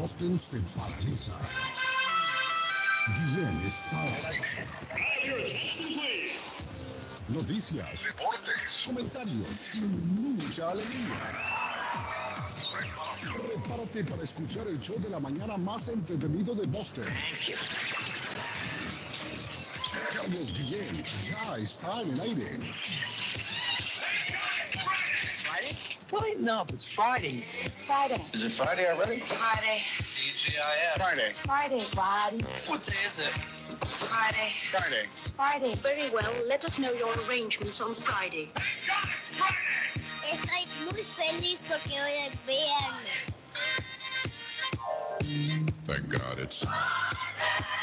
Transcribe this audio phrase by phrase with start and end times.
[0.00, 1.36] Boston se paraliza.
[3.16, 4.00] Guillén está.
[7.28, 11.20] Noticias, reportes, comentarios y mucha alegría.
[13.46, 17.04] Prepárate para escuchar el show de la mañana más entretenido de Boston.
[20.14, 22.58] Carlos Guillén ya está en el aire.
[25.50, 25.76] Friday?
[26.10, 26.40] What?
[26.40, 27.44] No, it's Friday.
[27.84, 28.24] Friday.
[28.32, 29.18] Is it Friday already?
[29.18, 29.78] Friday.
[29.98, 30.96] CGIF.
[30.96, 31.32] Friday.
[31.34, 32.44] Friday, Friday.
[32.66, 33.26] What day is it?
[33.26, 34.52] Friday.
[34.70, 35.06] Friday.
[35.34, 35.74] Friday.
[35.74, 36.32] Very well.
[36.46, 38.48] Let us know your arrangements on Friday.
[40.22, 43.40] Estoy muy feliz porque hoy es viernes.
[45.84, 46.64] Thank God it's.
[46.64, 47.79] Thank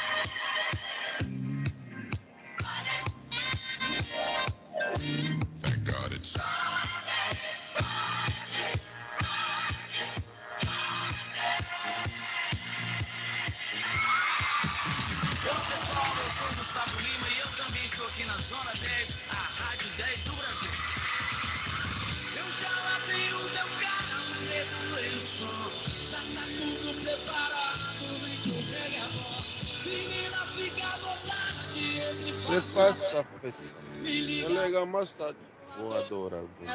[32.57, 33.77] entre e ¿Qué faça pasa, pesito?
[34.03, 35.35] Yo le digo más tarde.
[35.77, 36.69] Voy a adorar, güey.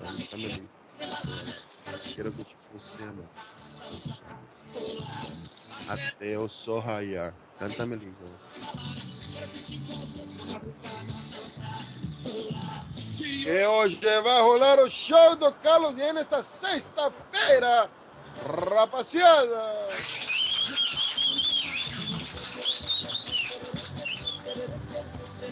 [0.00, 0.68] Cántame bien.
[2.14, 3.22] Quiero que se llama.
[5.88, 7.34] Ateo Sohayar.
[7.58, 8.24] Cántame el hijo.
[13.44, 17.90] Que hoje vai rolar o show do Carlos Guiane nesta sexta-feira.
[18.46, 19.88] Rapaziada!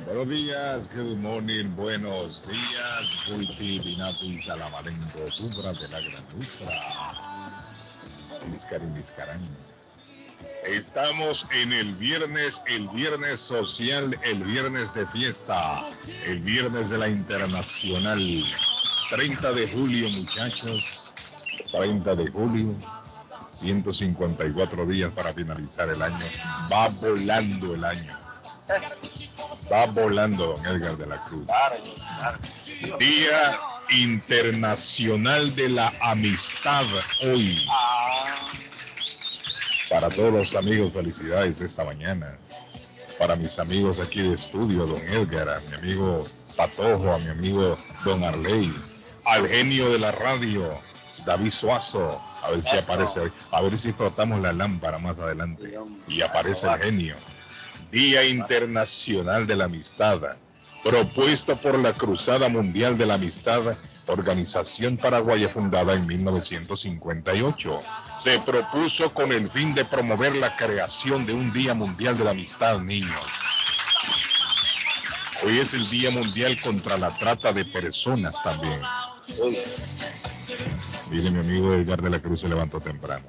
[0.07, 6.25] Buenos días, good morning, buenos días, Bulti, Binati, Salamalenco, Tubra de la Gran.
[8.49, 9.51] Iscarín.
[10.65, 15.85] Estamos en el viernes, el viernes social, el viernes de fiesta,
[16.29, 18.45] el viernes de la internacional.
[19.11, 21.05] 30 de julio, muchachos.
[21.73, 22.77] 30 de julio.
[23.51, 26.27] 154 días para finalizar el año.
[26.73, 28.17] Va volando el año.
[29.71, 31.47] Va volando, don Edgar de la Cruz.
[32.99, 36.85] Día Internacional de la Amistad
[37.23, 37.67] hoy.
[39.89, 42.37] Para todos los amigos, felicidades esta mañana.
[43.19, 46.25] Para mis amigos aquí de estudio, don Edgar, a mi amigo
[46.57, 48.73] Patojo, a mi amigo don Arley,
[49.25, 50.69] al genio de la radio,
[51.25, 52.21] David Suazo.
[52.43, 53.33] A ver si aparece.
[53.51, 55.79] A ver si frotamos la lámpara más adelante.
[56.09, 57.17] Y aparece el genio.
[57.91, 60.21] Día Internacional de la Amistad,
[60.83, 63.63] propuesto por la Cruzada Mundial de la Amistad,
[64.07, 67.81] organización paraguaya fundada en 1958.
[68.19, 72.31] Se propuso con el fin de promover la creación de un Día Mundial de la
[72.33, 73.25] Amistad, niños.
[75.45, 78.81] Hoy es el Día Mundial contra la Trata de Personas también.
[81.11, 83.25] Dile mi amigo Edgar de la Cruz se levantó temprano.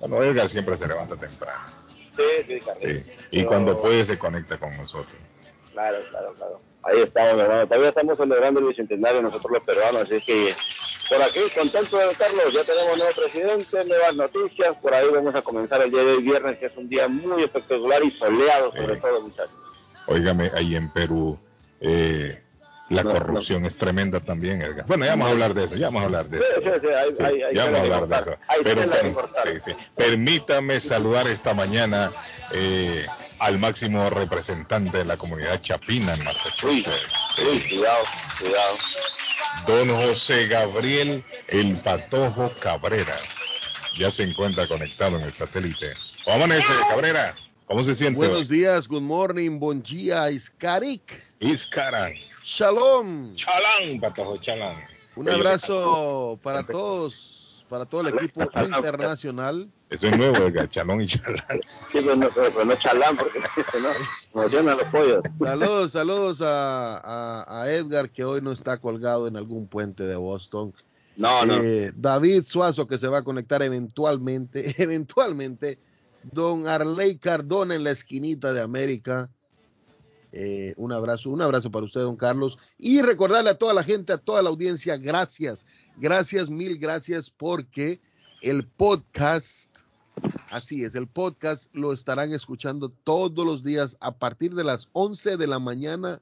[0.00, 1.79] Bueno, Edgar siempre se levanta temprano.
[2.16, 3.06] Sí, sí, Carlitos.
[3.06, 3.12] Sí.
[3.30, 5.14] Y cuando puede se conecta con nosotros.
[5.72, 6.60] Claro, claro, claro.
[6.82, 7.66] Ahí estamos, hermano.
[7.66, 10.54] Todavía estamos celebrando el bicentenario nosotros los peruanos, así que
[11.08, 14.76] por aquí, contento de Carlos, ya tenemos nuevo presidente, nuevas noticias.
[14.80, 17.42] Por ahí vamos a comenzar el día de hoy, viernes, que es un día muy
[17.42, 19.00] espectacular y soleado, sobre Sí.
[19.00, 19.58] todo, muchachos.
[20.06, 21.38] Óigame, ahí en Perú
[21.80, 22.38] eh,
[22.90, 24.84] la No, corrupción es tremenda también, Edgar.
[24.86, 26.60] Bueno, ya vamos a hablar de eso, ya vamos a hablar de Sí, eso.
[26.60, 28.36] sí, sí, Sí, hay, hay ya vamos a hablar de eso.
[28.64, 29.72] Pero per- sí, sí.
[29.96, 32.10] permítame saludar esta mañana
[32.52, 33.06] eh,
[33.38, 38.04] al máximo representante de la comunidad chapina en Massachusetts, uy, cuidado,
[38.40, 38.76] cuidado.
[39.66, 43.16] don José Gabriel El Patojo Cabrera.
[43.98, 45.94] Ya se encuentra conectado en el satélite.
[46.24, 47.36] ¿Cómo amanece, Cabrera?
[47.70, 48.16] ¿Cómo se siente?
[48.18, 52.14] Buenos días, good morning, bon dia, Iskarik, Iscaran.
[52.42, 53.32] shalom.
[53.36, 54.74] Chalán, Patojo, chalán.
[55.14, 59.70] Un Oye, abrazo para todos, para todo el equipo internacional.
[59.88, 61.60] Eso es nuevo, Edgar, chalón y chalán.
[61.92, 65.22] Sí, pues no, pero no chalán, porque no, emocionan los pollos.
[65.38, 70.16] Saludos, saludos a, a- a Edgar que hoy no está colgado en algún puente de
[70.16, 70.74] Boston.
[71.14, 71.54] No, no.
[71.62, 75.78] Eh, David Suazo que se va a conectar eventualmente, eventualmente.
[76.22, 79.30] Don Arley Cardona en la esquinita de América.
[80.32, 82.58] Eh, un abrazo, un abrazo para usted, don Carlos.
[82.78, 88.00] Y recordarle a toda la gente, a toda la audiencia, gracias, gracias, mil gracias, porque
[88.42, 89.74] el podcast,
[90.50, 95.36] así es, el podcast lo estarán escuchando todos los días a partir de las 11
[95.36, 96.20] de la mañana.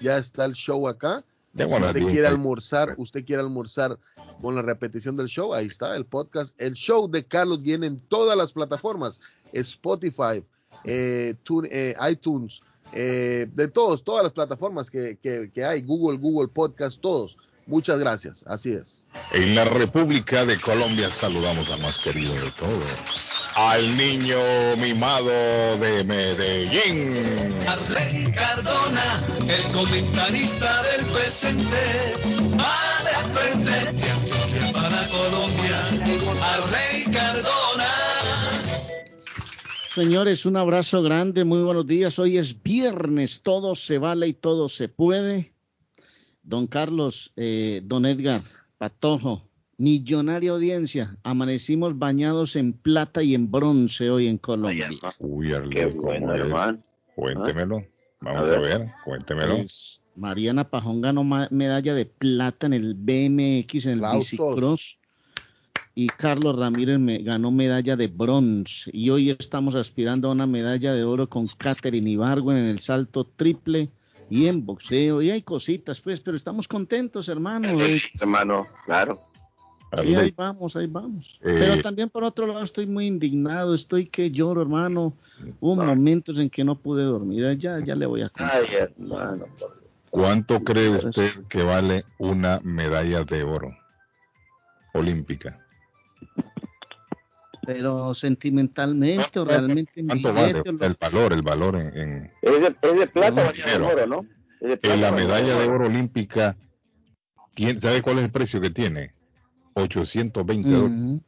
[0.00, 1.22] Ya está el show acá.
[1.52, 3.98] Usted quiere almorzar, usted quiere almorzar
[4.40, 6.54] con la repetición del show, ahí está el podcast.
[6.60, 9.20] El show de Carlos viene en todas las plataformas,
[9.52, 10.42] Spotify,
[10.84, 12.60] eh, Tune- eh, iTunes,
[12.92, 17.36] eh, de todos, todas las plataformas que, que- que hay, Google, Google Podcast, todos.
[17.66, 19.04] Muchas gracias, así es.
[19.32, 22.84] En la República de Colombia saludamos al más querido de todos,
[23.54, 24.36] al niño
[24.78, 25.28] mimado
[25.78, 27.12] de Medellín.
[27.68, 32.14] Arley Cardona, el comentarista del presente,
[32.58, 34.02] va de frente
[40.00, 42.18] Señores, un abrazo grande, muy buenos días.
[42.18, 45.52] Hoy es viernes, todo se vale y todo se puede.
[46.42, 48.42] Don Carlos, eh, don Edgar,
[48.78, 49.42] Patojo,
[49.76, 51.18] millonaria audiencia.
[51.22, 54.88] Amanecimos bañados en plata y en bronce hoy en Colombia.
[55.18, 56.40] Uy, Arley, Qué ¿cómo bueno, es?
[56.40, 56.78] hermano.
[57.14, 57.84] Cuéntemelo.
[58.22, 58.90] Vamos A a ver.
[59.04, 59.56] cuéntemelo.
[59.58, 64.98] Pues, Mariana Pajón ganó medalla de plata en el BMX, en el bicicross.
[65.94, 68.90] Y Carlos Ramírez me ganó medalla de bronce.
[68.94, 73.24] Y hoy estamos aspirando a una medalla de oro con Katherine Ibargüen en el salto
[73.24, 73.88] triple
[74.30, 75.20] y en boxeo.
[75.20, 77.68] Y hay cositas, pues, pero estamos contentos, hermano.
[78.20, 79.18] Hermano, claro.
[80.00, 81.40] Sí, ahí vamos, ahí vamos.
[81.42, 85.12] Eh, Pero también por otro lado estoy muy indignado, estoy que lloro, hermano.
[85.58, 85.86] Hubo Ah.
[85.86, 87.58] momentos en que no pude dormir.
[87.58, 88.62] Ya, ya le voy a contar.
[88.62, 89.46] Ay, hermano.
[90.10, 93.76] ¿Cuánto cree usted que vale una medalla de oro
[94.94, 95.59] olímpica?
[97.72, 103.06] Pero sentimentalmente o ¿Cuánto- realmente El valor, el valor en, en- Es de, es de
[103.06, 104.20] plata No, oro, ¿no?
[104.60, 106.56] Es de en plata la medalla de oro olímpica.
[107.54, 109.12] tiene- ¿Sabe cuál es el precio que tiene?
[109.74, 110.96] 820 dólares.
[110.98, 111.22] Ujú.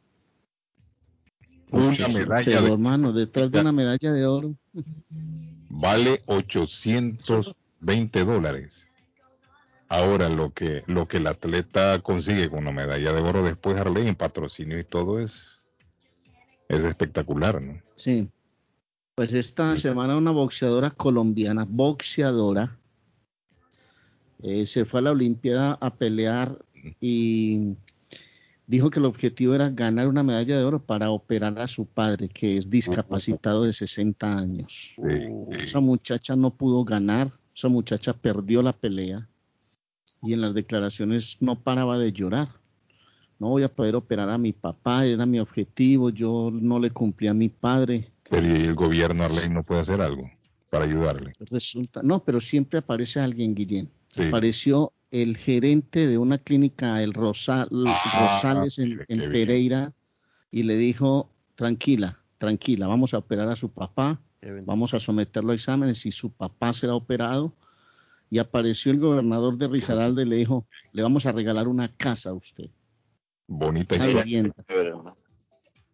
[1.71, 4.53] Una medalla pero, de- hermano, detrás de una medalla de oro.
[5.69, 8.85] vale 820 dólares.
[9.87, 14.07] Ahora lo que lo que el atleta consigue con la medalla de oro después Arley
[14.09, 15.52] en patrocinio y todo es
[16.75, 17.81] es espectacular, ¿no?
[17.95, 18.29] Sí.
[19.15, 22.77] Pues esta semana una boxeadora colombiana, boxeadora,
[24.41, 26.57] eh, se fue a la Olimpiada a pelear
[26.99, 27.75] y
[28.67, 32.27] dijo que el objetivo era ganar una medalla de oro para operar a su padre,
[32.27, 34.95] que es discapacitado de 60 años.
[34.95, 35.61] Sí.
[35.61, 39.29] Esa muchacha no pudo ganar, esa muchacha perdió la pelea
[40.23, 42.49] y en las declaraciones no paraba de llorar.
[43.43, 47.27] No voy a poder operar a mi papá, era mi objetivo, yo no le cumplí
[47.27, 48.09] a mi padre.
[48.29, 50.31] Pero ¿y el gobierno Arley no puede hacer algo
[50.69, 51.33] para ayudarle.
[51.51, 53.89] Resulta, no, pero siempre aparece alguien, Guillén.
[54.07, 54.23] Sí.
[54.23, 59.29] Apareció el gerente de una clínica, el Rosal, Ah, Rosales en, bien.
[59.29, 59.91] Pereira,
[60.49, 64.21] y le dijo, tranquila, tranquila, vamos a operar a su papá,
[64.65, 67.51] vamos a someterlo a exámenes y su papá será operado.
[68.29, 72.29] Y apareció el gobernador de Risaralda y le dijo, le vamos a regalar una casa
[72.29, 72.69] a usted,
[73.47, 74.43] Bonita historia.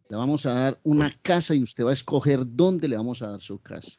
[0.09, 3.27] Le vamos a dar una casa y usted va a escoger dónde le vamos a
[3.31, 3.91] dar su casa.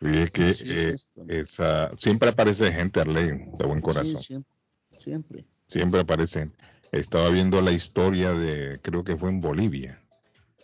[0.00, 1.24] Fíjese que Así es eh, esto.
[1.28, 3.26] esa, siempre aparece gente Arley
[3.58, 4.16] de buen Sí, corazón.
[4.18, 4.54] siempre,
[4.96, 5.44] siempre.
[5.68, 6.52] Siempre aparecen.
[6.92, 10.00] Estaba viendo la historia de, creo que fue en Bolivia,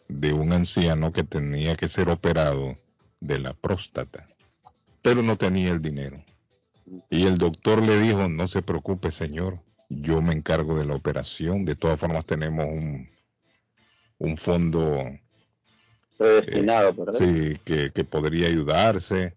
[0.08, 2.76] de un anciano que tenía que ser operado
[3.20, 4.28] de la próstata,
[5.02, 6.22] pero no tenía el dinero.
[7.10, 11.64] Y el doctor le dijo, no se preocupe señor, yo me encargo de la operación.
[11.64, 13.08] De todas formas tenemos un,
[14.18, 15.04] un fondo
[16.16, 17.18] Predestinado, ¿verdad?
[17.18, 19.34] sí, que, que podría ayudarse.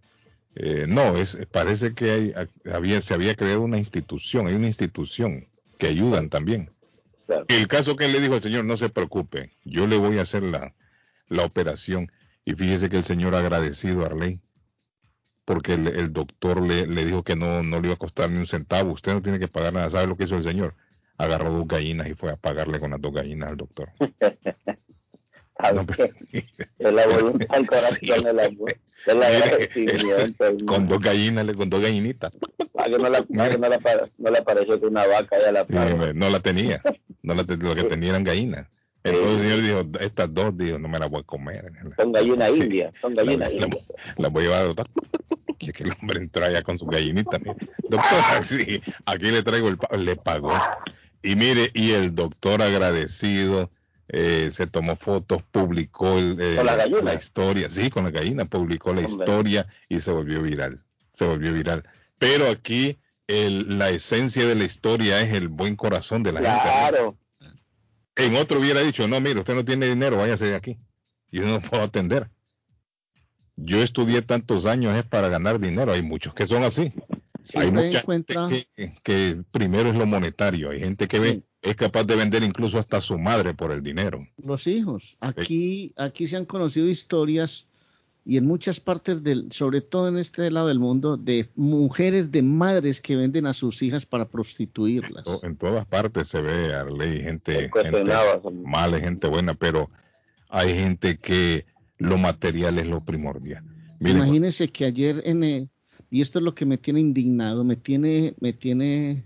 [0.55, 2.33] Eh, no, es, parece que hay-
[2.71, 6.71] había, se había creado una institución, hay una institución que ayudan también.
[7.25, 7.45] Claro.
[7.49, 10.43] El caso que le dijo al señor, no se preocupe, yo le voy a hacer
[10.43, 10.73] la,
[11.27, 12.11] la operación.
[12.45, 14.39] Y fíjese que el señor agradecido a Arley,
[15.47, 18.37] porque el, el doctor le, le dijo que no, no le iba a costar ni
[18.37, 19.89] un centavo, usted no tiene que pagar nada.
[19.89, 20.75] ¿Sabe lo que hizo el señor?
[21.17, 23.89] Agarró dos gallinas y fue a pagarle con las dos gallinas al doctor.
[25.73, 28.23] No, pero- la voluntad, el corazón, Sí, es
[29.15, 30.65] la Mire, agradecimiento, hermano.
[30.67, 32.31] con dos gallinas, con dos gallinitas.
[32.77, 33.49] Ah, no la, ah, no la,
[34.19, 36.81] no que una vaca ya la Sí, no la tenía.
[37.23, 38.67] No la lo que tenía eran gallinas.
[39.09, 41.71] Entonces el señor dijo, estas dos, dijo, no me las voy a comer.
[41.95, 42.61] Son gallinas Sí.
[42.63, 43.85] indias, son La- gallinas la- indias.
[44.17, 44.87] Las voy a llevar al doctor.
[45.59, 47.39] Que, que el hombre entró allá con sus gallinitas.
[47.41, 47.55] mire.
[47.89, 48.01] Doctor,
[48.45, 49.77] sí, aquí le traigo el...
[49.77, 49.95] pa-".
[49.97, 50.53] Le pagó.
[51.23, 53.69] Y mire, y el doctor agradecido
[54.09, 56.63] eh, se tomó fotos, publicó el, eh,
[57.03, 57.69] la historia.
[57.69, 59.11] Sí, con la gallina, publicó la Hombre.
[59.25, 60.79] historia y se volvió viral.
[61.11, 61.83] Se volvió viral.
[62.19, 62.97] Pero aquí
[63.27, 66.61] el- la esencia de la historia es el buen corazón de la gente.
[66.63, 67.17] Claro,
[68.17, 70.77] En otro hubiera dicho, no, mire, usted no tiene dinero, váyase de aquí.
[71.31, 72.29] Yo no puedo atender.
[73.55, 75.91] Yo estudié tantos años es para ganar dinero.
[75.91, 76.93] Hay muchos que son así.
[77.55, 80.71] Hay mucha encuentra gente que, que primero es lo monetario.
[80.71, 84.27] Hay gente que ve, es capaz de vender incluso hasta su madre por el dinero.
[84.37, 85.17] los hijos.
[85.19, 87.67] Aquí, aquí se han conocido historias
[88.29, 92.41] y en muchas partes del, sobre todo en este lado del mundo, de mujeres, de
[92.41, 95.23] madres que venden a sus hijas para prostituirlas.
[95.23, 98.03] To- En todas partes se ve, Arley, gente, gente
[98.65, 99.89] mala, gente buena, pero
[100.49, 101.65] hay gente que
[101.99, 103.63] lo material es lo primordial.
[104.01, 105.67] Miren, Imagínense que ayer en eh,
[106.11, 109.23] y esto es lo que me tiene indignado, me tiene, me tiene,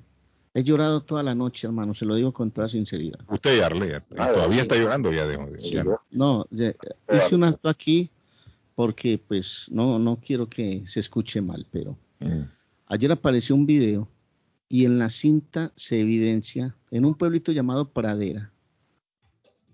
[0.53, 3.19] he llorado toda la noche, hermano, se lo digo con toda sinceridad.
[3.29, 5.99] usted, Arley, todavía está llorando ya de ya no.
[6.11, 6.75] No, ya-
[7.11, 8.11] hice un acto aquí
[8.81, 12.45] porque pues no, no quiero que se escuche mal, pero Mm.
[12.87, 14.07] ayer apareció un video
[14.69, 18.51] y en la cinta se evidencia en un pueblito llamado Pradera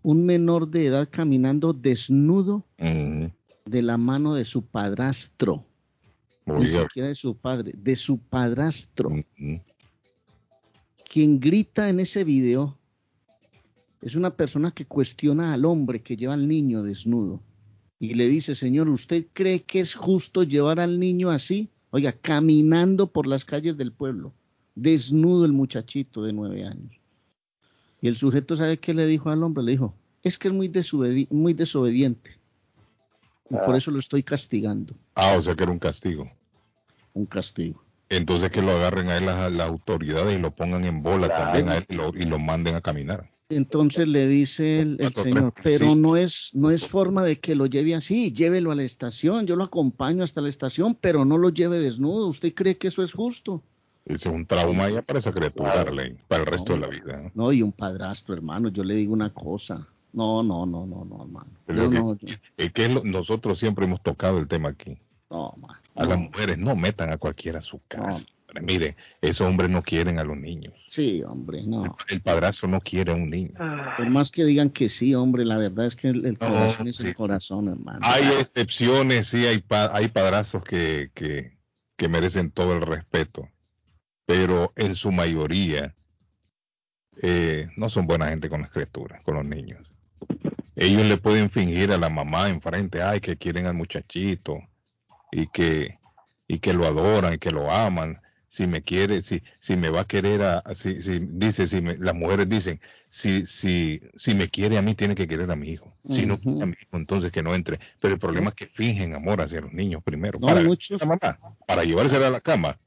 [0.01, 3.27] un menor de edad caminando desnudo Mm.
[3.65, 5.63] de la mano de su padrastro,
[6.45, 9.09] ni siquiera de su padre, de su padrastro.
[9.37, 9.55] mm,
[11.09, 12.77] Quien grita en ese video
[14.01, 17.41] es una persona que cuestiona al hombre que lleva al niño desnudo
[17.99, 21.69] y le dice, Señor, ¿usted cree que es justo llevar al niño así?
[21.89, 24.33] Oiga, caminando por las calles del pueblo,
[24.75, 26.91] desnudo el muchachito de nueve años.
[28.01, 30.67] Y el sujeto sabe qué le dijo al hombre, le dijo, es que es muy,
[30.69, 32.31] desobedi- muy desobediente.
[33.49, 33.77] Y por Ah.
[33.77, 36.29] eso lo estoy castigando, Ah, o sea que era un castigo.
[37.13, 37.81] un castigo.
[38.09, 41.43] Entonces que lo agarren a él las, las autoridades y lo pongan en bola Claro.
[41.45, 43.31] también a él y lo, y lo manden a caminar.
[43.49, 47.95] Entonces le dice el, señor, pero no es, no es forma de que lo lleve
[47.95, 51.79] así, llévelo a la estación, yo lo acompaño hasta la estación, pero no lo lleve
[51.79, 52.27] desnudo.
[52.27, 53.63] ¿Usted cree que eso es justo?
[54.05, 55.79] Es un trauma ya para esa criatura.
[55.79, 57.21] Arley, para el resto de la vida.
[57.23, 57.31] ¿no?
[57.45, 59.87] No, y un padrastro, hermano, yo le digo una cosa.
[60.11, 61.47] No, no, no, no, no, hermano.
[61.67, 64.97] Yo que- no, yo- Es que es lo- nosotros siempre hemos tocado el tema aquí.
[65.29, 66.09] no, man, A no.
[66.09, 68.25] las mujeres no metan a cualquiera a su casa.
[68.61, 70.73] Mire, esos hombres no quieren a los niños.
[70.87, 71.95] Sí, hombre, no.
[72.09, 73.51] El padrastro no quiere a un niño.
[73.97, 76.87] Por más que digan que sí, hombre, la verdad es que el, el No, corazón
[76.87, 77.07] es sí.
[77.07, 77.99] el corazón, hermano.
[78.01, 81.57] Hay excepciones, sí, hay, pa- hay padrastros que, que,
[81.95, 83.47] que merecen todo el respeto,
[84.25, 85.93] pero en su mayoría
[87.21, 89.79] eh, no son buena gente con las criaturas, con los niños.
[90.75, 94.59] Ellos le pueden fingir a la mamá enfrente, ay, que quieren al muchachito
[95.31, 95.97] y que,
[96.47, 98.21] y que lo adoran y que lo aman.
[98.49, 101.97] Si me quiere, si, si me va a querer, a, si, si- dice, si me-
[101.97, 105.69] las mujeres dicen, si, si, si me quiere a mí, tiene que querer a mi
[105.69, 105.93] hijo.
[106.09, 107.79] Si no quiere a mi hijo, entonces que no entre.
[107.99, 110.39] Pero el problema es que fingen amor hacia los niños primero.
[110.39, 111.19] No, para, muchos- mamá,
[111.67, 112.79] para llevársela a la cama.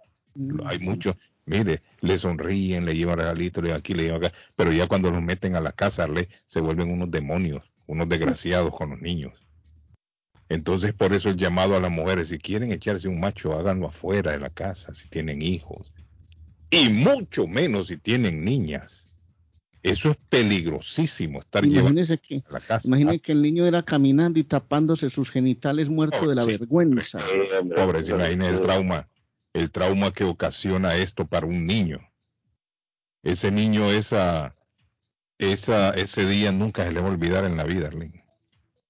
[0.67, 4.87] Hay muchos, mire, le sonríen, le llevan regalitos, le aquí, le llevan acá, pero ya
[4.87, 9.01] cuando los meten a la casa, le, se vuelven unos demonios, unos desgraciados con los
[9.01, 9.43] niños.
[10.51, 14.33] Entonces, por eso el llamado a las mujeres, si quieren echarse un macho, háganlo afuera
[14.33, 15.93] de la casa, si tienen hijos.
[16.71, 19.17] Y mucho menos si tienen niñas.
[19.81, 22.89] Eso es peligrosísimo, estar llevando Imagínese que, a la casa.
[22.89, 27.21] imagine que el niño era caminando y tapándose sus genitales muerto de la Sí, vergüenza.
[27.77, 29.09] Pobre, se imagina el trauma,
[29.55, 32.01] el trauma que ocasiona esto para un niño.
[33.23, 34.57] Ese niño, esa,
[35.39, 38.20] esa, ese día nunca se le va a olvidar en la vida, Arlene.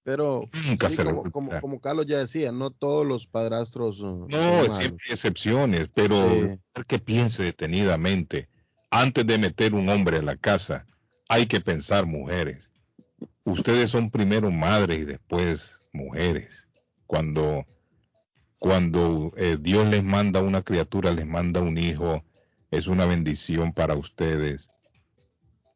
[0.03, 1.61] Pero Nunca sí, se como, como, olvidar.
[1.61, 6.59] como Carlos ya decía, no todos los padrastros uh, No, siempre hay excepciones, pero Sí.
[6.87, 8.49] que piense detenidamente.
[8.91, 10.87] Antes de meter un hombre a la casa,
[11.29, 12.71] hay que pensar mujeres.
[13.45, 16.67] Ustedes son primero madres y después mujeres.
[17.07, 17.65] Cuando,
[18.59, 22.25] cuando eh, Dios les manda una criatura, les manda un hijo,
[22.71, 24.71] es una bendición para ustedes.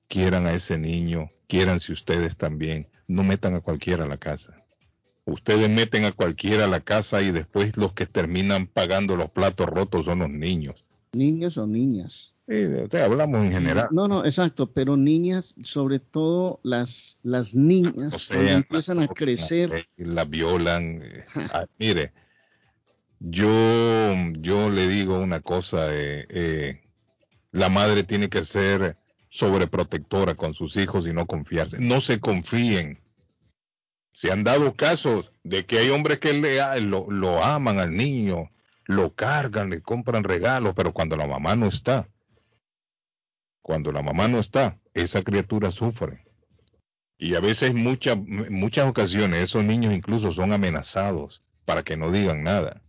[0.09, 2.89] Quieran a ese niño, quieranse ustedes también.
[3.07, 4.65] No metan a cualquiera a la casa.
[5.27, 9.67] Ustedes meten a cualquiera a la casa y después los que terminan pagando los platos
[9.69, 10.87] rotos son los niños.
[11.13, 12.35] Niños o niñas.
[12.47, 13.89] Sí, o sea, hablamos en general.
[13.91, 19.87] No, no, exacto, pero niñas, sobre todo las, las niñas, O sea, empiezan a crecer,
[19.97, 21.01] la violan.
[21.03, 22.13] eh, ah, mire,
[23.19, 23.49] yo,
[24.41, 26.83] yo le digo una cosa, eh, eh,
[27.53, 28.99] la madre tiene que ser
[29.35, 31.81] sobreprotectora con sus hijos y no confiarse.
[31.81, 33.01] No se confíen.
[34.13, 37.97] Se han dado casos de que hay hombres que le, a- lo, lo aman al
[37.97, 38.49] niño,
[38.85, 42.07] lo cargan, le compran regalos, pero cuando la mamá no está,
[43.61, 46.25] cuando la mamá no está, esa criatura sufre.
[47.19, 52.45] Y a veces, muchas muchas ocasiones, esos niños incluso son amenazados para que no digan
[52.45, 52.83] nada.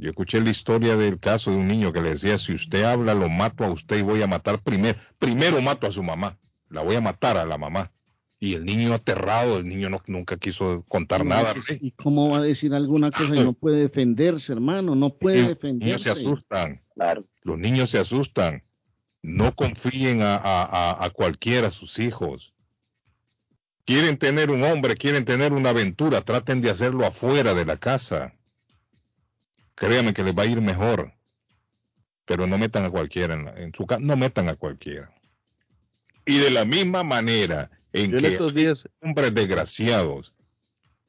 [0.00, 3.14] Yo escuché la historia del caso de un niño que le decía, si usted habla,
[3.14, 4.96] lo mato a usted y voy a matar primero.
[5.18, 6.38] Primero mato a su mamá.
[6.68, 7.90] La voy a matar a la mamá.
[8.38, 11.52] Y el niño aterrado, el niño no, nunca quiso contar nada.
[11.80, 14.94] ¿Y cómo va a decir alguna cosa y no puede defenderse, hermano?
[14.94, 15.86] No puede Los defenderse.
[15.86, 16.80] niños se asustan.
[16.94, 17.24] Claro.
[17.42, 18.62] Los niños se asustan.
[19.22, 22.54] No confíen a, a, a- a cualquiera, sus hijos.
[23.84, 28.34] Quieren tener un hombre, quieren tener una aventura, traten de hacerlo afuera de la casa.
[29.78, 31.12] Créanme que les va a ir mejor.
[32.24, 35.10] Pero no metan a cualquiera en, la- en su casa, no metan a cualquiera.
[36.26, 40.34] Y de la misma manera en Yo en que estos días, hombres desgraciados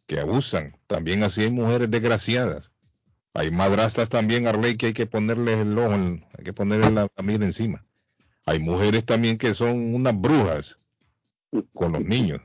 [0.07, 2.71] que abusan, también así hay mujeres desgraciadas.
[3.33, 7.23] Hay madrastas también, Arley, que hay que ponerles el ojo, hay que ponerles la, la
[7.23, 7.85] mira encima.
[8.45, 10.77] Hay mujeres también que son unas brujas
[11.73, 12.41] con los niños.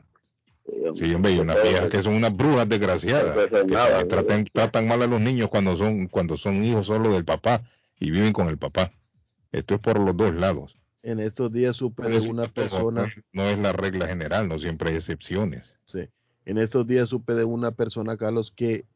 [0.96, 4.88] Sí, hombre, hay unas viejas que son unas brujas desgraciadas, que, nada, que tratan, tratan
[4.88, 7.62] mal a los niños cuando son, cuando son hijos solo del papá
[8.00, 8.92] y viven con el papá.
[9.52, 10.76] Esto es por los dos lados.
[11.02, 13.02] en estos días supe de una persona,
[13.32, 15.76] No, no es la regla general, no siempre hay excepciones.
[15.84, 16.08] sí,
[16.46, 18.86] en estos días supe de una persona, Carlos, que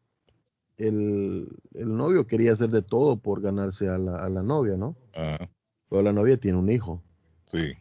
[0.78, 4.96] el, el novio quería hacer de todo por ganarse a la, a la novia, ¿no?
[5.14, 5.48] Ah,
[5.90, 7.02] Pero la novia tiene un hijo.
[7.52, 7.72] sí.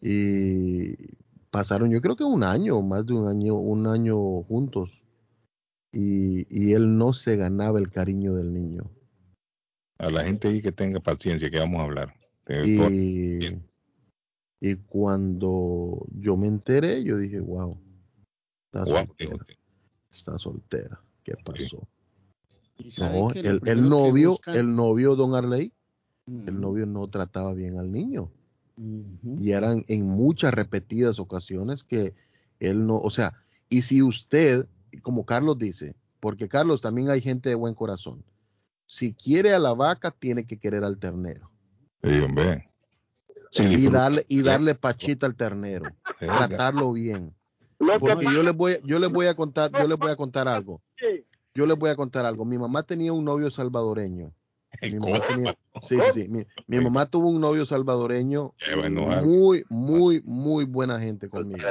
[0.00, 0.94] y
[1.50, 4.90] pasaron yo creo que un año, más de un año, un año juntos.
[5.92, 8.90] Y, y él no se ganaba el cariño del niño.
[9.98, 12.14] A la gente ahí que tenga paciencia, que vamos a hablar.
[12.64, 13.40] Y,
[14.60, 17.78] y cuando yo me enteré yo dije wow
[18.66, 19.46] está soltera,
[20.10, 21.86] está soltera ¿qué pasó?
[22.78, 25.72] Y No, el, el novio buscan- el novio Don Arley
[26.26, 28.30] Mm, el novio no trataba bien al niño
[29.38, 32.14] y eran en muchas repetidas ocasiones que
[32.60, 33.34] él no, o sea,
[33.68, 34.66] y si usted,
[35.02, 38.22] como Carlos dice, porque Carlos también hay gente de buen corazón,
[38.86, 41.50] si quiere a la vaca, tiene que querer al ternero.
[42.02, 42.70] Sí, hombre.
[43.50, 45.86] Sí, y darle y darle pachita al ternero,
[46.18, 47.34] tratarlo bien,
[47.98, 50.82] porque yo les voy, yo les voy a contar, yo les voy a contar algo,
[51.54, 52.44] yo les voy a contar algo.
[52.44, 54.32] Mi mamá tenía un novio salvadoreño.
[54.82, 55.20] Mi mamá
[55.82, 56.28] sí, sí, sí.
[56.28, 59.24] Mi, mi mamá tuvo un novio salvadoreño Ya va a enojar.
[59.24, 61.68] muy, muy, muy buena gente conmigo.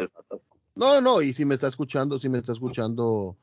[0.75, 3.35] No, no, y si me está escuchando, si me está escuchando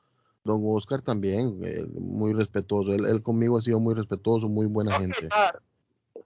[0.45, 2.93] don Oscar también, eh, muy respetuoso.
[2.93, 5.29] Él, él conmigo ha sido muy respetuoso, muy buena gente.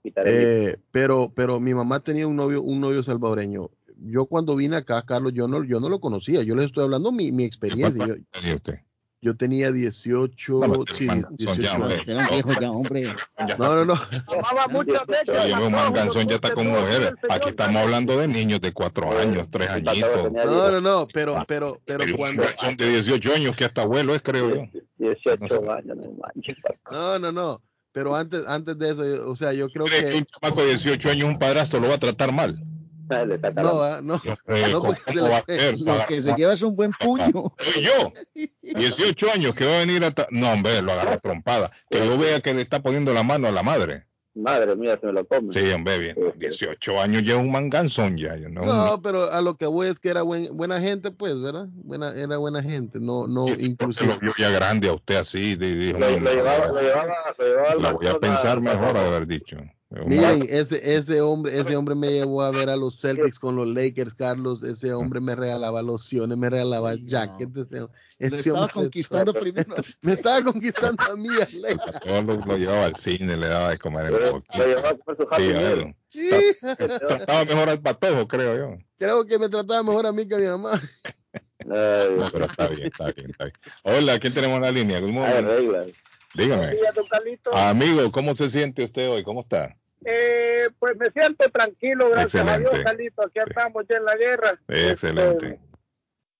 [0.03, 3.69] Eh, pero, pero mi mamá tenía un novio, un novio salvadoreño.
[3.97, 6.43] Yo cuando vine acá, Carlos, yo no, yo no lo conocía.
[6.43, 8.05] Yo les estoy hablando mi, mi experiencia.
[8.05, 8.15] Yo?
[9.21, 11.83] Yo tenía 18, No, pero sí, son 18 ya, años.
[11.83, 12.03] hombre.
[12.07, 13.15] Era un viejo ya, hombre.
[13.57, 13.93] No, no, no.
[14.79, 17.13] Oye, un manganzón ya está con mujeres.
[17.29, 20.31] Aquí estamos hablando de niños de cuatro años, tres añitos.
[20.31, 24.21] No, no, no, pero, pero, pero cuando, son de 18 años que hasta abuelo es,
[24.21, 24.63] creo yo.
[24.97, 26.57] 18 años, no manches.
[26.89, 30.17] no, no, no, pero antes, antes de eso, o sea, yo creo ¿Crees que que,
[30.17, 32.57] un chamaco de 18 años, un padrastro, lo va a tratar mal?
[33.09, 34.15] No, ah, no,
[34.47, 35.13] Eh, no, ¿Cómo, porque
[35.45, 35.79] ser?
[35.79, 37.53] Lo que se lleva es un buen puño.
[37.81, 38.13] Yo,
[38.61, 40.11] 18 años, que va a venir a...
[40.11, 41.71] ta- No, hombre, lo agarra trompada.
[41.89, 44.05] Que yo vea que le está poniendo la mano a la madre.
[44.35, 45.53] Madre mía, se me lo come.
[45.53, 46.15] Sí, hombre, bien.
[46.37, 48.37] 18 años ya es un manganzón ya.
[48.37, 51.67] no, No, pero a lo que voy es que era buen- buena gente, pues, ¿verdad?
[51.71, 54.13] Buena, era buena gente, no, no, inclusive.
[54.13, 55.55] lo vio ya grande a usted así.
[55.55, 58.95] dijo, Lo, "No, lo llevaba, lo llevaba, lo llevaba la voy a pensar a- mejor
[58.95, 59.57] haber dicho.
[59.91, 63.67] Miren, ese, ese hombre, ese hombre me llevó a ver a los Celtics con los
[63.67, 64.61] Lakers, Carlos.
[64.61, 67.07] Ese hombre me regalaba lociones, me regalaba Ay, no.
[67.07, 67.57] jackets.
[67.57, 67.87] Ese,
[68.19, 69.73] estaba hombre conquistando primero.
[70.01, 71.83] me estaba conquistando a mí, Alex.
[72.05, 74.57] Todo lo, lo llevaba al cine, le daba de comer en Lo, poquito.
[74.59, 75.65] lo llevaba a su Sí, Meal.
[75.65, 75.93] algo.
[77.07, 78.77] Trataba mejor al patojo, creo yo.
[78.99, 80.79] Creo que me trataba mejor a mí que a mi mamá.
[81.61, 83.55] Ay, Pero está bien, está bien, está bien.
[83.83, 84.99] Hola, ¿quién tenemos en la línea?
[84.99, 85.85] Regla.
[86.35, 86.71] Dígame.
[86.71, 86.93] días.
[87.53, 89.23] Amigo, ¿cómo se siente usted hoy?
[89.23, 89.75] ¿Cómo está?
[90.05, 92.57] Eh, pues me siento tranquilo, gracias a.
[92.57, 93.25] Dios, Carlito.
[93.25, 94.59] Aquí andamos ya en la guerra.
[94.67, 95.47] Excelente.
[95.47, 95.59] Este,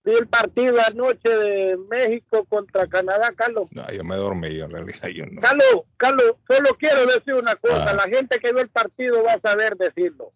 [0.06, 3.68] vi el partido anoche de México contra Canadá, Carlos.
[3.72, 5.42] No, yo me dormí, yo en realidad yo no.
[5.42, 7.90] Carlos, Carlos, solo quiero decir una cosa.
[7.90, 7.94] Ah.
[7.94, 10.32] La gente que vio el partido va a saber decirlo.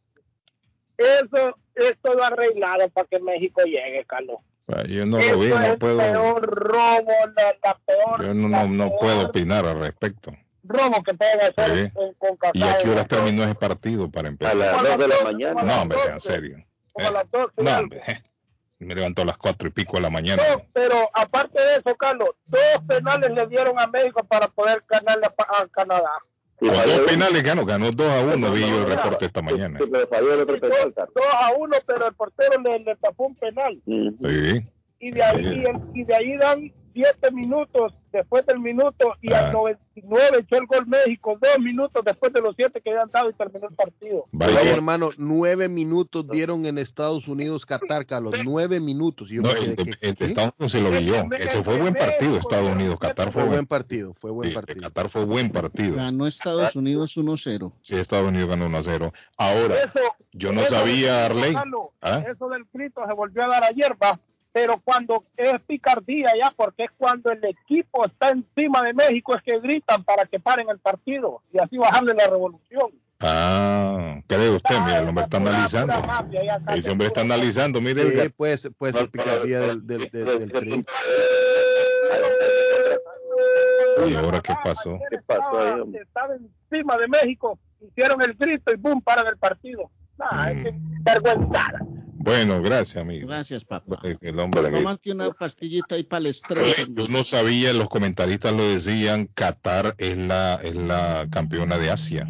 [0.97, 4.37] Eso es todo arreglado para que México llegue, Carlos.
[4.67, 5.97] Ah, Yo no Eso lo vi, es no el puedo.
[5.97, 10.31] peor robo, la, la peor, Yo no, no, puedo opinar al respecto.
[10.63, 11.91] Robo que puede hacer Sí.
[12.17, 12.51] con, con.
[12.53, 14.55] ¿Y a qué horas terminó ese partido para A empezar?
[14.55, 15.63] las 2 de la mañana.
[15.63, 16.63] No, hombre, en serio.
[16.91, 17.81] Como a las 12 y No, algo.
[17.83, 18.01] hombre.
[18.07, 18.21] eh.
[18.79, 20.43] Me levantó a las cuatro y pico de la mañana.
[20.51, 25.25] No, pero aparte de eso, Carlos, dos penales le dieron a México para poder ganarle
[25.25, 26.11] a, Pa- a Canadá.
[26.57, 29.79] Con falló dos penales ganó, ganó 2 a 1, vi yo el reporte esta mañana.
[29.79, 31.13] Sí, pero falló el otro penal, dos, Carlos.
[31.15, 33.81] dos a uno, pero el portero le, le tapó un penal.
[33.85, 34.17] Ujú.
[34.29, 34.65] Sí.
[34.99, 39.47] Y de ahí, y de ahí dan siete minutos después del minuto y Ah.
[39.47, 43.29] al 99 echó el gol México, dos minutos después de los siete que habían dado
[43.29, 44.25] y terminó el partido.
[44.31, 48.35] Vaya, Oye, hermano, nueve minutos dieron en Estados Unidos Qatar, Carlos.
[48.43, 49.31] Nueve minutos.
[49.31, 50.25] Y yo no, el, ¿qué- el de qué?
[50.25, 51.15] Estados Unidos se lo vi yo.
[51.39, 52.99] Ese fue buen partido, Estados Unidos.
[52.99, 54.81] Qatar Fue fue buen partido, fue buen sí, partido.
[54.81, 55.95] Qatar fue buen partido.
[55.95, 57.73] Ganó Estados Unidos 1-0.
[57.81, 59.13] Sí, Estados Unidos ganó 1 a 0.
[59.37, 59.99] Ahora, Eso,
[60.33, 61.53] yo no sabía, Arley.
[61.53, 62.23] Carlos, ¿Ah?
[62.31, 64.19] Eso del grito se volvió a dar ayer, va.
[64.53, 69.41] Pero cuando es picardía ya, porque es cuando el equipo está encima de México, es
[69.41, 72.91] que gritan para que paren el partido y así bajarle la revolución.
[73.19, 75.93] Ah, cree usted, mira, el hombre está Pura- analizando.
[76.75, 78.11] Ese hombre está analizando, mire.
[78.11, 80.85] Sí, pues, pues el picardía del, del, del, del tri.
[84.07, 84.99] ¿Y ahora qué pasó?
[85.09, 85.95] ¿Qué pasó ahí?
[86.01, 89.89] Estaba encima de México, hicieron el grito y boom, paran el partido.
[90.17, 91.03] Nah, es que Mm.
[91.03, 91.71] vergüenza.
[92.23, 93.27] Bueno, gracias, amigo.
[93.27, 93.99] Gracias, papá.
[94.21, 94.71] El hombre.
[94.71, 96.87] Tómate una pastillita ahí para el estrés.
[96.89, 102.25] Yo no sabía, los comentaristas lo decían, Qatar es la, es la campeona de Asia.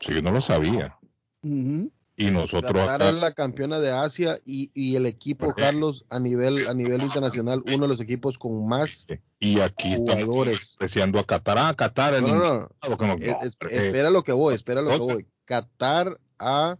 [0.00, 0.96] Sí, yo no lo sabía.
[1.42, 5.54] Y nosotros Qatar acá, es la campeona de Asia y, y el equipo.
[5.54, 9.06] Carlos, a nivel, a nivel internacional, uno de los equipos con más
[9.38, 10.72] y aquí estamos jugadores.
[10.76, 11.58] apreciando a Qatar.
[11.58, 13.14] Ah, Qatar, el No, no, no.
[13.20, 15.26] Es- eh, espera lo que voy, espera lo que voy.
[15.44, 16.78] Qatar ha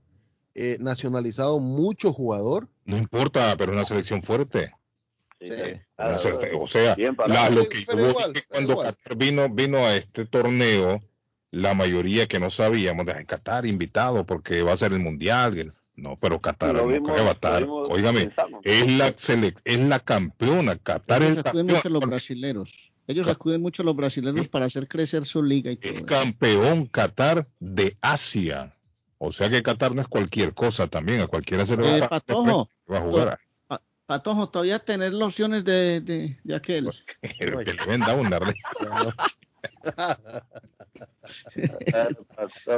[0.54, 2.68] eh, nacionalizado mucho jugador.
[2.84, 4.72] no importa, pero es una selección fuerte.
[5.40, 5.80] Sí, Sí.
[5.98, 6.16] Una
[6.60, 8.86] o sea, la- lo que yo igual, dije pero cuando igual.
[8.94, 11.00] Qatar vino, vino a este torneo,
[11.50, 15.72] la mayoría que no sabíamos, de Qatar invitado porque va a ser el mundial.
[15.94, 17.64] No, pero Qatar no vimos- va a estar.
[17.68, 18.30] Óigame,
[18.64, 19.08] es la
[19.64, 20.76] es la campeona.
[20.78, 21.92] Qatar es Ellos el acuden mucho a campeón.
[22.00, 22.92] los brasileros.
[23.08, 25.92] Ellos acuden mucho a los brasileños para hacer crecer su liga y todo.
[25.92, 28.72] Es campeón Qatar de Asia.
[29.24, 32.02] O sea que Qatar no es cualquier cosa también, a cualquiera se le va Eh,
[32.02, 33.38] a Patojo, va a jugar.
[33.68, 36.90] Pa- Patojo, todavía tener lociones de, de, de aquel.
[37.38, 38.40] El que le venda una.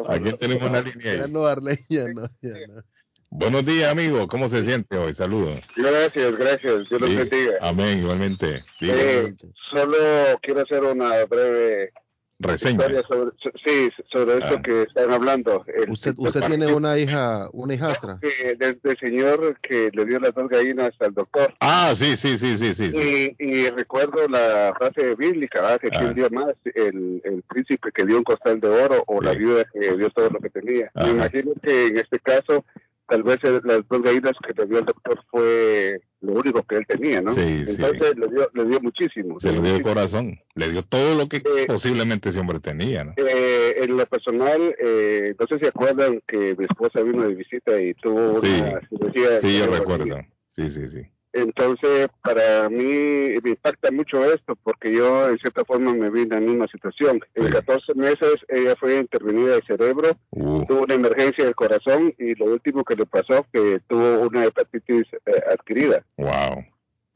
[0.09, 1.31] Aquí tenemos una línea Ya ahí.
[1.31, 2.83] no, Arley, ya no, ya no.
[3.31, 4.29] Buenos días, amigo.
[4.29, 5.13] ¿Cómo se siente hoy?
[5.15, 5.61] Saludos.
[5.75, 6.89] Gracias, gracias.
[6.89, 7.53] Dios los bendiga.
[7.63, 8.63] Amén, igualmente.
[8.81, 9.35] Eh,
[9.71, 9.97] solo
[10.43, 11.91] quiero hacer una breve
[12.39, 12.81] reseña.
[13.09, 14.63] sobre, so- sí, sobre esto Ah.
[14.63, 15.65] que están hablando.
[15.67, 18.19] El- Usted, el usted tiene partido una hija, una hijastra.
[18.21, 21.55] que- del, del señor que le dio las dos gallinas al doctor.
[21.61, 22.91] Ah, sí, sí, sí, sí, sí.
[22.93, 23.35] sí.
[23.39, 25.81] Y, y recuerdo la frase bíblica, ¿verdad?
[25.81, 26.13] que Ah.
[26.15, 29.39] dio más, el, el príncipe que dio un costal de oro o la Sí.
[29.39, 30.91] viuda que dio todo lo que tenía.
[30.95, 31.07] Ajá.
[31.07, 32.65] Me imagino que en este caso,
[33.09, 36.77] tal vez el- las dos gallinas que le dio el doctor fue lo único que
[36.77, 37.35] él tenía, ¿no?
[37.35, 37.73] Sí, sí.
[37.77, 39.39] Entonces le dio, le dio muchísimo.
[39.41, 39.89] Se le dio el muchísimo.
[39.89, 40.41] corazón.
[40.55, 43.13] Le dio todo lo que Eh, posiblemente ese hombre tenía, ¿no?
[43.17, 47.81] Eh, en lo personal, eh, no sé si acuerdan que mi esposa vino de visita
[47.81, 48.61] y tuvo Sí.
[48.61, 49.41] una cirugía.
[49.41, 50.17] Sí, yo recuerdo.
[50.51, 51.03] Sí, sí, sí.
[51.37, 56.29] Entonces, para mí me impacta mucho esto porque yo en cierta forma me vi en
[56.29, 57.21] la misma situación.
[57.35, 57.51] En Sí.
[57.53, 62.47] 14 meses ella fue intervenida del cerebro, Uh, tuvo una emergencia del corazón y lo
[62.47, 66.05] último que le pasó que tuvo una hepatitis eh, adquirida.
[66.17, 66.65] wow.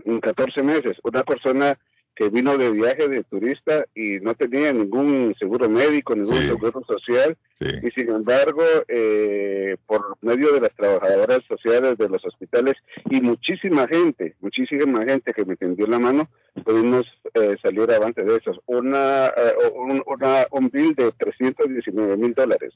[0.05, 1.79] En 14 meses, una persona
[2.19, 6.47] que vino de viaje de turista y no tenía ningún seguro médico, ningún Sí.
[6.49, 7.67] seguro social Sí.
[7.81, 12.75] y sin embargo, eh, por medio de las trabajadoras sociales de los hospitales
[13.09, 16.29] y muchísima gente, muchísima gente que me tendió la mano,
[16.65, 17.05] pudimos
[17.35, 18.59] eh, salir avante de esos.
[18.67, 22.73] Una, eh, un, una, un bill de 319 mil dólares.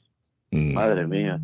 [0.51, 0.73] Mm.
[0.73, 1.37] Madre mía.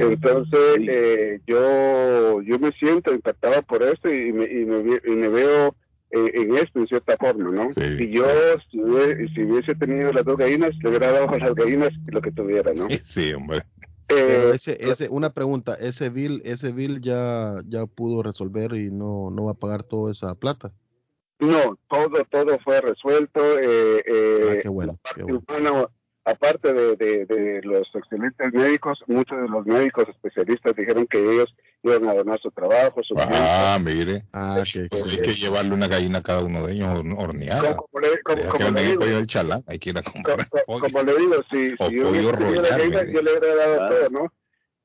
[0.00, 5.28] Entonces, eh, yo, yo me siento impactado por esto y me, y me, y me
[5.28, 5.76] veo
[6.14, 7.72] en esto en cierta forma, ¿no?
[7.74, 7.82] Sí.
[7.98, 8.24] Y yo,
[8.70, 12.20] si hubiese, si hubiese tenido las dos gallinas, le hubiera dado a las gallinas lo
[12.22, 12.86] que tuviera, ¿no?
[13.04, 13.62] Sí, hombre.
[14.06, 18.90] Pero Eh, ese, ese, una pregunta, ese bill, ese bill ya, ya pudo resolver y
[18.90, 20.72] no, no va a pagar toda esa plata.
[21.40, 23.40] No, todo, todo fue resuelto.
[23.58, 25.42] Eh, eh, Ah, qué bueno, la parte qué bueno.
[25.48, 25.88] humana,
[26.24, 31.54] aparte de, de, de los excelentes médicos, muchos de los médicos especialistas dijeron que ellos
[31.82, 34.24] iban a donar su trabajo, su Ah, mire.
[34.32, 37.60] Ah, qué Pues hay que llevarle una gallina a cada uno de ellos hor- horneada.
[37.60, 37.86] tiempo.
[37.90, 39.64] como, le, como, como que le digo, pollo del chalán.
[39.66, 42.32] Hay que ir a como, comprar como- como le digo, si, O si yo hubiese
[42.32, 43.88] tenido la gallina, yo le hubiera dado Ah.
[43.90, 44.32] todo, ¿no?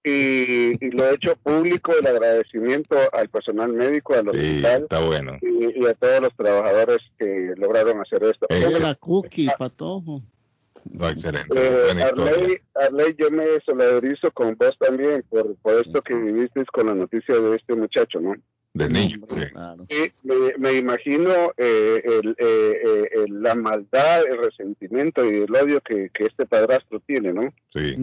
[0.04, 5.00] Y, y lo he hecho público el agradecimiento al personal médico, al Sí, hospital está
[5.02, 5.38] bueno.
[5.42, 8.48] y, y a todos los trabajadores que lograron hacer esto.
[8.50, 8.82] Sí.
[8.82, 10.22] la cookie, Patojo.
[10.92, 11.48] No, excelente.
[11.56, 12.04] Eh.
[12.04, 16.96] Arley, Arley, yo me solidarizo con vos también por, por esto que viviste con la
[16.96, 18.34] noticia de este muchacho, ¿no?
[18.74, 19.18] Del niño.
[19.30, 19.36] sí.
[19.52, 19.86] Claro.
[19.90, 25.56] Y me, me imagino eh, el, eh, eh, el- la maldad, el resentimiento y el
[25.56, 27.52] odio que, que este padrastro tiene, ¿no?
[27.74, 27.96] Sí.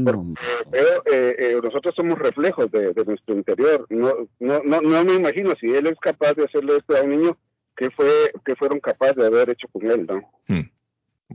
[0.70, 3.86] Pero eh, eh, nosotros somos reflejos de, de nuestro interior.
[3.90, 7.10] No, no, no, no me imagino si él es capaz de hacerle esto a un
[7.10, 7.38] niño,
[7.76, 10.16] qué fue, qué fueron capaces de haber hecho con él, ¿no?
[10.48, 10.68] Hmm.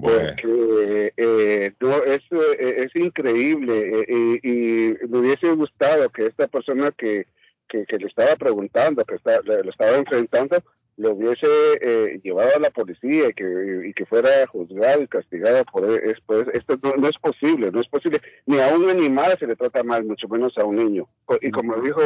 [0.02, 6.26] Bueno, Porque eh, no, es, eh, es increíble eh, y, y me hubiese gustado que
[6.26, 7.28] esta persona que,
[7.70, 10.64] que, que le estaba preguntando, que está, le, le estaba enfrentando,
[10.98, 11.48] lo hubiese
[11.82, 16.20] eh, llevado a la policía y que, y que fuera juzgado y castigado por es-
[16.26, 18.22] pues, esto no, no es posible, no es posible.
[18.46, 21.08] Ni a un animal se le trata mal, mucho menos a un niño.
[21.42, 22.02] Y como dijo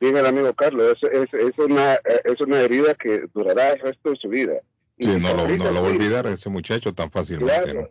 [0.00, 3.80] bien el amigo Carlos, es, es, es, una, eh, es una herida que durará el
[3.80, 4.54] resto de su vida.
[4.98, 7.80] Sí, no lo, no lo va a olvidar ese muchacho tan fácilmente, Claro.
[7.82, 7.88] ¿no?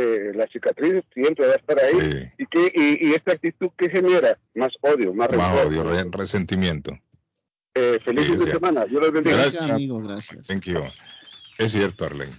[0.00, 2.00] eh, la cicatriz siempre va a estar ahí.
[2.00, 2.28] Sí.
[2.38, 6.92] ¿Y, qué, y, y esta actitud que genera más odio, más, Más odio, re- resentimiento.
[7.74, 8.84] Eh, feliz Sí, fin de semana.
[8.86, 9.36] Dios los bendiga.
[9.36, 9.70] Gracias, Gracias.
[9.74, 10.46] amigo, gracias.
[10.46, 10.80] Thank you.
[11.58, 12.32] Es cierto, Arlene.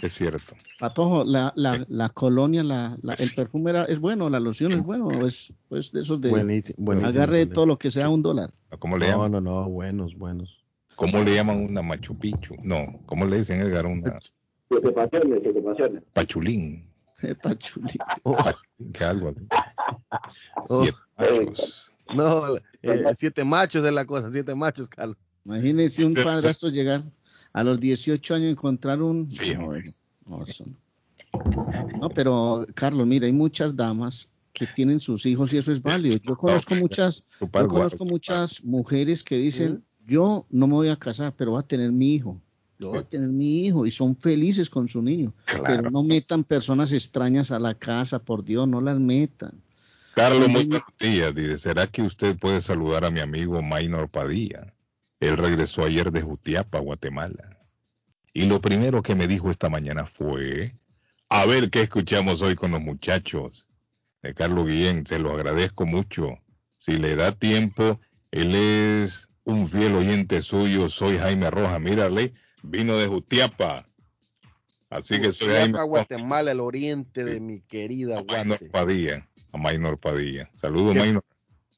[0.00, 0.54] Es cierto.
[0.78, 4.82] Patojo, la, la, la colonia, la, la- el perfume era, es bueno, la loción es
[4.82, 7.54] bueno, es pues de esos de Buenísimo, buenísimo, agarre buenísimo.
[7.54, 8.50] todo lo que sea un dólar.
[8.78, 9.32] ¿Cómo le No, llaman?
[9.32, 10.56] no, no, buenos, buenos.
[10.98, 12.56] ¿Cómo le llaman una Machu Picchu?
[12.60, 13.86] No, ¿cómo le dicen, Edgar?
[13.86, 14.18] Una
[14.68, 16.02] Que te pasiones, que te pasiones.
[16.12, 16.84] pachulín.
[17.22, 18.04] Está chulito.
[18.24, 18.36] Oh,
[18.92, 19.46] Que algo así.
[20.68, 20.82] Oh.
[20.82, 20.98] Siete
[21.46, 21.90] machos.
[22.14, 25.16] no, eh, siete machos es la cosa, siete machos, Carlos.
[25.44, 27.04] Imagínense un padrastro llegar
[27.52, 29.28] a los 18 años y encontrar un...
[29.28, 29.94] Sí, no, hombre.
[30.26, 30.64] no, eso
[32.00, 32.08] no.
[32.10, 36.18] Pero Carlos, mira, hay muchas damas que tienen sus hijos y eso es válido.
[36.24, 41.34] Yo conozco muchas, yo conozco muchas mujeres que dicen, yo no me voy a casar,
[41.36, 42.40] pero voy a tener mi hijo.
[42.78, 45.34] Yo voy a tener mi hijo y son felices con su niño.
[45.46, 45.90] Pero Claro.
[45.90, 49.60] no metan personas extrañas a la casa, por Dios, no las metan.
[50.14, 51.34] Carlos, muy buenos días.
[51.34, 54.72] Dice, ¿será que usted puede saludar a mi amigo Maynor Padilla?
[55.20, 57.58] Él regresó ayer de Jutiapa, Guatemala.
[58.32, 60.74] Y lo primero que me dijo esta mañana fue,
[61.28, 63.66] a ver qué escuchamos hoy con los muchachos.
[64.22, 66.38] De Carlos Guillén, se lo agradezco mucho.
[66.76, 70.88] Si le da tiempo, él es un fiel oyente suyo.
[70.88, 71.78] Soy Jaime Roja.
[71.78, 72.32] Mírale,
[72.62, 73.86] vino de Jutiapa.
[74.90, 75.82] Así que soy Jaime.
[75.82, 78.70] Guatemala, el oriente de mi querida Maynor Guate.
[78.70, 79.28] Padilla.
[79.52, 80.48] A Maynor Padilla.
[80.52, 80.96] Saludos.
[80.96, 81.24] Maynor.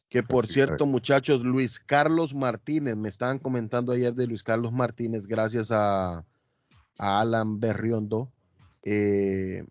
[0.09, 5.29] Que por cierto, muchachos, Luis Carlos Martínez, me estaban comentando ayer de Luis Carlos Martínez,
[5.29, 6.25] gracias a,
[6.99, 8.29] a Alan Berriondo.
[8.83, 9.65] eh,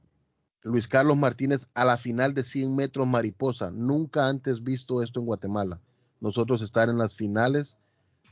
[0.61, 3.71] Luis Carlos Martínez a la final de 100 metros mariposa.
[3.71, 5.79] Nunca antes visto esto en Guatemala.
[6.21, 7.77] Nosotros estar en las finales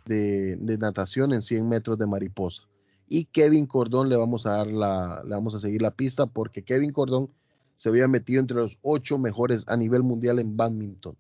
[0.08, 2.64] de, de natación en 100 metros de mariposa.
[3.10, 6.64] Y Kevin Cordón le vamos a dar la, le vamos a seguir la pista porque
[6.64, 7.32] Kevin Cordón
[7.78, 11.16] se había metido entre los ocho mejores a nivel mundial en badminton.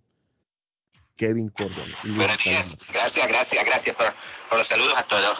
[1.15, 1.89] Kevin Cordón.
[2.15, 2.79] Buenos días.
[2.91, 4.05] Gracias, gracias, gracias por,
[4.49, 5.37] por los saludos a todos.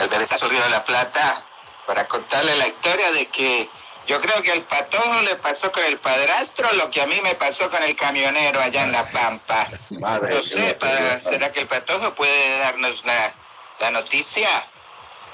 [0.00, 1.44] El Berezazo Río de la Plata,
[1.86, 3.68] para contarle la historia de que
[4.06, 7.34] yo creo que al patojo le pasó con el padrastro lo que a mí me
[7.34, 9.68] pasó con el camionero allá en La Pampa.
[10.00, 13.34] Madre No sé, pa- ¿será que el patojo puede darnos la,
[13.80, 14.48] la noticia?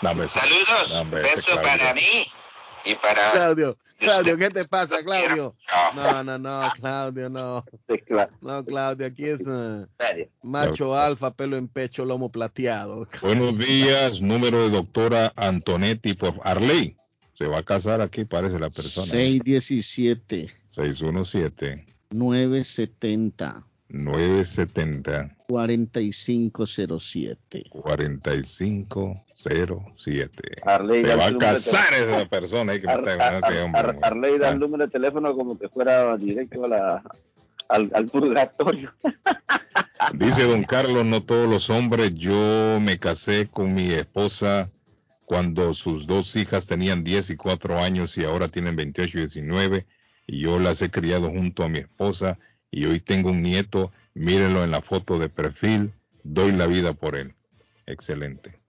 [0.00, 1.62] Saludos, ese beso Claudio.
[1.62, 2.26] para mí
[2.85, 3.30] y para...
[3.32, 4.96] Claudio, Claudio, ¿qué te pasa.
[5.04, 5.54] Claudio?
[5.94, 7.64] No, no, no, Claudio, no.
[8.40, 9.42] No, Claudio, aquí es
[9.98, 10.28] Serio.
[10.42, 13.06] macho alfa, pelo en pecho, lomo plateado.
[13.20, 16.96] Buenos días, número de doctora Antonetti por Arley.
[17.42, 19.05] Se va a casar aquí, parece la persona.
[19.09, 27.64] 617 617 970 970 4507.
[27.70, 30.42] 4507.
[30.64, 32.72] Arley, Se va a casar esa persona.
[32.74, 34.07] Hay que Ar- meter Ar- Ar- hombre, Ar- hombre.
[34.07, 37.02] Arley da el Ah, número de teléfono como que fuera directo a la,
[37.68, 38.94] al, al purgatorio.
[40.14, 42.14] Dice don Carlos, no todos los hombres.
[42.14, 44.70] Yo me casé con mi esposa
[45.32, 49.86] cuando sus dos hijas tenían 10 y 4 años y ahora tienen 28 y 19.
[50.26, 52.38] Y yo las he criado junto a mi esposa
[52.70, 53.92] y hoy tengo un nieto.
[54.12, 55.94] Mírenlo en la foto de perfil.
[56.22, 57.32] Doy la vida por él.
[57.86, 58.60] Excelente.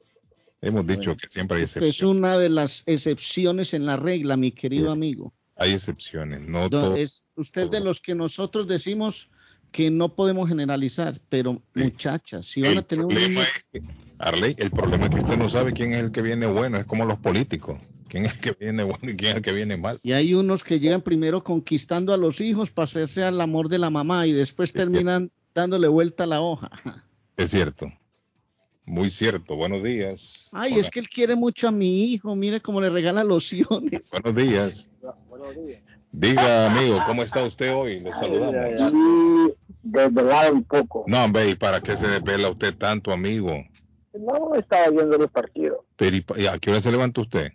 [0.61, 2.17] Hemos dicho Bueno, que siempre hay Esta es excepciones.
[2.17, 5.33] una de las excepciones en la regla, mi querido amigo.
[5.57, 6.47] Hay excepciones.
[6.47, 6.95] No todo.
[6.95, 9.29] es usted de los que nosotros decimos
[9.73, 11.83] que no podemos generalizar, pero Sí.
[11.83, 13.81] muchachas, si van a tener un problema niño, es que-
[14.19, 16.77] Arley, el problema es que usted no sabe quién es el que viene bueno.
[16.77, 17.77] Es como los políticos.
[18.07, 19.99] ¿Quién es el que viene bueno y quién es el que viene mal?
[20.03, 23.79] y hay unos que llegan primero conquistando a los hijos para hacerse al amor de
[23.79, 24.91] la mamá y después Es cierto.
[24.91, 26.69] terminan dándole vuelta a la hoja.
[27.35, 27.91] Es cierto.
[28.85, 29.55] Muy cierto.
[29.55, 30.45] Buenos días.
[30.51, 30.81] Ay, Hola.
[30.81, 34.11] es que él quiere mucho a mi hijo, mire cómo le regala lociones.
[34.11, 34.91] Buenos días.
[36.11, 37.99] Diga, amigo, ¿cómo está usted hoy?
[38.01, 39.53] Le saludamos.
[39.83, 41.03] Desvelado un poco.
[41.07, 43.51] No, hombre, ¿y para qué se desvela usted tanto, amigo?
[44.13, 45.79] No estaba viendo los partidos.
[45.95, 47.51] Pero, ¿y ¿a qué hora se levanta usted?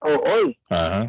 [0.00, 0.58] O- hoy.
[0.68, 1.08] Ajá.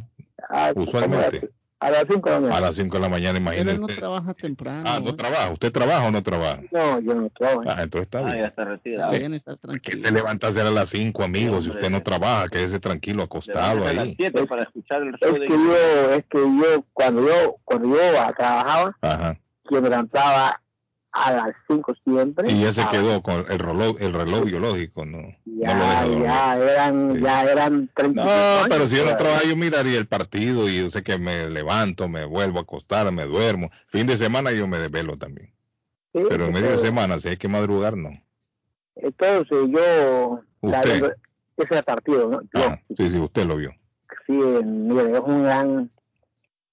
[0.50, 1.50] ah, Usualmente.
[1.82, 2.58] A las 5 de la mañana.
[2.58, 3.96] A las 5 de la mañana, Pero él no imagínate.
[4.00, 4.84] trabaja temprano.
[4.86, 5.50] Ah, no trabaja.
[5.52, 6.62] ¿Usted trabaja o no trabaja?
[6.72, 7.64] No, yo no trabajo.
[7.68, 8.44] Ah, entonces está bien.
[8.46, 9.12] está retirado.
[9.14, 9.98] Está bien, está Que tranquilo.
[9.98, 11.64] se levanta a hacer a las 5, amigos.
[11.64, 14.16] Si usted no trabaja, quédese tranquilo, acostado a las ahí.
[14.18, 17.88] 7 para escuchar el Es show que de yo, es que yo, cuando yo, cuando
[17.88, 19.38] yo trabajaba, Ajá.
[19.70, 20.62] que me levantaba
[21.12, 22.52] a las 5 siempre.
[22.52, 25.20] Y ya se Ah, quedó con el reloj, el reloj biológico, ¿no?
[25.46, 27.22] Ya, no lo ya eran, Sí.
[27.22, 30.90] ya eran 30 No, pero si yo no trabajo, yo miraría el partido y yo
[30.90, 33.70] sé que me levanto, me vuelvo a acostar, me duermo.
[33.88, 35.52] Fin de semana yo me desvelo también.
[36.12, 38.10] Pero en medio de semana, si hay que madrugar, no.
[38.96, 41.14] Entonces yo, la- Usted.
[41.58, 42.42] ese partido, ¿no?
[42.54, 43.72] Yo, Ah, sí, sí, usted lo vio.
[44.26, 45.90] sí, mire, es un gran,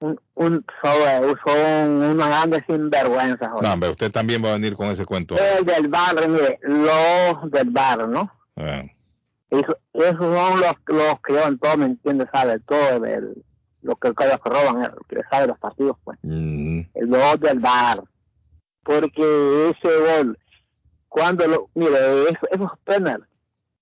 [0.01, 3.51] un, un son, son unos grandes sinvergüenzas.
[3.63, 5.37] No, hombre, usted también va a venir con ese cuento.
[5.39, 8.31] El del bar, mire, los del bar, ¿no?
[9.51, 12.29] Eso, esos son los, los que llevan todo, ¿me entiendes?
[12.33, 13.45] Sabe todo del,
[13.83, 16.19] lo que, los que roban, el que sabe los partidos, pues.
[16.23, 18.03] mm, Los del bar.
[18.83, 20.39] Porque ese gol,
[21.09, 23.27] cuando lo, mire, eso, esos penal,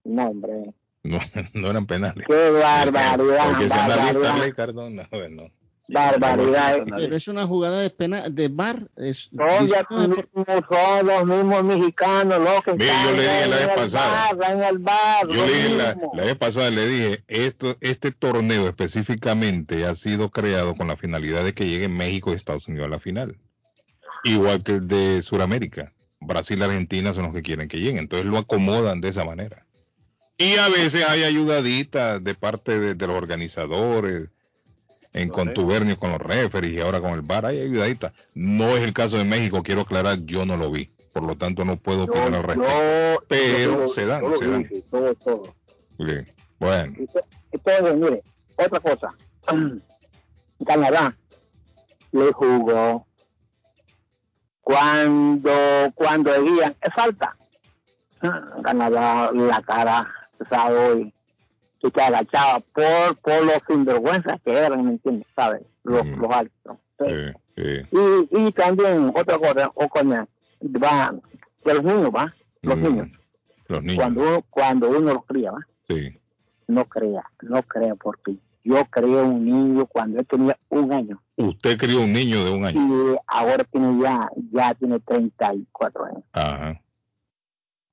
[0.05, 1.18] no, hombre, no,
[1.55, 2.24] no eran penales.
[2.27, 5.42] qué barbaridad, Porque se analista barbaridad, Ley Cardona, bueno.
[5.88, 6.85] Barbaridad.
[6.97, 8.88] Pero es una jugada de pena de bar.
[8.97, 10.14] Es, Son, ya son
[11.07, 14.33] los mismos mexicanos, los que Mire, yo están le dije la vez pasada.
[14.35, 18.66] bar, en el bar, Yo le dije la, vez pasada, le dije, esto, este torneo
[18.68, 22.90] específicamente ha sido creado con la finalidad de que llegue México y Estados Unidos a
[22.90, 23.37] la final.
[24.25, 25.92] Igual que el de Sudamérica.
[26.20, 27.99] Brasil y Argentina son los que quieren que lleguen.
[27.99, 29.66] Entonces lo acomodan de esa manera.
[30.38, 34.31] Y a veces hay ayudaditas de parte de, de los organizadores,
[35.14, 38.12] en contubernio con los referees y ahora con el VAR, hay ayudaditas.
[38.35, 40.90] No es el caso de México, quiero aclarar, yo no lo vi.
[41.12, 42.62] Por lo tanto, no puedo opinar al respecto.
[42.68, 44.68] Yo- Pero se dan, lo se dan.
[44.90, 45.55] todo, todo.
[45.98, 46.27] Bien.
[46.59, 46.94] Bueno,
[47.53, 48.22] Entonces, mire,
[48.57, 49.14] otra cosa.
[50.66, 51.16] Canadá
[52.12, 53.07] le jugó
[54.62, 55.53] cuando
[55.94, 57.37] cuando digan es falta.
[58.64, 61.13] Canadá la cara pesado y,
[61.87, 65.27] y se agachaba por por los sinvergüenzas que eran, ¿me entiendes?
[65.37, 65.62] ¿Sabes?
[65.83, 66.77] Los, los altos.
[66.99, 67.97] sí, sí.
[68.33, 71.14] Y, y también otra cosa, o con va,
[71.64, 73.09] de los niños, va, los Mm, niños.
[73.68, 76.18] Los niños, Cuando uno, cuando uno los cría, va, sí.
[76.68, 81.77] no crea, no crea, porque yo creé un niño cuando él tenía un año Usted
[81.77, 82.81] crió un niño de un año.
[82.81, 86.23] y ahora tiene ya, ya tiene 34 años.
[86.33, 86.81] Ajá.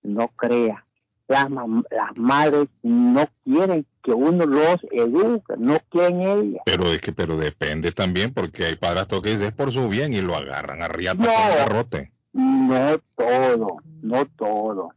[0.03, 0.85] No crea.
[1.31, 6.61] Las, las madres no quieren que uno los eduque, no quieren ellas.
[6.65, 10.11] Pero es que, pero depende también, porque hay padrastros que dicen es por su bien
[10.13, 11.25] y lo agarran a riata No.
[11.33, 12.11] con el garrote.
[12.33, 14.89] No todo, no todo.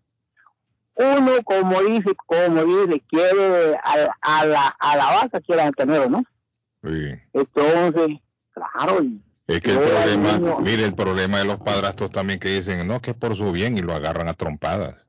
[0.96, 6.24] Uno, como dice, como dice, quiere a, a la, a la vaca quiere tener, ¿no?
[6.84, 7.14] Sí.
[7.32, 8.18] Entonces,
[8.52, 12.86] claro, y Es que el problema, mire, el problema de los padrastros también que dicen,
[12.86, 15.03] no, que es por su bien y lo agarran a trompadas.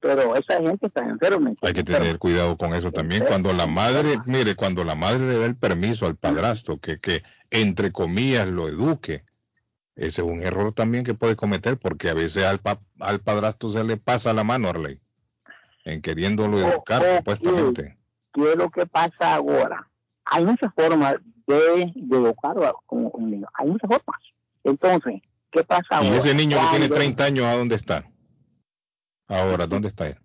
[0.00, 1.52] Pero esa gente está enferma.
[1.62, 3.24] Hay que tener cuidado con eso también.
[3.26, 7.22] Cuando la madre, mire, cuando la madre le da el permiso al padrastro que, que
[7.50, 9.24] entre comillas lo eduque,
[9.96, 13.72] ese es un error también que puede cometer porque a veces al, pa- al padrastro
[13.72, 15.00] se le pasa la mano, Arley,
[15.84, 17.98] en queriéndolo educar oh, supuestamente.
[18.32, 19.88] ¿Qué es lo que pasa ahora?
[20.26, 23.48] Hay muchas formas de, de educar a un, niño.
[23.54, 24.20] Hay muchas formas.
[24.62, 26.08] Entonces, ¿qué pasa ahora?
[26.10, 28.04] Y ese niño que tiene Cuando 30 años, ¿a dónde está?
[29.28, 30.16] Ahora, ¿dónde está él?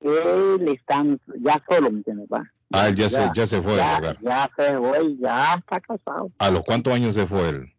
[0.00, 1.02] Él está
[1.40, 2.28] ya solo, ¿me entiendes?
[2.32, 2.44] va?
[2.72, 4.18] Ah, él ya, se, ya se fue del ya, hogar.
[4.20, 6.30] ya se fue, ya está casado.
[6.38, 7.72] ¿A los cuántos años se fue él?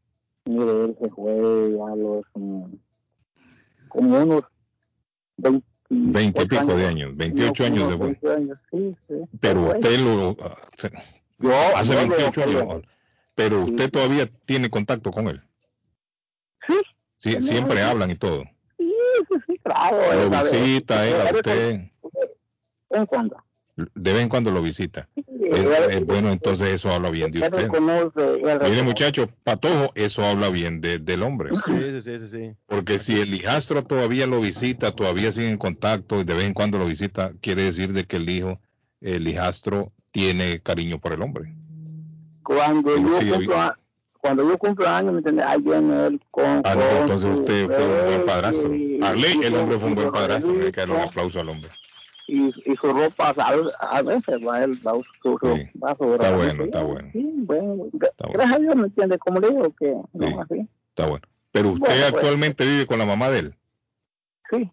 [0.45, 2.73] Mire, él se fue a los mm,
[3.89, 4.43] como unos
[5.37, 8.05] 20, 20 y pico de años, 28 años se fue.
[8.07, 9.15] 28 años, sí, sí.
[9.39, 9.75] Pero fue.
[9.75, 10.37] usted lo...
[10.41, 10.91] ah, se-
[11.39, 12.81] Yo- hace yo 28 lo- años.
[13.35, 15.41] Pero usted todavía tiene contacto con él.
[16.67, 16.73] Sí.
[17.17, 18.43] Sí, siempre hablan y todo.
[19.47, 20.29] Sí, claro.
[20.29, 21.81] Lo visita él a Él- usted.
[22.89, 23.37] ¿En cuándo?
[23.93, 25.07] De vez en cuando lo visita.
[25.15, 27.69] Es, bueno, entonces eso habla bien de usted.
[27.69, 28.83] Mire, reconoce.
[28.83, 31.51] muchacho, patojo, eso habla bien de- del hombre.
[31.63, 32.55] Sí, sí, sí, sí.
[32.65, 36.53] Porque si el hijastro todavía lo visita, todavía sigue en contacto y de vez en
[36.55, 38.59] cuando lo visita, quiere decir de que el hijo,
[39.01, 41.53] el hijastro, tiene cariño por el hombre.
[42.43, 43.75] Cuando yo cumplo,
[44.27, 45.45] cuando yo cumplo años, ¿me entiendes?
[45.45, 46.61] Ahí viene él con.
[46.65, 48.69] Ah, no, con entonces usted fue un buen padrastro.
[49.03, 50.51] Arley, el hombre fue un buen padrastro.
[50.51, 51.69] Hay que darle un aplauso al hombre.
[52.27, 53.33] Y, y su ropa,
[53.79, 55.69] a, veces va él, va su, su, Sí.
[55.81, 57.09] va su Está bueno, está bueno.
[57.13, 57.89] Sí, bueno, bueno.
[58.33, 59.19] Gracias a Dios, ¿me entiendes?
[59.19, 60.09] Como le digo, que Sí.
[60.13, 60.67] no así.
[60.89, 61.25] Está bueno.
[61.53, 62.13] Pero usted Bueno, pues.
[62.13, 63.55] actualmente vive con la mamá de él.
[64.51, 64.69] Sí.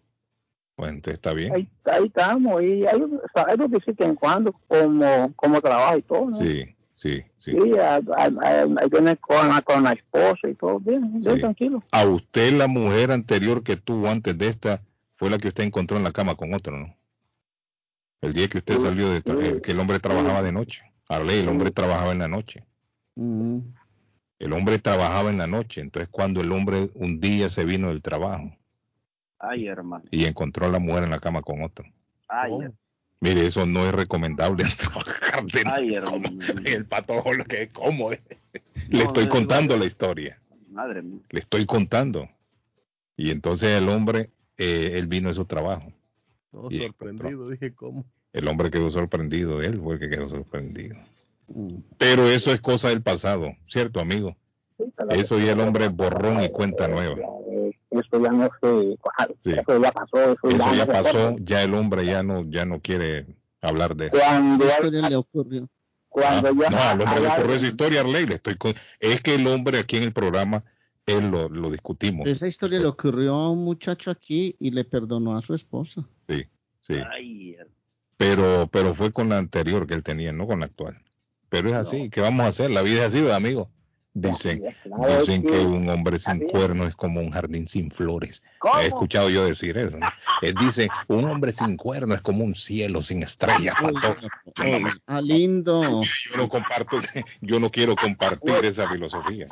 [0.75, 1.53] Bueno, entonces está bien.
[1.55, 2.61] Ahí, ahí estamos.
[2.61, 3.01] Y hay,
[3.33, 6.37] hay nos visitan cuando, como, como trabajo y todo, ¿no?
[6.37, 6.74] Sí.
[6.95, 7.51] Sí, sí.
[7.51, 7.57] Sí,
[8.89, 11.41] viene con, la- con la esposa y todo, bien, bien Sí.
[11.41, 11.83] tranquilo.
[11.91, 14.81] A usted la mujer anterior que tuvo antes de esta
[15.17, 16.95] fue la que usted encontró en la cama con otro, ¿no?
[18.21, 20.83] El día que usted salió de tra- eh, que el hombre trabajaba de noche.
[21.09, 22.65] Arley, el hombre trabajaba en la noche.
[23.15, 23.59] Mm.
[24.39, 25.81] El hombre trabajaba en la noche.
[25.81, 28.51] Entonces cuando el hombre un día se vino del trabajo
[29.37, 30.05] Ay, hermano.
[30.11, 31.85] y encontró a la mujer en la cama con otro.
[32.27, 32.63] Ay, Oh.
[33.25, 35.95] Mire, eso no es recomendable trabajar de ay.
[36.65, 37.71] El patojo lo que es.
[37.73, 38.09] No,
[38.89, 40.39] Le estoy no, contando la historia.
[40.69, 41.21] Madre mía.
[41.31, 42.29] Le estoy contando.
[43.17, 45.91] Y entonces el hombre, eh, él vino a su trabajo.
[46.51, 48.05] Todo Y sorprendido, dije, ¿cómo?
[48.31, 50.95] El hombre quedó sorprendido, él fue el que quedó sorprendido.
[51.47, 51.77] Mm.
[51.97, 54.35] Pero eso es cosa del pasado, ¿cierto, amigo?
[55.09, 57.15] Eso ya el hombre borrón y cuenta nueva.
[57.91, 58.97] Eso ya no se,
[59.39, 59.51] Sí.
[59.59, 62.81] eso ya pasó, eso, Eso ya, no pasó, ya el hombre ya no, ya no
[62.81, 63.25] quiere
[63.61, 64.17] hablar de eso.
[64.17, 65.67] Cuando, Esa historia le ocurrió.
[66.09, 69.21] cuando Ah, ya no, al hombre le ocurrió esa historia, Arley, le estoy con- es
[69.21, 70.63] que el hombre aquí en el programa,
[71.05, 72.27] él lo, lo discutimos.
[72.27, 76.03] Esa historia le ocurrió a un muchacho aquí y le perdonó a su esposa.
[76.29, 76.43] Sí,
[76.81, 76.95] sí.
[77.11, 77.57] Ay,
[78.17, 81.01] Pero, pero fue con la anterior que él tenía, no con la actual.
[81.49, 82.71] Pero es así, ¿qué vamos a hacer?
[82.71, 83.69] La vida es así, ¿verdad, amigo.
[84.17, 84.63] Dicen,
[85.19, 88.41] dicen que- un hombre sin cuerno es como un jardín sin flores.
[88.59, 88.79] ¿Cómo?
[88.79, 89.99] He escuchado yo decir eso.
[89.99, 90.07] ¿no?
[90.39, 93.75] Él dice, un hombre sin cuerno es como un cielo sin estrellas.
[93.81, 94.15] no,
[94.79, 96.01] me- Ah, lindo.
[96.01, 97.01] yo no comparto,
[97.41, 99.47] yo no quiero compartir esa filosofía.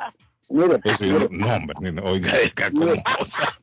[0.50, 3.58] Mire, yo no, no, hombre, no, oiga, Edgar, ¿cómo osa?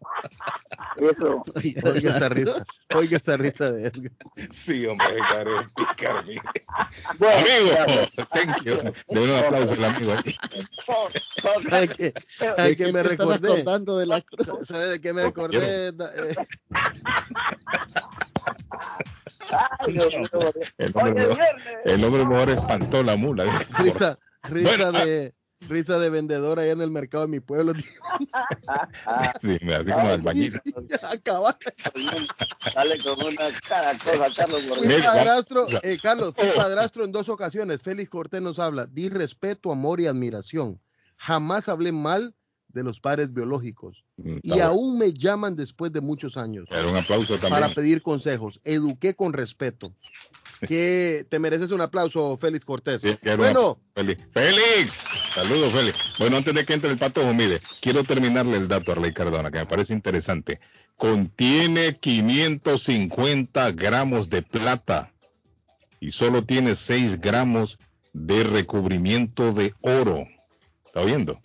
[0.97, 1.41] eso,
[1.83, 2.65] Oiga esa risa,
[2.95, 4.11] oiga esa risa de Edgar.
[4.49, 6.41] Sí, hombre, Edgar, es pícaro, mire.
[7.17, 8.75] bueno, Amigo, thank you.
[9.09, 10.13] Denle un aplauso al amigo.
[11.69, 12.13] ¿Sabe qué?
[12.37, 13.63] ¿Sabe ¿De qué qué me recordé?
[13.63, 14.23] de la?
[14.63, 15.87] ¿Sabe de qué me recordé?
[15.89, 15.93] Eh,
[19.51, 19.97] ay.
[20.77, 21.67] El hombre, mejor, viernes.
[21.85, 23.45] el hombre mejor espantó la mula.
[23.79, 25.33] risa, risa Bueno, de
[25.67, 27.73] risa de vendedor allá en el mercado de mi pueblo.
[29.41, 30.59] Sí, así como albañil.
[31.09, 31.57] Acaba.
[32.75, 34.61] Dale con una cara cosa, Carlos.
[34.67, 37.81] Fui padrastro, eh, Carlos, fui padrastro en dos ocasiones.
[37.81, 38.85] Félix Cortés nos habla.
[38.87, 40.79] Di respeto, amor y admiración.
[41.17, 42.35] Jamás hablé mal
[42.69, 44.03] de los padres biológicos.
[44.17, 44.65] Mm, está Y bueno.
[44.65, 47.73] aún me llaman después de muchos años Pero un aplauso para también.
[47.73, 48.59] pedir consejos.
[48.63, 49.93] Eduqué con respeto.
[50.67, 53.01] Que te mereces un aplauso, Félix Cortés.
[53.01, 54.23] Sí, bueno, Félix.
[54.31, 55.01] Félix,
[55.33, 55.97] saludos Félix.
[56.19, 59.49] Bueno, antes de que entre el patojo, mire, quiero terminarle el dato a Arley Cardona,
[59.49, 60.59] que me parece interesante.
[60.95, 65.11] Contiene 550 gramos de plata
[65.99, 67.79] y solo tiene 6 gramos
[68.13, 70.27] de recubrimiento de oro.
[70.85, 71.41] ¿Está oyendo?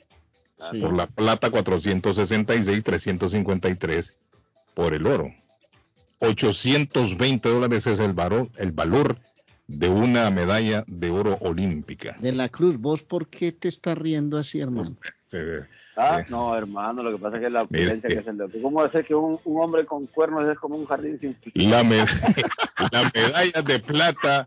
[0.71, 0.81] Sí.
[0.81, 4.19] Por la plata 466, 353
[4.75, 5.33] por el oro.
[6.19, 9.17] 820 dólares es el valor, el valor
[9.67, 12.17] de una medalla de oro olímpica.
[12.21, 14.97] De la cruz, ¿vos por qué te estás riendo así, hermano?
[15.97, 18.21] Ah, eh, no, hermano, lo que pasa es que la opulencia que eh.
[18.21, 21.19] es el de ¿Cómo hacer que un, un hombre con cuernos es como un jardín
[21.19, 21.97] sin la, me-
[22.93, 24.47] las medallas de plata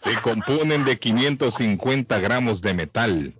[0.00, 3.34] se componen de 550 gramos de metal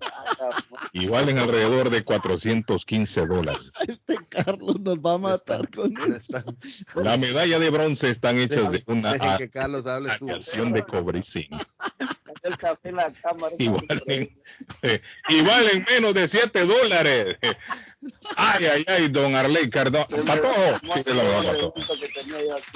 [0.93, 3.73] y valen alrededor de 415 dólares.
[3.89, 6.43] Este Carlos nos va a matar con eso.
[6.95, 10.25] La medalla de bronce están hechas de una que Carlos hable su.
[10.25, 11.23] aleación de cobre
[12.45, 13.13] la
[13.59, 14.39] y valen,
[14.83, 17.34] eh, y valen menos de 7 dólares.
[18.37, 19.71] Ay, ay, ay, don Arley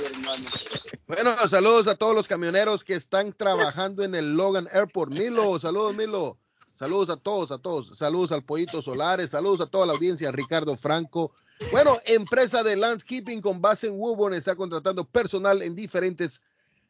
[0.04, 0.44] hermano.
[1.06, 5.12] Bueno, saludos a todos los camioneros que están trabajando en el Logan Airport.
[5.12, 6.38] Milo, saludos, Milo.
[6.78, 7.98] Saludos a todos, a todos.
[7.98, 9.32] Saludos al Pollito Solares.
[9.32, 10.30] Saludos a toda la audiencia.
[10.30, 11.32] Ricardo Franco.
[11.72, 16.40] Bueno, empresa de landscaping con base en Woburn está contratando personal en diferentes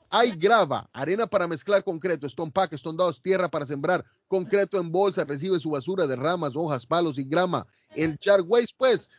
[0.10, 5.24] Hay grava, arena para mezclar concreto, stone pack, stone tierra para sembrar, concreto en bolsa,
[5.24, 7.66] recibe su basura de ramas, hojas, palos y grama.
[7.96, 9.10] El Char Waste, pues,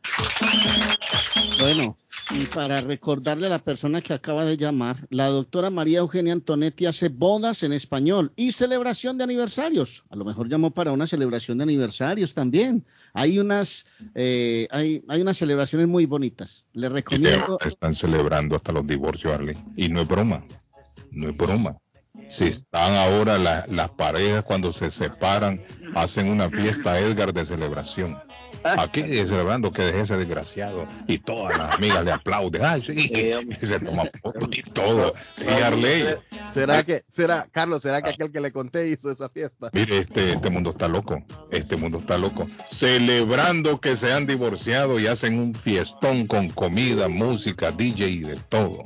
[1.58, 1.94] Bueno,
[2.32, 6.86] y para recordarle a la persona que acaba de llamar, la doctora María Eugenia Antonetti
[6.86, 10.04] hace bodas en español y celebración de aniversarios.
[10.10, 12.84] A lo mejor llamó para una celebración de aniversarios también.
[13.14, 16.64] Hay unas, eh, hay, hay unas celebraciones muy bonitas.
[16.72, 17.58] Le recomiendo.
[17.64, 19.56] Están celebrando hasta los divorcios, Arley.
[19.76, 20.44] Y no es broma.
[21.10, 21.76] No es broma.
[22.28, 25.62] Si están ahora la- las parejas cuando se separan,
[25.94, 28.16] hacen una fiesta Edgar de celebración.
[28.64, 32.64] Aquí celebrando que dejé ese desgraciado y todas las amigas le aplauden.
[32.64, 33.10] Ay, sí,
[33.60, 35.14] y se toma fotos y todo.
[35.34, 36.16] Sí, Arley.
[36.52, 39.70] ¿Será que, será, Carlos, será que aquel que le conté hizo esa fiesta?
[39.72, 41.22] Mire, este, este mundo está loco.
[41.50, 42.46] Este mundo está loco.
[42.70, 48.36] Celebrando que se han divorciado y hacen un fiestón con comida, música, DJ y de
[48.48, 48.84] todo.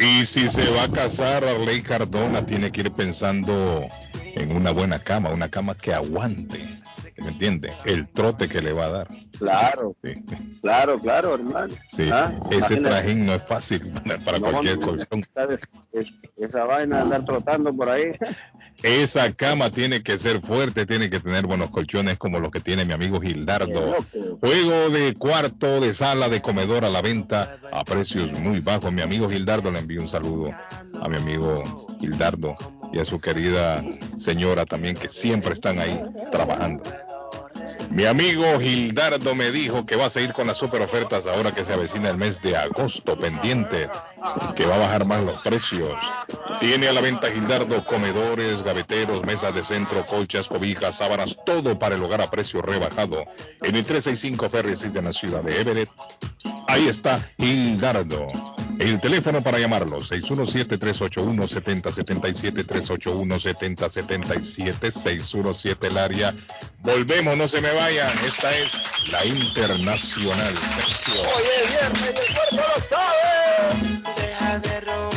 [0.00, 3.86] Y si se va a casar, Arley Cardona tiene que ir pensando
[4.34, 6.66] en una buena cama, una cama que aguante.
[7.18, 7.72] ¿Me entiende?
[7.84, 9.08] El trote que le va a dar.
[9.38, 9.96] Claro,
[10.60, 11.74] claro, claro, hermano.
[11.90, 13.92] Sí, Ah, ese trajín no es fácil
[14.24, 15.24] para No, cualquier no, colchón.
[16.36, 18.12] esa vaina de andar trotando por ahí.
[18.82, 22.84] Esa cama tiene que ser fuerte, tiene que tener buenos colchones como los que tiene
[22.86, 23.94] mi amigo Gildardo.
[24.40, 28.90] Juego de cuarto, de sala, de comedor a la venta a precios muy bajos.
[28.92, 30.50] Mi amigo Gildardo le envío un saludo
[31.00, 31.62] a mi amigo
[32.00, 32.56] Gildardo
[32.92, 33.82] y a su querida
[34.16, 36.82] señora también que siempre están ahí trabajando.
[37.90, 41.64] Mi amigo Gildardo me dijo que va a seguir con las super ofertas ahora que
[41.64, 43.88] se avecina el mes de agosto pendiente,
[44.54, 45.98] que va a bajar más los precios.
[46.60, 51.96] Tiene a la venta Gildardo comedores, gaveteros, mesas de centro, colchas, cobijas, sábanas, todo para
[51.96, 53.24] el hogar a precio rebajado.
[53.62, 55.90] En el 365 Ferry Street en la ciudad de Everett.
[56.68, 58.28] Ahí está Gildardo.
[58.80, 66.34] El teléfono para llamarlo, 617-381-7077, 381-7077, 617 el área.
[66.78, 68.10] Volvemos, no se me vayan.
[68.24, 68.80] Esta es
[69.12, 70.54] la Internacional.
[71.36, 73.68] Oye, viernes y el cuerpo lo sabe.
[74.16, 75.09] Deja de romperme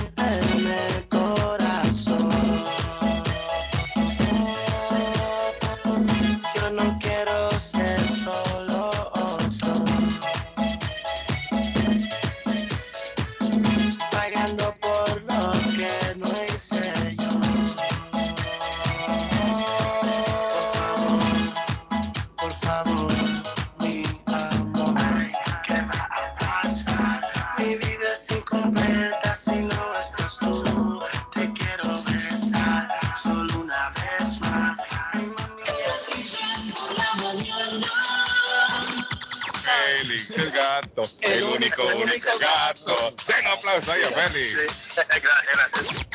[42.39, 43.15] gato.
[43.27, 44.55] Den aplauso ahí a Félix.
[44.95, 46.05] gracias,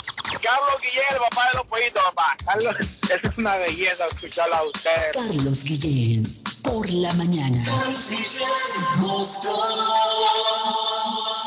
[0.42, 2.36] Carlos Guillén, el papá de los pollitos, papá.
[2.44, 5.12] Carlos, eso es una belleza escucharlo a ustedes.
[5.14, 6.26] Carlos Guillén,
[6.62, 7.64] por la mañana.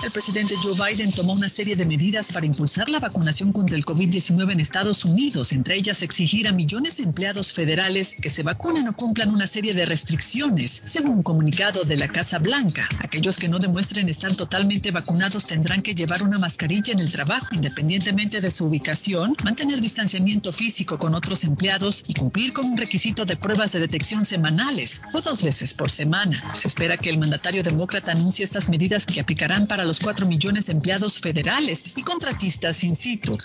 [0.00, 3.84] El presidente Joe Biden tomó una serie de medidas para impulsar la vacunación contra el
[3.84, 8.86] COVID-19 en Estados Unidos, entre ellas exigir a millones de empleados federales que se vacunen
[8.86, 12.88] o cumplan una serie de restricciones, según un comunicado de la Casa Blanca.
[13.00, 17.48] Aquellos que no demuestren estar totalmente vacunados tendrán que llevar una mascarilla en el trabajo,
[17.52, 23.24] independientemente de su ubicación, mantener distanciamiento físico con otros empleados y cumplir con un requisito
[23.24, 26.54] de pruebas de detección semanales o dos veces por semana.
[26.54, 30.66] Se espera que el mandatario demócrata anuncie estas medidas que aplicarán para los 4 millones
[30.66, 33.36] de empleados federales y contratistas in situ.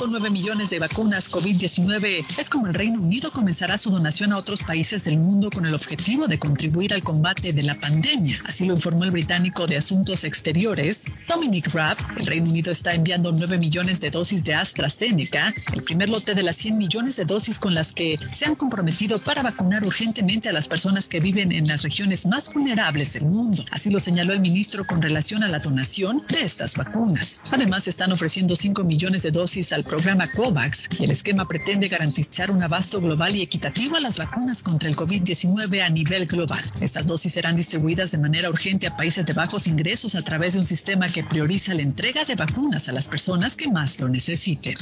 [0.00, 4.38] Con 9 millones de vacunas COVID-19, es como el Reino Unido comenzará su donación a
[4.38, 8.38] otros países del mundo con el objetivo de contribuir al combate de la pandemia.
[8.46, 11.98] Así lo informó el británico de Asuntos Exteriores, Dominic Raab.
[12.16, 16.44] El Reino Unido está enviando 9 millones de dosis de AstraZeneca, el primer lote de
[16.44, 20.52] las 100 millones de dosis con las que se han comprometido para vacunar urgentemente a
[20.52, 23.66] las personas que viven en las regiones más vulnerables del mundo.
[23.70, 27.42] Así lo señaló el ministro con relación a la donación de estas vacunas.
[27.50, 32.52] Además, están ofreciendo 5 millones de dosis al programa COVAX y el esquema pretende garantizar
[32.52, 36.62] un abasto global y equitativo a las vacunas contra el COVID-19 a nivel global.
[36.80, 40.60] Estas dosis serán distribuidas de manera urgente a países de bajos ingresos a través de
[40.60, 44.76] un sistema que prioriza la entrega de vacunas a las personas que más lo necesiten.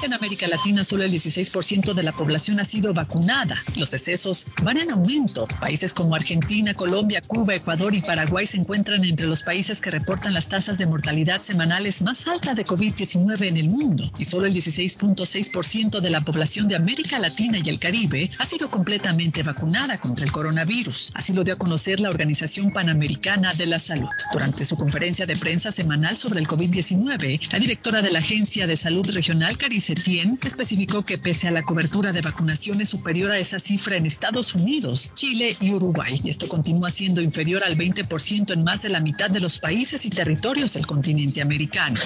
[0.00, 3.56] En América Latina solo el 16% de la población ha sido vacunada.
[3.76, 5.48] Los decesos van en aumento.
[5.60, 10.34] Países como Argentina, Colombia, Cuba, Ecuador y Paraguay se encuentran entre los países que reportan
[10.34, 14.04] las tasas de mortalidad semanales más altas de COVID-19 en el mundo.
[14.18, 18.68] Y solo el 16.6% de la población de América Latina y el Caribe ha sido
[18.70, 21.10] completamente vacunada contra el coronavirus.
[21.14, 24.08] Así lo dio a conocer la Organización Panamericana de la Salud.
[24.32, 28.76] Durante su conferencia de prensa semanal sobre el COVID-19, la directora de la Agencia de
[28.76, 33.38] Salud Regional, Carice Setien especificó que pese a la cobertura de vacunación es superior a
[33.38, 38.52] esa cifra en Estados Unidos, Chile y Uruguay, y esto continúa siendo inferior al 20%
[38.52, 41.98] en más de la mitad de los países y territorios del continente americano.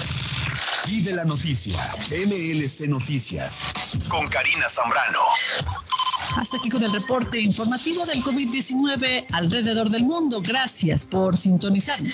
[0.87, 1.77] Y de la noticia,
[2.25, 3.63] MLC Noticias,
[4.07, 5.19] con Karina Zambrano.
[6.37, 10.39] Hasta aquí con el reporte informativo del COVID-19 alrededor del mundo.
[10.41, 12.13] Gracias por sintonizarnos.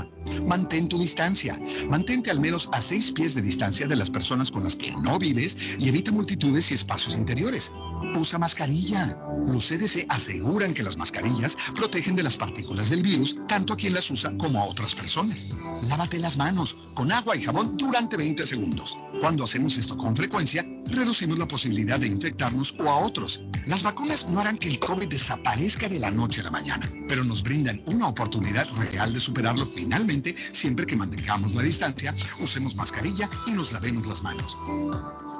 [0.46, 1.58] Mantén tu distancia.
[1.88, 5.18] Mantente al menos a seis pies de distancia de las personas con las que no
[5.18, 7.72] vives y evita multitudes y espacios interiores.
[8.16, 9.18] Usa mascarilla.
[9.46, 13.94] Los CDC aseguran que las mascarillas protegen de las partículas del virus tanto a quien
[13.94, 15.54] las usa como a otras personas.
[15.88, 18.96] Lávate las manos con agua y jabón durante 20 segundos.
[19.20, 23.42] Cuando hacemos esto con frecuencia, reducimos la posibilidad de infectarnos o a otros.
[23.66, 27.24] Las vacunas no harán que el COVID desaparezca de la noche a la mañana, pero
[27.24, 33.28] nos brindan una oportunidad real de superarlo finalmente siempre que mantengamos la distancia, usemos mascarilla
[33.46, 34.56] y nos lavemos las manos.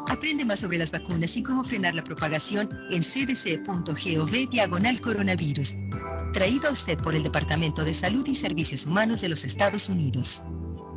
[0.09, 5.75] Aprende más sobre las vacunas y cómo frenar la propagación en cdc.gov diagonal coronavirus.
[6.33, 10.43] Traído a usted por el Departamento de Salud y Servicios Humanos de los Estados Unidos.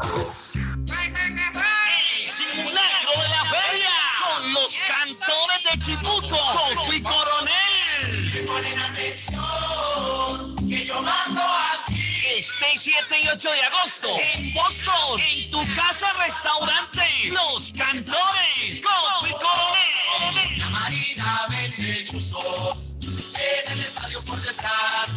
[2.31, 3.91] simulacro de la feria
[4.23, 8.47] con los cantores de Chipuco, Coco y Coronel.
[8.47, 12.23] Ponen atención que yo mando aquí.
[12.39, 19.27] Este 7 y 8 de agosto en Boston, en tu casa restaurante, Los Cantores, Coco
[19.27, 20.01] y Coronel.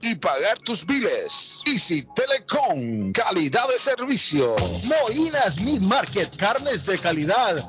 [0.00, 1.62] y pagar tus biles.
[1.66, 4.56] Easy Telecom, calidad de servicio.
[4.84, 7.68] Moinas Meat Market, carnes de calidad,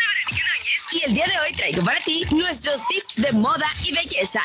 [0.91, 4.41] Y el día de hoy traigo para ti nuestros tips de moda y belleza.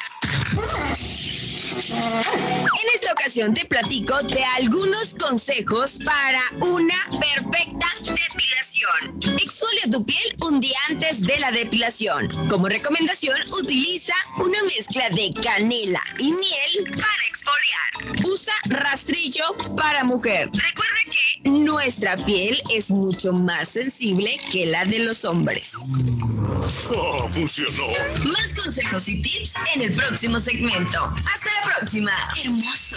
[1.89, 9.39] En esta ocasión te platico de algunos consejos para una perfecta depilación.
[9.39, 12.29] Exfolia tu piel un día antes de la depilación.
[12.49, 18.27] Como recomendación, utiliza una mezcla de canela y miel para exfoliar.
[18.27, 19.45] Usa rastrillo
[19.77, 20.51] para mujer.
[20.53, 25.73] Recuerda que nuestra piel es mucho más sensible que la de los hombres.
[25.75, 27.87] ¡Oh, funcionó!
[28.25, 31.05] Más consejos y tips en el próximo segmento.
[31.05, 32.13] Hasta la próxima.
[32.43, 32.97] Hermoso.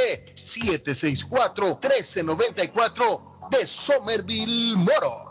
[0.35, 3.21] 764-1394
[3.51, 5.30] de Somerville Moros.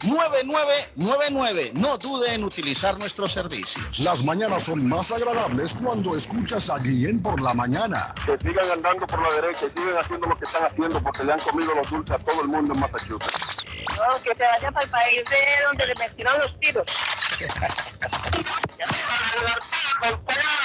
[0.00, 1.72] 617-569-9999.
[1.74, 3.98] No dude en utilizar nuestros servicios.
[4.00, 8.12] Las mañanas son más agradables cuando escuchas a Guillén por la mañana.
[8.26, 11.32] Que sigan andando por la derecha y sigan haciendo lo que están haciendo porque le
[11.32, 13.64] han comido los dulces a todo el mundo en Massachusetts.
[13.96, 16.84] No, que se vaya para el país de donde le metieron los tiros.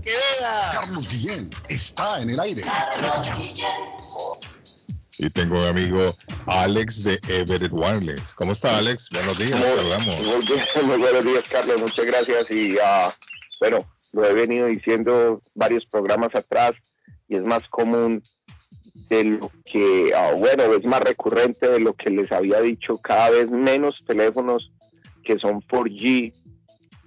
[0.00, 0.70] ¡Que vea!
[0.72, 2.62] Carlos Guillén está en el aire.
[5.18, 6.14] Y tengo un amigo
[6.46, 8.32] Alex de Everett Wireless.
[8.34, 9.08] ¿Cómo está Alex?
[9.10, 10.20] Buenos días, Muy- saludamos.
[10.22, 11.80] Muy, bien, muy buenos días, Carlos.
[11.80, 12.50] Muchas gracias.
[12.50, 13.12] Y ah,
[13.60, 16.72] bueno, lo he venido diciendo varios programas atrás
[17.28, 18.22] y es más común
[19.08, 22.98] de lo que, ah, bueno, es más recurrente de lo que les había dicho.
[22.98, 24.72] Cada vez menos teléfonos
[25.24, 26.32] que son 4G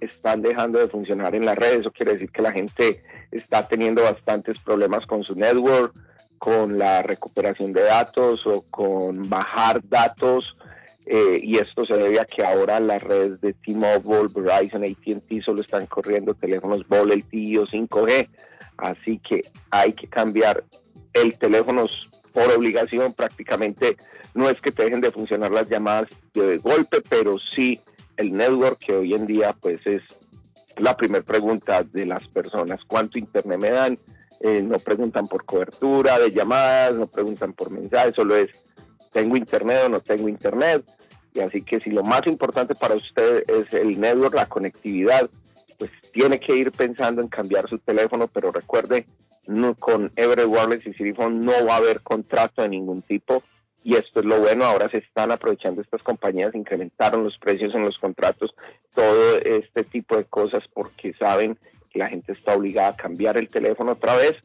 [0.00, 1.80] están dejando de funcionar en la red.
[1.80, 5.94] Eso quiere decir que la gente está teniendo bastantes problemas con su network,
[6.38, 10.56] con la recuperación de datos o con bajar datos.
[11.08, 15.60] eh, y esto se debe a que ahora las redes de T-Mobile, Verizon, AT&T solo
[15.60, 18.28] están corriendo teléfonos VoLTE o 5G.
[18.76, 20.64] Así que hay que cambiar
[21.12, 21.86] el teléfono
[22.32, 23.14] por obligación.
[23.14, 23.96] Prácticamente
[24.34, 27.80] no es que te dejen de funcionar las llamadas de golpe, pero sí
[28.16, 30.02] el network que hoy en día pues es
[30.76, 32.80] la primera pregunta de las personas.
[32.86, 33.98] ¿Cuánto internet me dan?
[34.40, 38.64] Eh, no preguntan por cobertura de llamadas, no preguntan por mensajes, solo es
[39.12, 40.84] tengo internet o no tengo internet.
[41.32, 45.28] Y así que si lo más importante para usted es el network, la conectividad,
[45.78, 49.06] pues tiene que ir pensando en cambiar su teléfono, pero recuerde,
[49.46, 53.42] no, con Everett Wireless y Citiphone no va a haber contrato de ningún tipo.
[53.84, 57.82] Y esto es lo bueno, ahora se están aprovechando estas compañías, incrementaron los precios en
[57.84, 58.52] los contratos,
[58.94, 61.56] todo este tipo de cosas porque saben
[61.92, 64.36] que la gente está obligada a cambiar el teléfono otra vez.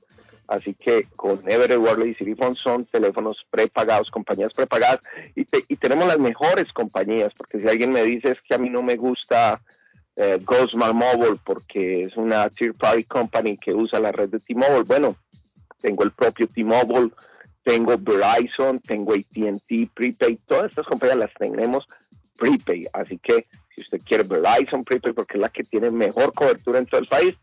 [0.48, 5.00] Así que con Everett Wireless y Citiphone son teléfonos prepagados, compañías prepagadas
[5.34, 8.58] y, te- y tenemos las mejores compañías, porque si alguien me dice es que a
[8.58, 9.62] mí no me gusta
[10.18, 10.40] eh,
[10.94, 15.16] Mobile porque es una third party company que usa la red de T-Mobile, bueno,
[15.80, 17.12] tengo el propio T-Mobile,
[17.64, 21.86] tengo Verizon, tengo AT&T, Prepaid, todas estas compañías las tenemos
[22.38, 26.80] prepaid, así que Si usted quiere Verizon Prepaid porque es la que tiene mejor cobertura
[26.80, 27.36] en todo el país,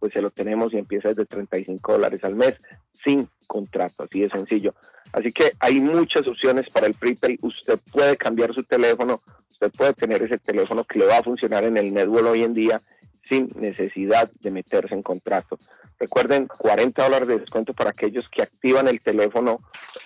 [0.00, 2.56] pues se lo tenemos y empieza desde 35 dólares al mes
[3.04, 4.74] sin contrato, así de sencillo.
[5.12, 7.38] Así que hay muchas opciones para el prepaid.
[7.42, 11.64] Usted puede cambiar su teléfono, usted puede tener ese teléfono que le va a funcionar
[11.64, 12.80] en el network hoy en día
[13.28, 15.58] sin necesidad de meterse en contrato.
[15.98, 19.58] Recuerden, 40 dólares de descuento para aquellos que activan el teléfono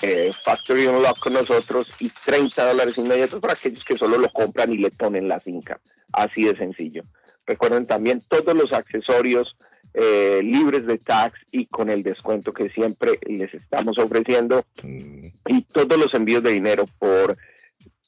[0.02, 4.72] eh, Factory Unlock con nosotros y 30 dólares inmediatos para aquellos que solo lo compran
[4.72, 5.80] y le ponen la cinca.
[6.12, 7.04] Así de sencillo.
[7.46, 9.56] Recuerden también todos los accesorios
[9.92, 15.98] eh, libres de tax y con el descuento que siempre les estamos ofreciendo y todos
[15.98, 17.36] los envíos de dinero por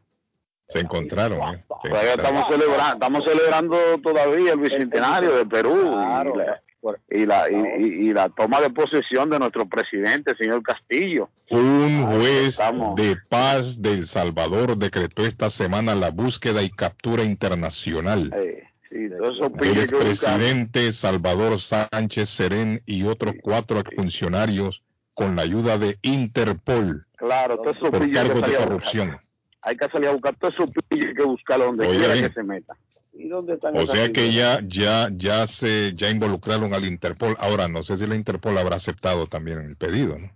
[0.70, 1.40] Se encontraron.
[1.56, 1.64] ¿eh?
[1.82, 2.20] Se Todavía encontraron.
[2.20, 6.62] estamos celebrando, estamos celebrando todavía el bicentenario de Perú y, la,
[7.10, 11.30] y, la, y, y- la toma de posesión de nuestro presidente, señor Castillo.
[11.50, 12.58] Un juez
[12.98, 18.34] de paz de El Salvador decretó esta semana la búsqueda y captura internacional
[18.90, 19.80] Sí, buscan.
[19.80, 24.84] expresidente Salvador Sánchez Serén y otros cuatro exfuncionarios
[25.14, 29.20] con la ayuda de Interpol Claro, por cargos de corrupción.
[29.64, 30.36] Hay que salir a buscar
[30.88, 32.28] pillos, hay que buscarlos donde quiera bien.
[32.28, 32.78] que se meta.
[33.12, 37.36] ¿Y dónde están O sea que ya, ya, ya se, ya involucraron al Interpol.
[37.40, 40.32] Ahora no sé si la Interpol habrá aceptado también el pedido, ¿no?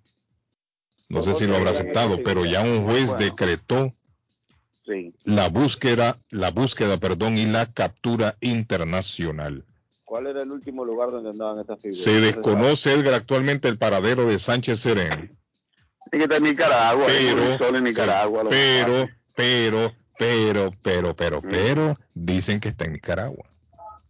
[1.09, 3.93] No sé si lo habrá aceptado, pero ya un juez decretó
[4.85, 5.13] Sí.
[5.25, 9.63] la búsqueda, la búsqueda, perdón, y la captura internacional.
[10.03, 12.03] ¿Cuál era el último lugar donde andaban estas figuras?
[12.03, 15.37] Se desconoce, Edgar, actualmente el paradero de Sánchez Serén,
[16.11, 18.43] que estar en Nicaragua, pero, sol en Nicaragua.
[18.49, 23.45] pero, pero, pero, pero, pero, pero, dicen que está en Nicaragua.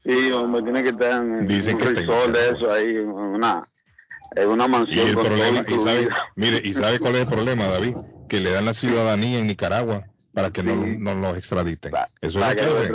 [0.03, 2.95] Sí, hombre, tiene que estar en Dicen un que está en resort de eso ahí,
[2.95, 3.61] en una,
[4.35, 7.67] en una Y mansión el problema, y sabe, mire, y sabe cuál es el problema,
[7.67, 7.95] David,
[8.27, 11.91] que le dan la ciudadanía en Nicaragua para que no, no los extraditen.
[12.21, 12.87] Eso es Para lo que hacen.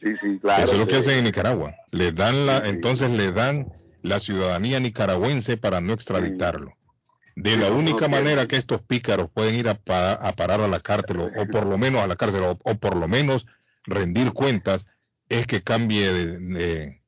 [0.00, 0.62] Sí, sí, claro.
[0.64, 1.74] Eso es lo que hacen en Nicaragua.
[1.92, 3.72] Le dan la, entonces le dan
[4.02, 6.72] la ciudadanía nicaragüense para no extraditarlo.
[7.36, 10.78] De la única manera que estos pícaros pueden ir a, pa- a parar a la
[10.80, 13.46] cárcel o, o por lo menos a la cárcel o, o por lo menos
[13.84, 14.86] rendir cuentas
[15.28, 17.00] es que cambie de, de-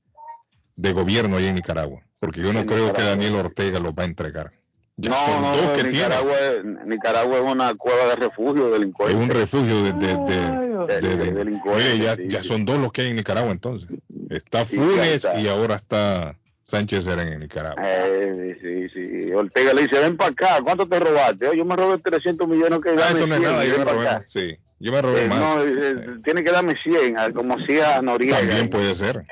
[0.74, 2.00] de gobierno ahí en Nicaragua.
[2.18, 3.02] Porque yo no creo que.
[3.02, 4.52] Daniel Ortega los va a entregar.
[4.98, 9.18] No, no, que Nicaragua, es, Nicaragua es una cueva de refugio de delincuentes.
[9.18, 9.30] tienen.
[9.30, 11.92] Es un refugio de, de, de- de, de- de de- delincuentes.
[11.92, 13.90] Mire, ya, sí, ya son dos los que hay en Nicaragua entonces.
[14.30, 16.34] Está Funes y ahora está
[16.64, 17.82] Sánchez Serén en Nicaragua.
[17.84, 19.32] Eh, sí, sí.
[19.32, 21.54] Ortega le dice, ven para acá, ¿cuánto te robaste?
[21.54, 24.08] Yo me robé 300 millones que Ah, eso no es 100, nada, yo me robé
[24.08, 24.24] acá.
[24.32, 25.38] Sí, yo me robé Eh, más.
[25.38, 28.38] no, eh, tiene que darme 100, ah, como hacía Noriega.
[28.38, 29.24] También puede ser.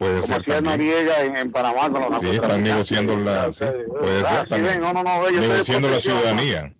[0.00, 0.62] Puede como ser.
[0.62, 4.78] Noriega en, en Panamá con los Sí, están negociando la, sí, puede Ah, ser sí,
[4.80, 6.72] no, no, no, negociando la ciudadanía.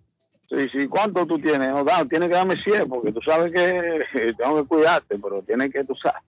[0.49, 1.69] Sí, sí, ¿cuánto tú tienes?
[1.69, 5.71] No, da, tienes que darme 100 porque tú sabes que tengo que cuidarte, pero tienes
[5.71, 6.23] que, tú sabes.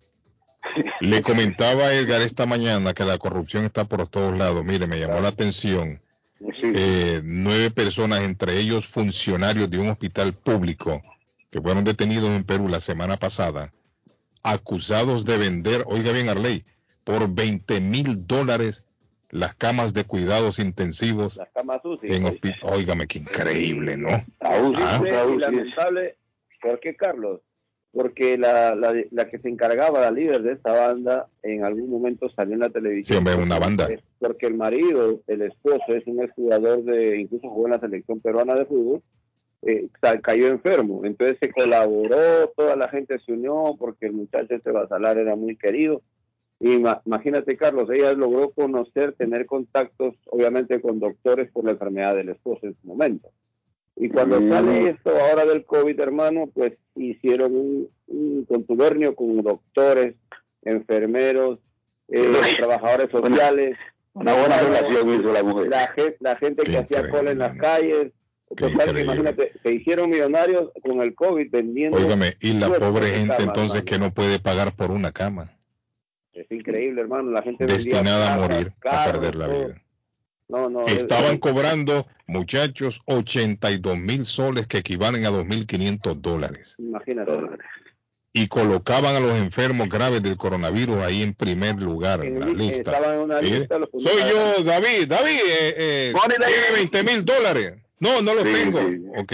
[1.01, 4.63] Le comentaba Edgar esta mañana que la corrupción está por todos lados.
[4.63, 5.99] Mire, me llamó la atención
[6.61, 11.01] eh, nueve personas, entre ellos funcionarios de un hospital público,
[11.49, 13.73] que fueron detenidos en Perú la semana pasada,
[14.43, 16.63] acusados de vender, oiga bien Arley,
[17.03, 18.85] por 20 mil dólares
[19.29, 22.13] las camas de cuidados intensivos Las camas UCI.
[22.13, 22.73] en hospital.
[22.73, 24.09] Óigame, qué increíble, ¿no?
[24.39, 25.01] Ah, Ah.
[25.33, 26.15] y lamentable.
[26.61, 27.41] ¿Por qué, Carlos?
[27.91, 32.29] Porque la, la, la que se encargaba, la líder de esta banda, en algún momento
[32.29, 33.05] salió en la televisión.
[33.05, 33.87] Sí, hombre, una banda.
[34.19, 38.55] Porque el marido, el esposo, es un exjugador de, incluso jugó en la selección peruana
[38.55, 39.01] de fútbol,
[39.63, 41.05] eh, ca- cayó enfermo.
[41.05, 45.55] Entonces se colaboró, toda la gente se unió porque el muchacho este Basalar era muy
[45.55, 46.01] querido.
[46.63, 52.15] Y ma- imagínate, Carlos, ella logró conocer, tener contactos, obviamente, con doctores por la enfermedad
[52.15, 53.29] del esposo en su momento.
[53.97, 54.49] Y cuando Mm.
[54.49, 60.15] sale esto ahora del COVID, hermano, pues hicieron un, un contubernio con doctores,
[60.63, 61.59] enfermeros,
[62.07, 63.77] eh, trabajadores sociales.
[64.13, 65.67] Una buena relación hizo la mujer.
[65.69, 68.11] La, gen- la gente que hacía cola en las calles.
[68.55, 71.97] Total, que imagínate, se hicieron millonarios con el COVID vendiendo.
[71.97, 73.85] Óigame, y la pobre gente cama, entonces hermano.
[73.85, 75.51] que no puede pagar por una cama,
[76.33, 77.31] Es increíble, hermano.
[77.31, 79.65] La gente destinada a morir, a perder la todo.
[79.67, 79.81] vida.
[80.49, 80.85] No, no.
[80.85, 86.75] es- Estaban cobrando, muchachos, 82 mil soles que equivalen a 2.500 dólares.
[86.79, 87.31] Imagínate.
[88.33, 92.77] Y colocaban a los enfermos graves del coronavirus ahí en primer lugar en la lista.
[92.91, 93.77] Estaban en una Mire, lista.
[93.77, 95.07] los ponían Soy yo, David.
[95.07, 96.45] David, eh, eh, tiene
[96.75, 97.75] 20 mil dólares.
[97.99, 98.79] No, no los tengo.
[99.17, 99.33] Ok,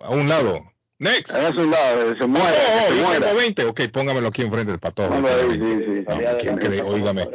[0.00, 0.60] a un lado.
[0.98, 1.34] Next.
[1.34, 2.46] A un lado, se muere.
[2.56, 3.26] Oh, se yo muera.
[3.26, 3.64] tengo 20.
[3.66, 5.12] Ok, póngamelo aquí enfrente del patojo.
[5.12, 5.84] Tiene sí, 20.
[5.84, 6.22] sí, No, sí.
[6.40, 6.80] ¿quién cree?
[6.82, 7.28] Óigame,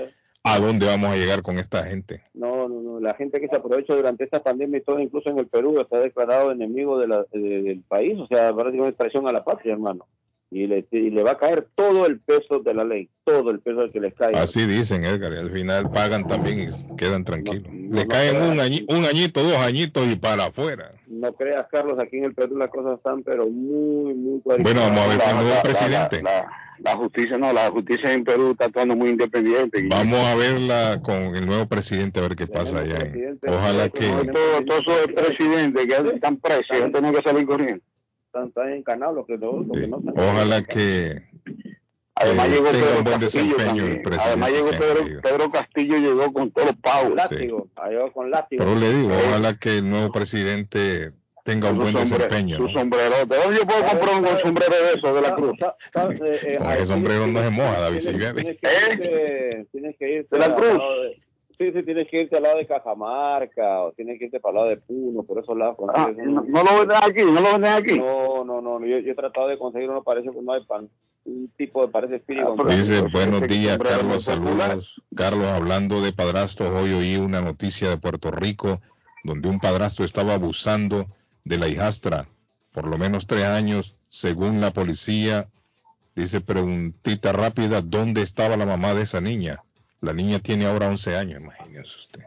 [0.43, 2.23] ¿a dónde vamos a llegar con esta gente?
[2.33, 2.99] No, no, no.
[2.99, 5.99] La gente que se aprovechó durante esta pandemia y todo, incluso en el Perú, está
[5.99, 8.17] declarado enemigo de la- de- del país.
[8.19, 10.07] O sea, prácticamente traición a la patria, hermano.
[10.53, 13.61] Y le, y le va a caer todo el peso de la ley, todo el
[13.61, 14.35] peso que les cae.
[14.35, 17.71] Así dicen, Edgar, y al final pagan también y quedan tranquilos.
[17.73, 18.49] Le no caen creas.
[18.51, 20.91] un, añi- un añito, dos añitos y para afuera.
[21.07, 24.99] No creas, Carlos, aquí en el Perú las cosas están, pero muy, muy Bueno, vamos
[24.99, 26.21] a ver con el nuevo La- presidente.
[26.21, 29.87] La, la justicia no, la justicia en Perú está actuando muy independiente.
[29.89, 32.97] Vamos a verla con el nuevo presidente, a ver qué pasa allá.
[33.47, 34.05] Ojalá que...
[34.07, 37.81] Todos todo esos presidentes que están presos, tienen que salir corriendo.
[38.31, 40.13] Están, están encanados los que, no- los que no están.
[40.17, 41.21] Ojalá que
[42.15, 44.01] Además eh, llegó tenga Pedro un buen Castillo desempeño el también.
[44.03, 44.27] presidente.
[44.29, 44.69] Además llegó
[45.21, 47.15] Pedro, Castillo llegó con todos los pavos.
[47.15, 48.63] Látigo, llegó con látigo.
[48.63, 51.11] Pero le digo, ojalá que el nuevo presidente
[51.43, 52.55] tenga un buen desempeño.
[52.57, 52.73] Su ¿no?
[52.79, 53.25] sombrero.
[53.25, 55.53] ¿De dónde yo puedo comprar un sombrero de eso, de la cruz?
[55.59, 60.79] eh, Con ese sombrero no se moja, David Tienes, que irte, ¿De la Cruz?
[61.61, 64.55] Sí, sí, tienes que irte al lado de Cajamarca o tienes que irte para el
[64.57, 65.75] lado de Puno, por esos lados.
[65.93, 67.99] Ah, consigues no, no lo venden aquí, no lo venden aquí.
[67.99, 70.89] No, no, no, yo, yo he tratado de conseguir uno, parece que no hay pan.
[71.23, 72.89] Un tipo de, parece Spirit González.
[72.89, 75.01] Dice, buenos días, Carlos, saludos.
[75.15, 78.81] Carlos, hablando de padrastros, hoy oí una noticia de Puerto Rico
[79.23, 81.05] donde un padrastro estaba abusando
[81.43, 82.27] de la hijastra
[82.71, 85.47] por lo menos tres años, según la policía.
[86.15, 89.63] Dice, preguntita rápida, ¿dónde estaba la mamá de esa niña?
[90.01, 92.21] La niña tiene ahora 11 años, imagínese usted.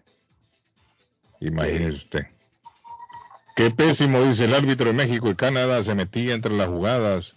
[1.41, 2.27] Imagínese usted.
[3.57, 7.35] Qué pésimo, dice el árbitro de México y Canadá, se metía entre las jugadas,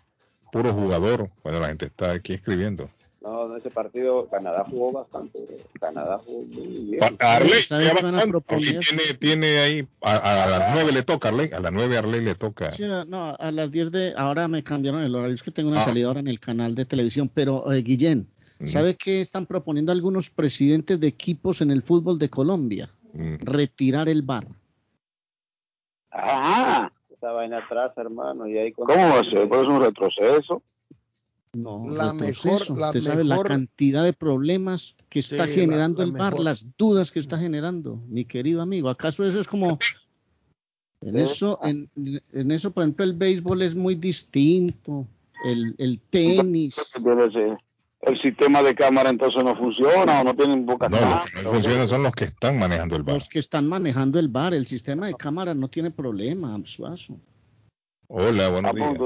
[0.51, 1.29] puro jugador.
[1.43, 2.89] Bueno, la gente está aquí escribiendo.
[3.21, 5.39] No, en ese partido Canadá jugó bastante.
[5.81, 7.17] Canadá jugó muy bien.
[7.19, 8.29] Arley, ¿Sabe ya qué van a bastante.
[8.31, 8.63] proponer?
[8.75, 12.21] Y tiene, tiene ahí, a, a las nueve le toca, Arley, a las nueve Arley
[12.21, 12.71] le toca.
[12.71, 14.13] Sí, no, a las 10 de.
[14.15, 15.85] Ahora me cambiaron el horario, es que tengo una Ah.
[15.85, 17.29] salida ahora en el canal de televisión.
[17.33, 18.27] Pero, eh, Guillén,
[18.65, 22.89] ¿sabe qué están proponiendo algunos presidentes de equipos en el fútbol de Colombia?
[23.13, 23.35] Mm.
[23.39, 24.47] Retirar el bar.
[26.11, 26.91] Ajá.
[27.09, 28.47] Esa vaina atrás, hermano.
[28.47, 29.47] Y ahí ¿Cómo va a ser?
[29.47, 30.61] Pues es un retroceso.
[31.53, 32.49] No, La retroceso.
[32.73, 36.11] mejor- la Usted sabe la mejor- cantidad de problemas que está Sí, generando la- la
[36.11, 36.45] el bar, mejor.
[36.45, 38.89] las dudas que está generando, mi querido amigo.
[38.89, 39.79] ¿Acaso eso es como
[41.01, 41.19] en Sí.
[41.19, 41.89] eso, en,
[42.31, 45.07] en eso, por ejemplo, el béisbol es muy distinto,
[45.45, 46.75] el, el tenis.
[48.07, 51.51] El sistema de cámara entonces no funciona o no tienen boca No, los que no
[51.51, 53.15] funcionan son los que están manejando el bar.
[53.15, 57.19] Los que están manejando el bar, el sistema de cámara no tiene problema, Suazo.
[58.09, 58.97] Hola, buenos días.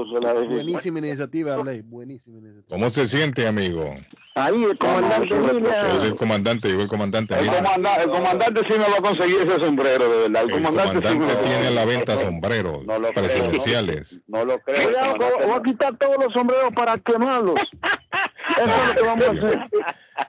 [0.48, 1.82] Buenísima iniciativa, Arley.
[1.82, 2.68] Buenísima iniciativa.
[2.68, 3.90] ¿Cómo se siente, amigo?
[4.36, 7.34] Ahí el comandante Yo el comandante, llegó el comandante.
[7.34, 7.56] El, mira.
[7.64, 10.42] comanda- el comandante sí me va a conseguir ese sombrero, de verdad.
[10.44, 11.00] El, El comandante,
[11.44, 14.20] tiene a la venta sombreros No lo creo, presidenciales.
[14.28, 14.84] No lo creo.
[14.84, 15.16] Cuidado,
[15.46, 17.58] voy a quitar todos los sombreros para quemarlos.
[18.50, 19.60] Eso es lo que vamos a hacer.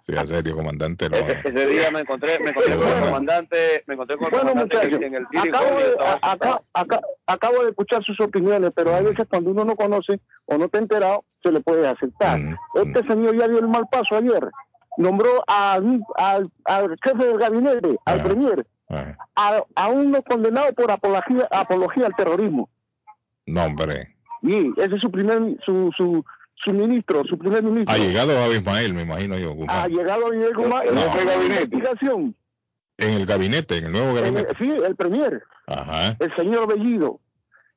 [0.02, 1.10] Sí, en serio, comandante.
[1.10, 1.18] No.
[1.18, 5.06] Ese día me encontré, me encontré con el comandante, me encontré con el Bueno, comandante
[5.06, 9.04] en el acabo de, estaba a- acá- acá- acabo de escuchar sus opiniones, pero hay
[9.06, 12.40] veces cuando uno no conoce o no está enterado, se le puede aceptar.
[12.76, 14.50] Este señor ya dio el mal paso ayer.
[14.98, 19.18] Nombró a- al, al jefe del gabinete, al premier, Ajá.
[19.36, 22.70] a, a uno condenado por apología, apología al terrorismo.
[23.46, 24.16] No, hombre.
[24.42, 26.24] Y ese es su primer, su, su,
[26.64, 27.94] su ministro, su primer ministro.
[27.94, 29.78] Ha llegado a Ismael, me imagino yo, Guzmán.
[29.80, 31.02] Ha llegado a Miguel Guzmán en No.
[31.02, 31.64] ese gabinete.
[31.64, 32.36] investigación.
[32.98, 34.54] En el gabinete, en el nuevo el- gabinete.
[34.60, 36.16] sí, el premier, Ajá.
[36.20, 37.20] el señor Bellido.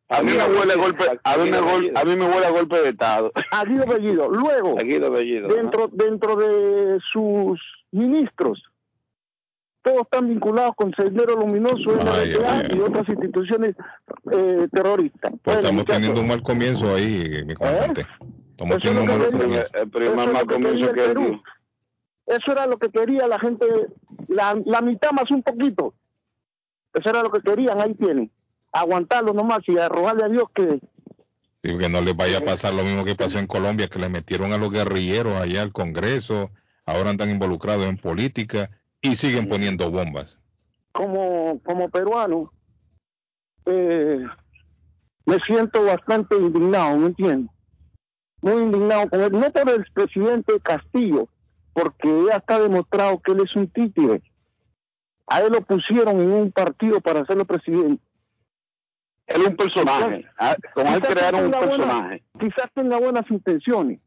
[0.08, 2.50] A mí me huele a golpe, a mí me huele, a mí me huele a
[2.50, 3.32] golpe de estado.
[3.50, 4.28] A Guido Bellido.
[4.30, 7.60] Luego, Guido Bellido, dentro, dentro de sus
[7.90, 8.62] ministros,
[9.82, 11.90] todos están vinculados con Sendero Luminoso,
[12.70, 13.74] y otras instituciones
[14.30, 15.32] eh, terroristas.
[15.42, 18.06] Pues Bueno, estamos muchachos, teniendo un mal comienzo ahí, mi comandante.
[18.56, 19.64] Estamos Eso quería-
[20.94, 21.40] que el
[22.46, 23.66] era lo que quería la gente,
[24.28, 25.92] la, la mitad más un poquito.
[26.94, 28.30] Eso era lo que querían, ahí tienen.
[28.72, 30.80] Aguantarlo nomás y arrojarle a Dios que
[31.62, 34.08] Sí, que no les vaya a pasar lo mismo que pasó en Colombia, que le
[34.08, 36.50] metieron a los guerrilleros allá al Congreso,
[36.86, 38.70] ahora andan involucrados en política
[39.02, 40.38] y siguen poniendo bombas.
[40.92, 42.52] como, como peruano,
[43.66, 44.24] eh,
[45.26, 47.50] me siento bastante indignado, ¿me entiendes?
[48.47, 51.27] Muy indignado con él, no por el presidente Castillo,
[51.73, 54.23] porque ya está demostrado que él es un títere.
[55.27, 58.01] A él lo pusieron en un partido para hacerlo presidente.
[59.27, 60.24] Él es un personaje.
[60.39, 62.23] Ah, Con él Quizás crearon un tenga buenas- personaje.
[62.39, 63.98] quizás tenga buenas intenciones,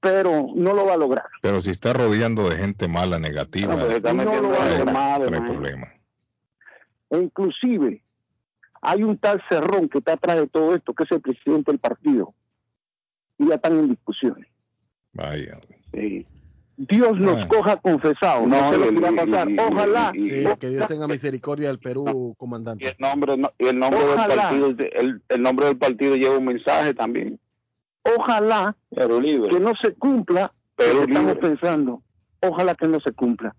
[0.00, 1.26] pero no lo va a lograr.
[1.40, 4.58] Pero si está rodeando de gente mala, negativa, pues, está No metiendo lo va a
[4.58, 5.30] no hay- lograr.
[5.30, 5.86] no hay problema.
[7.10, 8.02] E inclusive
[8.82, 11.78] hay un tal Cerrón que está atrás de todo esto, que es el presidente del
[11.78, 12.34] partido.
[13.38, 14.46] Y ya están en discusiones.
[15.12, 15.60] Vaya.
[16.76, 17.48] Dios nos Ah.
[17.48, 18.48] coja confesados.
[18.48, 19.48] No, No, sé lo que va a pasar.
[19.50, 20.12] y- Ojalá.
[20.14, 22.84] y- Sí, que Dios tenga misericordia del Perú, comandante.
[22.84, 26.38] Y el nombre, no- y el nombre del partido, el, el nombre del partido lleva
[26.38, 27.38] un mensaje también.
[28.16, 28.76] Ojalá
[29.22, 29.50] libre.
[29.50, 32.02] que no se cumpla Perú lo que estamos pensando.
[32.40, 33.54] Ojalá que no se cumpla.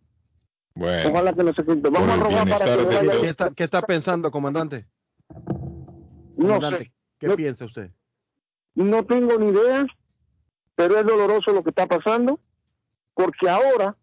[0.76, 1.90] Bueno, Ojalá que no se cumpla.
[1.90, 3.22] Vamos a rogar para que.
[3.22, 4.86] ¿Qué está, qué está pensando, comandante?
[6.38, 6.92] No Comandante, sé.
[7.18, 7.92] ¿qué No- piensa usted?
[8.76, 9.86] No tengo ni idea,
[10.76, 12.40] pero es doloroso lo que está pasando,
[13.14, 13.96] porque ahora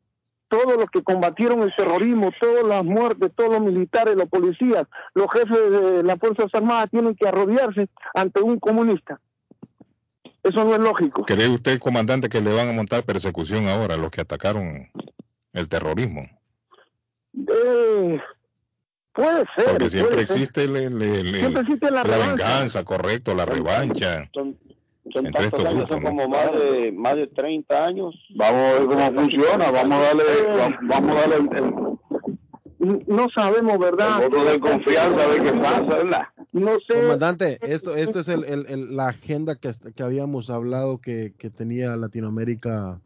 [0.49, 5.27] todos los que combatieron el terrorismo, todas las muertes, todos los militares, los policías, los
[5.33, 9.19] jefes de las Fuerzas Armadas tienen que arrodillarse ante un comunista.
[10.43, 11.25] Eso no es lógico.
[11.25, 14.91] ¿Cree usted, comandante, que le van a montar persecución ahora a los que atacaron
[15.53, 16.29] el terrorismo?
[17.35, 18.21] Eh,
[19.13, 19.65] puede ser.
[19.67, 24.29] Porque siempre puede existe el- el- el- Siempre existe la venganza, correcto, la revancha.
[24.35, 24.57] Son,
[25.33, 26.09] tantos años, grupos, son ¿no?
[26.11, 28.15] como más de, más de 30 años.
[28.37, 30.23] Vamos a ver cómo funciona, vamos a darle,
[30.59, 34.23] va- vamos a darle el, el- No sabemos, ¿verdad?
[34.23, 36.23] el voto de confianza a ver qué pasa, ¿verdad?
[36.53, 37.01] No sé.
[37.01, 41.49] Comandante, esto, esto es el, el- el- la agenda que, que habíamos hablado que, que
[41.51, 43.01] tenía Latinoamérica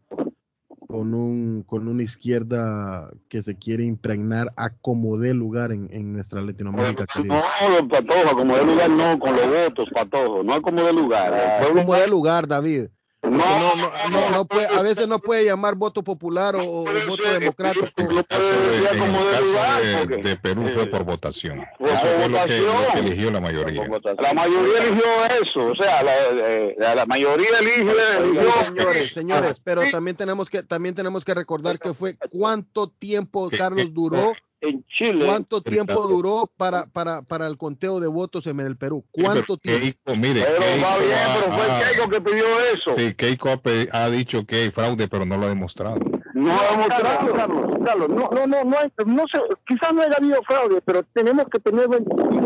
[0.87, 6.13] con un con una izquierda que se quiere impregnar a como dé lugar en, en
[6.13, 7.07] nuestra Latinoamérica.
[7.07, 7.43] querida.
[7.81, 11.33] No, Patojo, como de lugar no, con los votos, Patojo, no es como de lugar.
[11.35, 12.87] El pueblo- como dé lugar, David.
[13.31, 17.31] No, no, no, no puede, a veces no puede llamar voto popular o, o voto
[17.39, 17.87] democrático.
[17.87, 21.61] Eso, en el caso de, de Perú fue por votación.
[21.61, 23.85] Eso por fue lo que, lo eligió la mayoría.
[24.19, 25.05] La mayoría eligió
[25.43, 28.53] eso, o sea, la, eh, la, la mayoría elige, eligió.
[28.65, 33.93] Señores, señores, pero también tenemos que también tenemos que recordar que fue cuánto tiempo Carlos
[33.93, 35.27] duró en Chile.
[35.27, 39.05] cuánto tiempo duró para para para el conteo de votos en el Perú.
[39.11, 39.81] ¿Cuánto tiempo?
[39.83, 42.95] Keiko, mire, Pero Keiko va bien, ha- pero fue ha- Keiko que pidió eso.
[42.97, 43.61] Sí, Keiko ha,
[44.05, 45.99] ha dicho que hay fraude, pero no lo ha demostrado.
[46.35, 50.17] No ha Carlos, Carlos, Carlos, no, no, no, no, hay, no sé, quizás no haya
[50.19, 52.05] habido fraude, pero tenemos que tener bien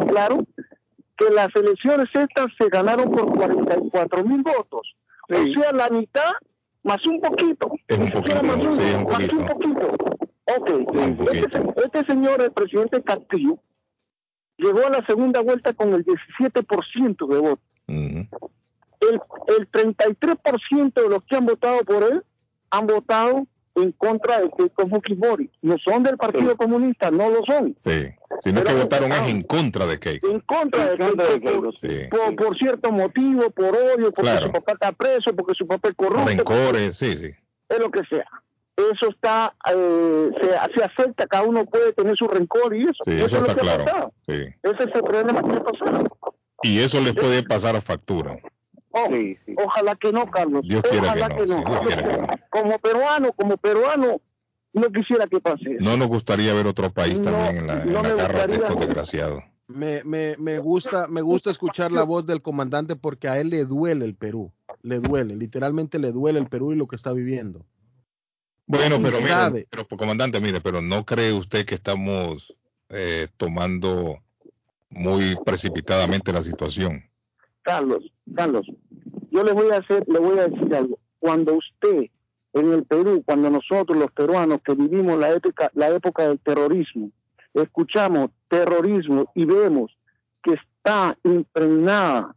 [0.08, 0.38] claro
[1.16, 4.94] que las elecciones estas se ganaron por 44 mil votos.
[5.28, 6.30] O sea, la mitad
[6.82, 7.70] más un poquito.
[7.86, 9.96] Es un poquito, más uno, sí, es un más un poquito.
[10.58, 10.70] Ok,
[11.32, 13.58] este, este señor, el presidente Castillo,
[14.56, 17.64] llegó a la segunda vuelta con el 17% de votos.
[17.86, 19.20] El,
[19.58, 22.22] el 33% de los que han votado por él
[22.70, 23.46] han votado
[23.76, 25.50] en contra de Keiko Fujimori.
[25.62, 27.76] No son del Partido Comunista, no lo son.
[27.84, 28.08] Sí,
[28.44, 30.28] sino que votaron es en contra de Keiko.
[30.28, 31.88] En contra de Keiko por, Sí.
[32.10, 34.46] por, por cierto motivo, por odio, porque Claro.
[34.46, 37.30] su papá está preso, porque su papá es corrupto, Rencores, sí, sí.
[37.68, 38.28] es lo que sea.
[38.92, 40.48] Eso está, eh, se,
[40.78, 43.02] se acepta, cada uno puede tener su rencor y eso.
[43.04, 44.12] Sí, eso eso es lo está que claro.
[44.26, 44.32] Sí.
[44.62, 46.04] Ese es el problema que ha pasado.
[46.62, 48.38] Y eso les puede pasar a factura.
[48.92, 49.08] Oh,
[49.64, 50.62] Ojalá que no, Carlos.
[50.66, 52.26] Dios quiera Ojalá que no, sí, Dios quiera que no.
[52.50, 54.20] Como peruano, como peruano,
[54.72, 55.74] no quisiera que pase.
[55.74, 55.84] eso.
[55.84, 58.56] No nos gustaría ver otro país también en la, en la garra de gustaría.
[58.56, 59.44] estos desgraciados.
[59.68, 63.64] Me, me, me gusta me gusta escuchar la voz del comandante porque a él le
[63.64, 64.52] duele el Perú,
[64.82, 67.64] le duele, literalmente le duele el Perú y lo que está viviendo.
[68.70, 69.66] Bueno, pero mire, sabe.
[69.68, 72.54] pero comandante, mire, pero no cree usted que estamos
[72.88, 74.20] eh, tomando
[74.90, 77.02] muy precipitadamente la situación.
[77.62, 78.64] Carlos, Carlos,
[79.32, 81.00] yo le voy a hacer, le voy a decir algo.
[81.18, 82.10] Cuando usted
[82.52, 87.10] en el Perú, cuando nosotros los peruanos que vivimos la época, la época del terrorismo,
[87.54, 89.90] escuchamos terrorismo y vemos
[90.44, 92.36] que está impregnada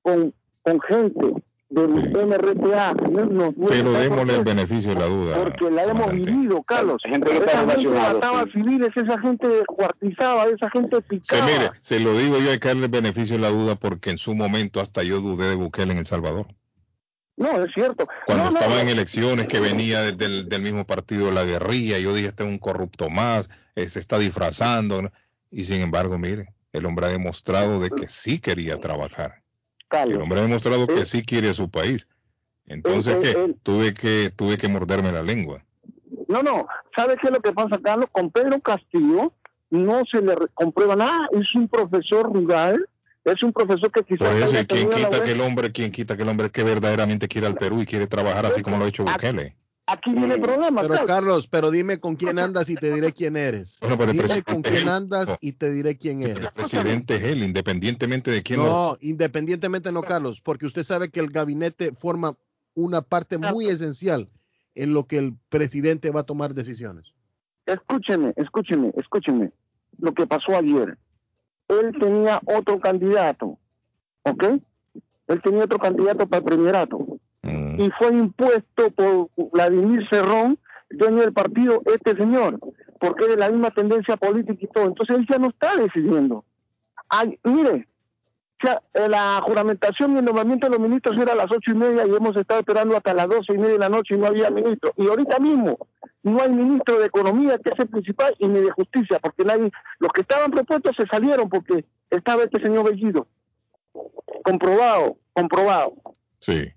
[0.00, 0.32] con,
[0.62, 1.34] con gente
[1.70, 1.88] del
[2.26, 5.36] MRTA, no Pero démosle el beneficio de la duda.
[5.36, 7.00] porque la hemos vivido, Carlos.
[7.04, 8.50] Gente que está gente mataba sí.
[8.54, 11.46] civiles, esa gente descuartizaba, esa gente Se, picaba.
[11.46, 14.18] mire, se lo digo yo, hay que darle el beneficio de la duda porque en
[14.18, 16.48] su momento hasta yo dudé de Bukele en El Salvador.
[17.36, 18.06] No, es cierto.
[18.26, 21.44] Cuando No, no, estaba en elecciones que venía de- del, del mismo partido de la
[21.44, 25.10] guerrilla, yo dije, este es un corrupto más, eh, se está disfrazando.
[25.52, 29.39] Y sin embargo, mire, el hombre ha demostrado de que sí quería trabajar.
[29.92, 32.06] El hombre ha demostrado que sí quiere su país.
[32.66, 33.44] Entonces, él- ¿qué?
[33.44, 35.64] él- Tuve que tuve que morderme la lengua.
[36.28, 36.66] No, no.
[36.96, 38.06] ¿Sabe qué es lo que pasa, Carlos?
[38.12, 39.32] Con Pedro Castillo
[39.70, 41.28] no se le comprueba nada.
[41.32, 42.88] Es un profesor rural.
[43.24, 46.16] Es un profesor que quizás Por eso, ¿y quién quita que el hombre, quién quita
[46.16, 48.88] que el hombre que verdaderamente quiere al Perú y quiere trabajar así como lo ha
[48.88, 49.56] hecho Bukele?
[49.90, 51.06] Aquí viene el problema, Pero Carlos.
[51.06, 53.76] Carlos, pero dime con quién andas y te diré quién eres.
[53.80, 56.54] Bueno, pero el Dime con quién andas y te diré quién El eres.
[56.54, 61.18] presidente es él, independientemente de quién lo- No, independientemente no, Carlos, porque usted sabe que
[61.20, 62.36] el gabinete forma
[62.74, 64.28] una parte muy esencial
[64.76, 67.06] en lo que el presidente va a tomar decisiones.
[67.66, 69.50] Escúcheme, escúcheme, escúcheme.
[69.98, 70.96] Lo que pasó ayer.
[71.68, 73.58] Él tenía otro candidato,
[74.22, 74.44] ¿ok?
[75.28, 77.09] Él tenía otro candidato para el primerato.
[77.42, 77.80] Mm.
[77.80, 80.58] Y fue impuesto por Vladimir Cerrón,
[80.90, 82.58] dueño del partido, este señor,
[82.98, 84.86] porque es de la misma tendencia política y todo.
[84.86, 86.44] Entonces él ya no está decidiendo.
[87.08, 87.88] Ay, mire,
[88.62, 91.70] o sea, eh, la juramentación y el nombramiento de los ministros era a las ocho
[91.70, 94.18] y media y hemos estado esperando hasta las doce y media de la noche y
[94.18, 94.92] no había ministro.
[94.96, 95.78] Y ahorita mismo
[96.22, 99.70] no hay ministro de Economía, que es el principal, y ni de Justicia, porque nadie,
[99.98, 103.26] los que estaban propuestos se salieron porque estaba este señor Bellido.
[104.44, 105.94] Comprobado, comprobado.
[106.40, 106.70] Sí.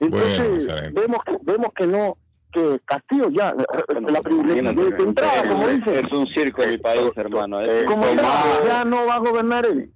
[0.00, 2.16] Entonces, Bueno, vemos que, vemos que no,
[2.52, 6.78] que Castillo ya, eh, la privilegia de entrada, como dice, Es un circo en mi
[6.78, 7.60] país, hermano.
[7.62, 9.90] Es como tomar- entrada, ya no va a gobernar él.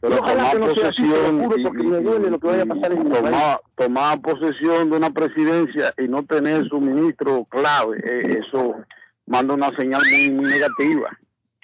[0.00, 2.62] Pero ojalá tomar que no sea así, juro, porque y- me duele lo que vaya
[2.64, 3.22] a pasar en mi país.
[3.24, 8.74] tomar, tomar posesión de una presidencia y no tener su ministro clave, eh, eso
[9.26, 11.16] manda una señal muy, muy negativa.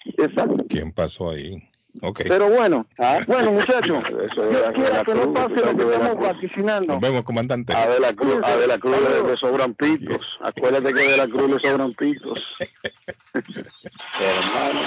[0.04, 0.64] Exacto.
[0.68, 1.62] ¿Quién pasó ahí?
[2.01, 2.23] Ok.
[2.27, 3.20] Pero bueno, ¿Ah?
[3.27, 6.93] bueno muchachos, Eso Dios es quiera la que no pase lo que estamos vaticinando.
[6.94, 7.74] Nos vemos, comandante.
[7.77, 8.97] A de la Cruz, a de la Cruz
[9.28, 10.39] le, sobran pitos.
[10.40, 12.40] Acuérdate que de la Cruz le sobran pitos.
[13.35, 14.81] Hermano.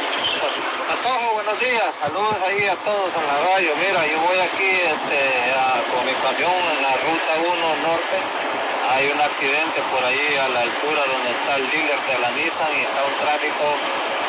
[0.88, 1.92] Patojo, buenos días.
[2.00, 3.70] Saludos ahí a todos en la radio.
[3.78, 5.20] Mira, yo voy aquí este,
[5.54, 8.18] a- con mi pasión en la ruta 1 norte.
[8.96, 12.72] Hay un accidente por ahí a la altura donde está el dealer de la Nissan
[12.78, 13.66] y está un tráfico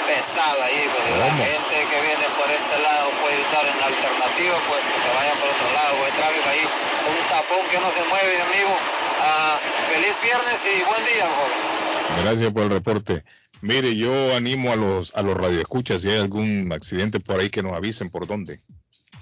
[0.07, 0.83] pesado ahí.
[0.87, 5.11] Pues, la gente que viene por este lado puede usar en alternativa, pues que se
[5.15, 5.93] vayan por otro lado.
[6.07, 8.75] Hay tráfico ahí, un tapón que no se mueve, mi amigo.
[9.21, 9.59] Ah,
[9.91, 12.25] feliz viernes y buen día, joven.
[12.25, 13.25] Gracias por el reporte.
[13.63, 17.63] Mire, yo animo a los a los radioescuchas si hay algún accidente por ahí que
[17.63, 18.61] nos avisen por dónde,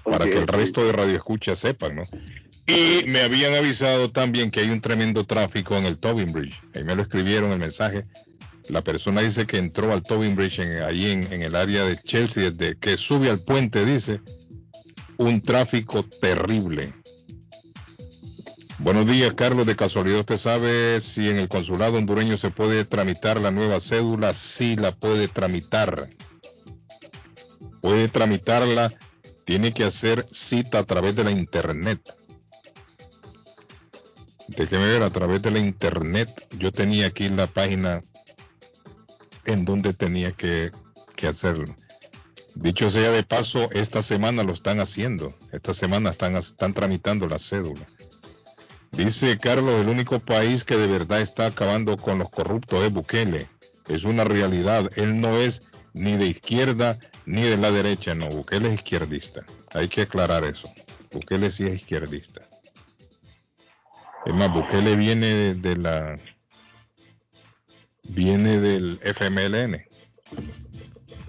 [0.03, 2.03] para que el resto de radioescuchas sepan, ¿no?
[2.67, 6.59] Y me habían avisado también que hay un tremendo tráfico en el Tobin Bridge.
[6.73, 8.03] Ahí me lo escribieron el mensaje.
[8.69, 11.97] La persona dice que entró al Tobin Bridge en, ahí en, en el área de
[11.97, 14.21] Chelsea, desde que sube al puente, dice,
[15.17, 16.93] un tráfico terrible.
[18.79, 19.65] Buenos días, Carlos.
[19.65, 24.33] De casualidad, ¿usted sabe si en el consulado hondureño se puede tramitar la nueva cédula?
[24.33, 26.09] Sí, la puede tramitar.
[27.81, 28.91] Puede tramitarla.
[29.45, 32.01] Tiene que hacer cita a través de la internet.
[34.49, 36.29] Déjeme ver a través de la internet.
[36.59, 38.01] Yo tenía aquí la página
[39.45, 40.71] en donde tenía que,
[41.15, 41.75] que hacerlo.
[42.55, 45.33] Dicho sea de paso, esta semana lo están haciendo.
[45.51, 47.85] Esta semana están, están tramitando la cédula.
[48.93, 53.47] Dice Carlos, el único país que de verdad está acabando con los corruptos es Bukele.
[53.89, 54.89] Es una realidad.
[54.95, 55.63] Él no es
[55.93, 58.15] ni de izquierda ni de la derecha.
[58.15, 59.45] No, Bukele es izquierdista.
[59.73, 60.69] Hay que aclarar eso.
[61.11, 62.41] Bukele sí es izquierdista.
[64.25, 66.17] Es más, Bukele viene de la...
[68.09, 69.81] Viene del FMLN.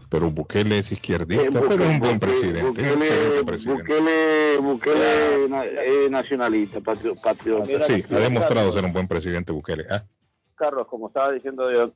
[0.09, 2.61] Pero Bukele es izquierdista, pero es un buen presidente.
[2.61, 3.83] es un excelente presidente.
[3.83, 5.65] Bukele, Bukele na-
[6.11, 7.81] nacionalista, patrio- patriota.
[7.83, 9.85] Sí, ha demostrado ser un buen presidente Bukele.
[9.91, 10.05] Ah,
[10.55, 11.93] Carlos, como estaba diciendo yo,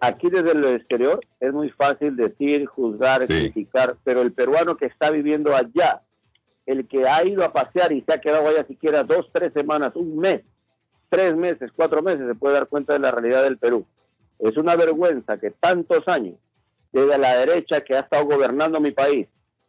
[0.00, 5.10] aquí desde el exterior es muy fácil decir, juzgar, criticar, pero el peruano que está
[5.10, 6.00] viviendo allá,
[6.66, 9.92] el que ha ido a pasear y se ha quedado allá siquiera dos, tres semanas,
[9.96, 10.42] un mes,
[11.08, 13.86] tres meses, cuatro meses, se puede dar cuenta de la realidad del Perú.
[14.38, 16.34] Es una vergüenza que tantos años,
[16.92, 19.26] desde la derecha que ha estado gobernando mi país,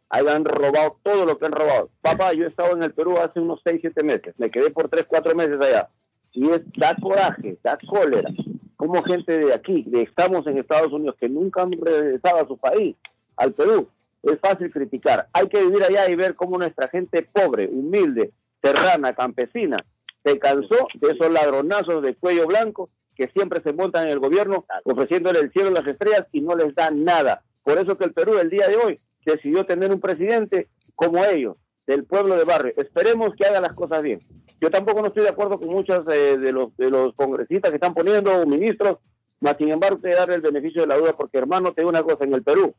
[0.08, 1.90] hayan robado todo lo que han robado.
[2.00, 4.88] Papá, yo he estado en el Perú hace unos seis, siete meses, me quedé por
[4.88, 5.88] tres, cuatro meses allá.
[6.32, 8.30] Y es, da coraje, da cólera.
[8.76, 12.58] Como gente de aquí, de estamos en Estados Unidos, que nunca han regresado a su
[12.58, 12.94] país,
[13.36, 13.88] al Perú,
[14.22, 15.28] es fácil criticar.
[15.32, 18.32] Hay que vivir allá y ver cómo nuestra gente pobre, humilde,
[18.62, 19.76] serrana, campesina,
[20.24, 24.66] se cansó de esos ladronazos de cuello blanco que siempre se montan en el gobierno
[24.84, 27.42] ofreciéndole el cielo y las estrellas y no les dan nada.
[27.64, 31.56] Por eso que el Perú el día de hoy decidió tener un presidente como ellos,
[31.86, 32.72] del pueblo de barrio.
[32.76, 34.20] Esperemos que haga las cosas bien.
[34.60, 37.76] Yo tampoco no estoy de acuerdo con muchos eh, de, los, de los congresistas que
[37.76, 38.98] están poniendo, o ministros,
[39.40, 42.02] mas sin embargo que darle el beneficio de la duda, porque hermano, te digo una
[42.02, 42.74] cosa, en el Perú,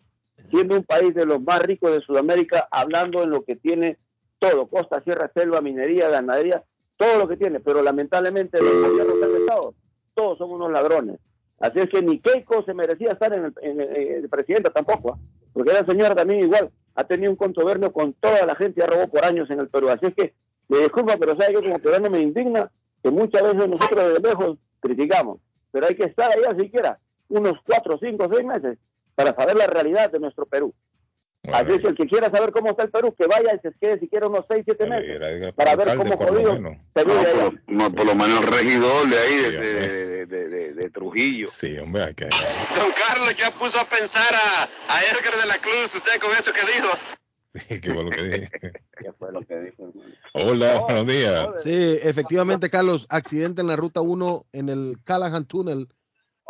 [0.49, 3.97] siendo un país de los más ricos de Sudamérica, hablando en lo que tiene
[4.39, 6.63] todo, costa, sierra, selva, minería, ganadería,
[6.97, 9.73] todo lo que tiene, pero lamentablemente los gobiernos han estado,
[10.17, 11.19] todos son unos ladrones.
[11.59, 13.95] Así es que ni Keiko se merecía estar en el, en el-
[14.25, 15.17] en presidente tampoco, ¿ah?
[15.53, 19.07] porque la señora también igual ha tenido un contubernio con toda la gente que robó
[19.07, 19.89] por años en el Perú.
[19.89, 20.33] Así es que
[20.67, 22.69] me disculpa, pero sabe que como peruano me indigna
[23.03, 25.39] que muchas veces nosotros desde lejos criticamos,
[25.71, 26.99] pero hay que estar allá siquiera
[27.29, 28.77] unos cuatro, cinco, seis meses
[29.15, 30.73] para saber la realidad de nuestro Perú.
[31.53, 33.73] Así es que el que quiera saber cómo está el Perú, que vaya y se
[33.79, 37.61] quede siquiera unos seis, siete meses para ver alcalde, cómo jodido se vive.
[37.67, 41.47] No, por lo menos el regidor de ahí, de, de, de, de- de Trujillo.
[41.47, 42.25] Sí, hombre, hay que...
[42.25, 44.63] Don Carlos ya puso a pensar a,
[44.93, 46.89] a Edgar de la Cruz, usted con eso que dijo.
[47.81, 48.51] ¿Qué fue lo que dije?
[48.99, 49.91] ¿Qué fue lo que dijo?
[50.33, 51.47] Hola, buenos días.
[51.63, 55.87] Sí, efectivamente, Carlos, accidente en la ruta 1 en el Callahan Tunnel,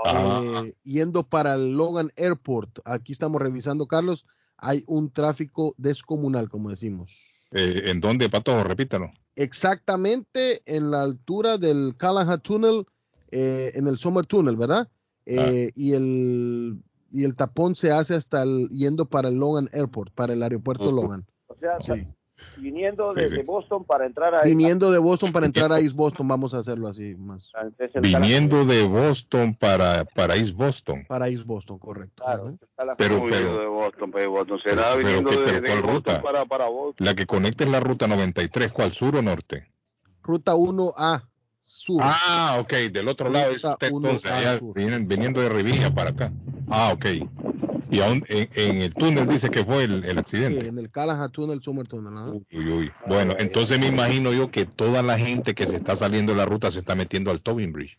[0.06, 2.80] eh, yendo para el Logan Airport.
[2.86, 4.26] Aquí estamos revisando, Carlos.
[4.58, 7.12] Hay un tráfico descomunal, como decimos.
[7.52, 8.64] Eh, ¿En dónde, Pato?
[8.64, 9.12] Repítalo.
[9.36, 12.86] Exactamente en la altura del Callahan Tunnel,
[13.32, 14.90] eh, en el Summer Tunnel, ¿verdad?
[15.26, 16.82] Eh, y, el,
[17.12, 20.92] y el tapón se hace hasta el, yendo para el Logan Airport, para el aeropuerto
[20.92, 21.26] Logan.
[21.48, 22.08] O sea, Sí.
[22.56, 23.44] Viniendo Sí, desde sí.
[23.46, 26.88] Boston para entrar a Viniendo de Boston para entrar a East Boston, vamos a hacerlo
[26.88, 27.52] así más.
[28.02, 31.06] Viniendo de Boston para, para East Boston.
[31.08, 32.24] Para East Boston, correcto.
[32.98, 34.60] Pero, pero, de Boston, pues, Boston.
[34.64, 36.22] Será pero, viniendo ¿qué- de, pero de ¿cuál Boston ruta?
[36.22, 37.06] para, para Boston.
[37.06, 38.92] La que conecta es la ruta 93, ¿cuál?
[38.92, 39.68] ¿Sur o norte?
[40.24, 41.24] Ruta 1A,
[41.88, 42.02] sur.
[42.04, 46.10] Ah, ok, del otro lado es usted, 1A entonces, allá vienen, viniendo de Rivilla para
[46.12, 46.32] acá.
[46.70, 47.06] Ah, ok.
[47.90, 50.68] Y aún en, en el túnel dice que fue el, el Sí, accidente.
[50.68, 52.14] en el Callahan Tunnel, Summer Tunnel.
[52.14, 52.32] ¿no?
[52.52, 52.92] Uy, uy.
[53.08, 56.46] Bueno, entonces me imagino yo que toda la gente que se está saliendo de la
[56.46, 57.98] ruta se está metiendo al Tobin Bridge.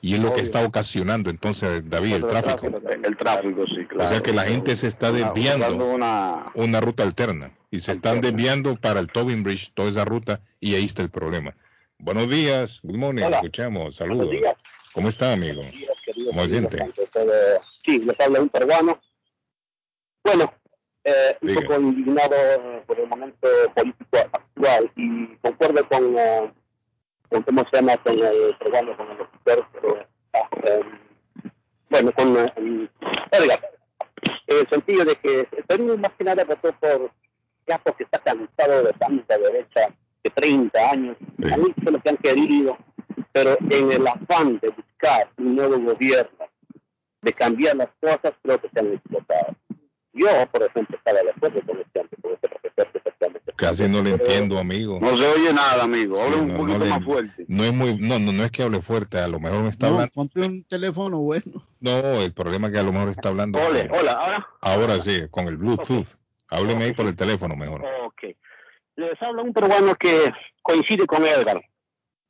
[0.00, 2.66] Y es lo que está ocasionando entonces, David, el tráfico.
[3.02, 4.04] El tráfico, sí, claro.
[4.04, 8.20] O sea que la gente se está desviando una, una ruta alterna y se están
[8.20, 11.54] desviando para el Tobin Bridge, toda esa ruta, y ahí está el problema.
[11.98, 13.36] Buenos días, good morning, Hola.
[13.36, 14.30] escuchamos, saludos.
[14.30, 14.54] Días.
[14.92, 15.62] ¿Cómo está, amigo?
[16.04, 16.92] queridos ¿Cómo se amigos, siente?
[17.84, 19.00] Sí, les habla un peruano.
[20.22, 20.52] Bueno,
[21.04, 21.60] eh, un Diga.
[21.62, 26.52] poco indignado eh, por el momento político actual y concuerdo con, eh,
[27.30, 29.64] con cómo se llama, con el peruano, con el
[30.34, 30.80] ah, eh,
[31.90, 32.88] bueno, con eh,
[33.32, 33.70] Edgar,
[34.46, 37.10] en el sentido de que el Perú más que nada votó por
[37.66, 39.94] ya porque está cansado de tanta derecha
[40.24, 42.76] de 30 años, han hecho lo que han querido,
[43.32, 46.46] pero en el afán de buscar un nuevo gobierno,
[47.22, 49.54] de cambiar las cosas, creo que se han equivocado.
[50.12, 54.10] Yo, por ejemplo, estaba de acuerdo con este, con este profesor que Casi no le
[54.12, 54.98] entiendo, amigo.
[55.00, 56.20] No se oye nada, amigo.
[56.20, 57.44] Habla Sí, un no, poquito no le- más fuerte.
[57.48, 59.86] No es muy, no, no, no es que hable fuerte, a lo mejor me está
[59.88, 60.12] No, hablando.
[60.14, 61.66] compre un teléfono bueno.
[61.80, 63.58] No, el problema es que a lo mejor está hablando.
[63.60, 64.46] Hola, con- hola, ahora.
[64.60, 66.06] Ahora sí, con el Bluetooth.
[66.48, 67.84] Hábleme ahí por el teléfono mejor.
[68.04, 68.22] Ok.
[68.96, 71.60] Les habla un peruano que coincide con Edgar,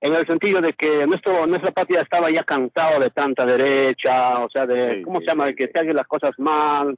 [0.01, 4.51] en el sentido de que nuestro, nuestra patria estaba ya cansado de tanta derecha, o
[4.51, 6.97] sea, de, ¿cómo se llama?, de que se hagan las cosas mal.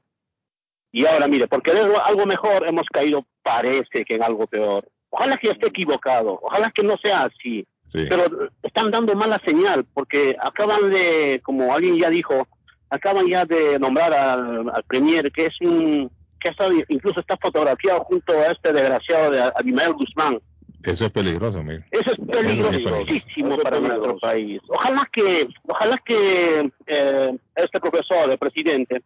[0.92, 4.88] Y ahora, mire, porque de algo mejor hemos caído, parece que en algo peor.
[5.10, 7.66] Ojalá que esté equivocado, ojalá que no sea así.
[7.92, 12.46] Pero están dando mala señal, porque acaban de, como alguien ya dijo,
[12.90, 16.10] acaban ya de nombrar al, al premier, que es un,
[16.46, 20.40] que ha estado, incluso está fotografiado junto a este desgraciado de Abimael Guzmán.
[20.82, 21.82] Eso es peligroso, amigo.
[21.90, 24.60] Eso es peligrosísimo para nuestro país.
[24.68, 29.02] Ojalá que, ojalá que eh, este profesor, el presidente,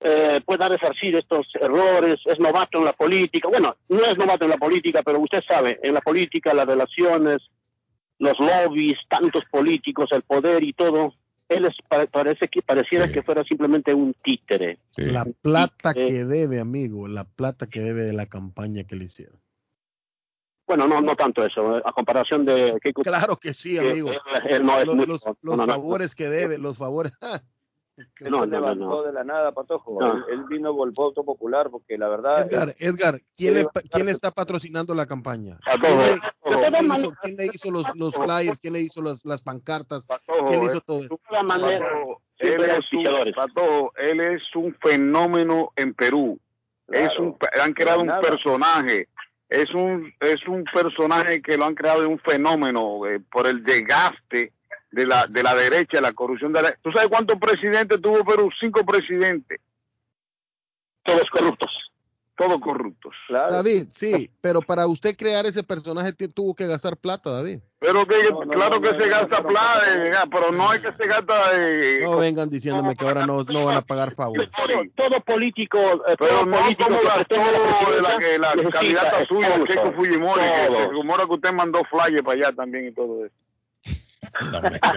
[0.00, 2.16] eh, pueda resarcir estos errores.
[2.24, 3.48] Es novato en la política.
[3.48, 7.38] Bueno, no es novato en la política, pero usted sabe, en la política, las relaciones,
[8.18, 11.14] los lobbies, tantos políticos, el poder y todo.
[11.48, 14.78] Él es, pa- parece que pareciera que fuera simplemente un títere.
[14.96, 19.04] La plata Eh, que debe, amigo, la plata que debe de la campaña que le
[19.06, 19.40] hicieron.
[20.66, 21.76] Bueno, no, no tanto eso.
[21.76, 23.00] A comparación de Keiko.
[23.02, 24.10] Claro que sí, amigo.
[24.10, 24.18] Él,
[24.50, 25.06] él no es los, mucho.
[25.08, 25.72] los, No, los no, no.
[25.72, 27.12] favores que debe, los favores.
[28.20, 29.02] No, no, no, levantó no.
[29.02, 29.98] de la nada, Patojo.
[30.00, 30.12] No.
[30.12, 32.46] Él, él vino por el voto popular porque la verdad.
[32.46, 35.58] Edgar, Edgar, ¿quién le, quién le está patrocinando la campaña?
[35.80, 38.60] ¿Quién le, quién le hizo, quién le hizo los, los flyers?
[38.60, 40.06] ¿Quién le hizo las, las pancartas?
[40.48, 41.18] ¿Quién le hizo todo eso?
[41.18, 43.32] Patojo, él, es un.
[43.34, 44.42] Patojo, él es
[44.80, 46.38] fenómeno en Perú.
[46.86, 47.12] Claro.
[47.12, 49.08] es un, han creado un personaje.
[49.48, 53.64] Es un, es un personaje que lo han creado de un fenómeno eh, por el
[53.64, 54.52] desgaste
[54.90, 56.72] de la, de la derecha, la corrupción de la...
[56.82, 58.50] ¿Tú sabes cuántos presidentes tuvo Perú?
[58.60, 59.60] Cinco presidentes.
[61.04, 61.70] Todos corruptos.
[62.36, 63.12] Todos corruptos.
[63.28, 67.58] David, sí, pero para usted crear ese personaje tuvo que gastar plata, David.
[67.80, 70.72] Pero que, No, no, claro no, que no, se no, gasta plata, eh, pero no
[70.72, 71.34] es que se gasta...
[71.54, 74.48] eh, No vengan diciéndome que ahora no, no van a pagar favor.
[74.56, 78.38] Todo, todo político, eh, Pero todo no político como que gastó pretende la la, que
[78.38, 79.64] la candidata suya.
[79.64, 83.34] Keiko Fujimori, que se rumora que usted mandó flyers para allá también y todo eso.
[84.40, 84.88] No, hombre, que-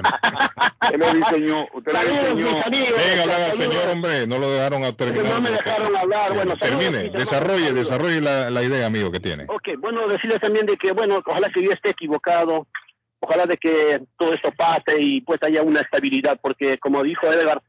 [0.81, 2.61] Usted le diseñó, usted diseñó...
[2.63, 3.57] Saludos.
[3.57, 5.33] señor, hombre, no lo dejaron a terminar.
[5.33, 6.33] No me dejaron hablar.
[6.33, 7.75] Bueno, Termine, desarrolle, saludos.
[7.87, 9.45] desarrolle la, la idea, amigo, que tiene.
[9.47, 12.67] Ok, bueno, decirles también de que, bueno, ojalá que yo esté equivocado,
[13.19, 17.61] ojalá de que todo esto pase y pues haya una estabilidad, porque como dijo Edgar,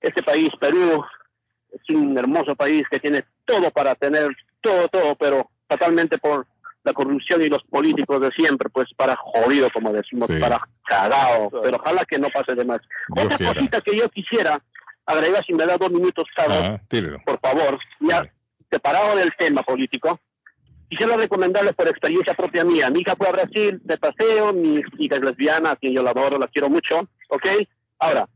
[0.00, 1.04] este país, Perú,
[1.72, 4.28] es un hermoso país que tiene todo para tener
[4.60, 6.46] todo, todo, pero totalmente por
[6.84, 10.38] la corrupción y los políticos de siempre, pues para jodido, como decimos, Sí.
[10.38, 12.80] para cagado, pero ojalá que no pase de más.
[13.08, 13.54] Dios Otra quiera.
[13.54, 14.62] cosita que yo quisiera
[15.06, 16.78] agregar, si me da dos minutos cada
[17.24, 18.30] por favor, ya
[18.70, 20.20] separado del tema político,
[20.90, 22.90] quisiera recomendarles por experiencia propia mía.
[22.90, 26.10] Mi hija fue a Brasil de paseo, mi hija es lesbiana, a quien yo la
[26.10, 27.00] adoro, la quiero mucho,
[27.30, 27.46] ¿ok?
[27.98, 28.28] Ahora,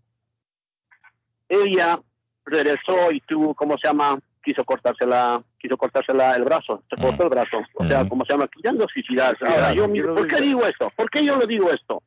[1.48, 2.00] ella
[2.46, 4.18] regresó y tuvo, ¿cómo se llama?
[4.42, 8.08] Quiso cortársela, quiso cortársela el brazo, se cortó el brazo, o sea, Ujú.
[8.10, 8.48] ¿cómo se llama?
[8.74, 9.44] No suicidarse.
[9.46, 10.90] Ahora, yo, miro, ¿por qué digo esto?
[10.96, 12.02] ¿Por qué yo le digo esto?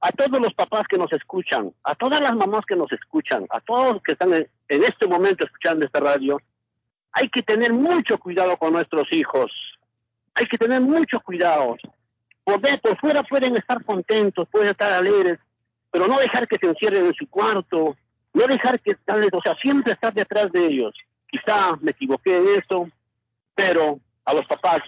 [0.00, 3.60] A todos los papás que nos escuchan, a todas las mamás que nos escuchan, a
[3.60, 6.38] todos los que están en, en este momento escuchando esta radio,
[7.12, 9.50] hay que tener mucho cuidado con nuestros hijos.
[10.34, 11.76] Hay que tener mucho cuidado.
[12.44, 15.38] Por, de- por fuera pueden estar contentos, pueden estar alegres,
[15.90, 17.96] pero no dejar que se encierren en su cuarto,
[18.34, 20.94] no dejar que están, o sea, siempre estar detrás de ellos.
[21.30, 22.88] Quizá me equivoqué en eso,
[23.54, 24.80] pero a los papás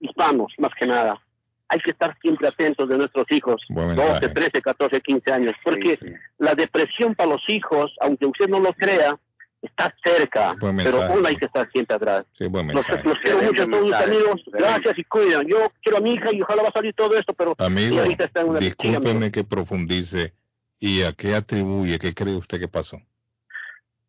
[0.00, 1.20] hispanos, más que nada,
[1.68, 4.28] hay que estar siempre atentos de nuestros hijos, Buen 12, mensaje.
[4.28, 5.98] 13, 14, 15 años, porque
[6.38, 9.18] la depresión para los hijos, aunque usted no lo crea,
[9.60, 11.18] está cerca, Buen pero mensaje.
[11.18, 12.24] uno hay que estar siempre atrás.
[12.38, 15.46] Sí, buen Los, quiero mucho a todos mis amigos, gracias y cuidan.
[15.46, 18.24] Yo quiero a mi hija y ojalá va a salir todo esto, pero Amigo, ahorita
[18.24, 20.32] está en una discúlpeme que profundice.
[20.80, 21.98] ¿Y a qué atribuye?
[21.98, 23.00] ¿Qué cree usted que pasó?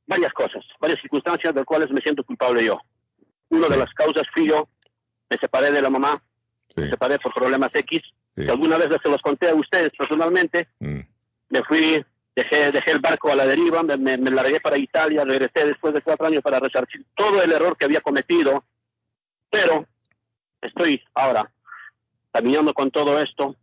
[0.10, 2.80] Varias cosas, varias circunstancias de las cuales me siento culpable yo.
[3.50, 4.68] Una de las causas fui yo,
[5.30, 6.22] me separé de la mamá,
[6.76, 8.02] me separé por problemas X,
[8.36, 11.00] que alguna vez se los conté a ustedes personalmente, Mm.
[11.50, 12.04] me fui,
[12.36, 15.94] dejé, dejé el barco a la deriva, me, me, me largué para Italia, regresé después
[15.94, 18.64] de cuatro años para resarcir todo el error que había cometido,
[19.52, 19.86] pero
[20.62, 21.52] estoy ahora
[22.32, 23.56] caminando con todo esto,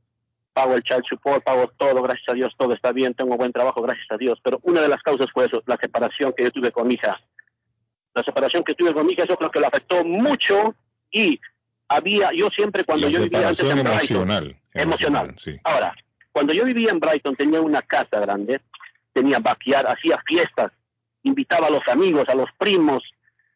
[0.56, 3.82] pago el child support, pago todo, gracias a Dios, todo está bien, tengo buen trabajo,
[3.82, 6.72] gracias a Dios, pero una de las causas fue eso, la separación que yo tuve
[6.72, 7.20] con mi hija.
[8.14, 10.74] La separación que tuve con mi hija, eso creo que la afectó mucho
[11.12, 11.38] y
[11.88, 14.56] había, yo siempre cuando La yo vivía antes en separación Brighton, emocional.
[14.72, 15.34] emocional.
[15.36, 15.60] Sí.
[15.62, 15.94] Ahora,
[16.32, 18.58] cuando yo vivía en Brighton tenía una casa grande,
[19.12, 20.72] tenía backyard, hacía fiestas,
[21.22, 23.02] invitaba a los amigos, a los primos,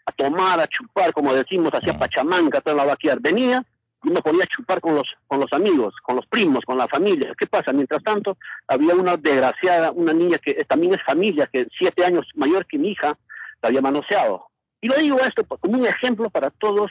[0.05, 3.23] a tomar, a chupar, como decimos, hacía pachamanca, toda la backyard.
[3.23, 3.65] Venía
[4.03, 6.89] y me ponía a chupar con los, con los amigos, con los primos, con la
[6.89, 7.35] familia.
[7.39, 7.73] ¿Qué pasa?
[7.73, 8.37] Mientras tanto,
[8.69, 12.79] había una desgraciada, una niña que eh, también es familia, que siete años mayor que
[12.79, 13.19] mi hija,
[13.63, 14.47] la había manoseado.
[14.83, 16.91] Y lo digo esto por- como un ejemplo para todos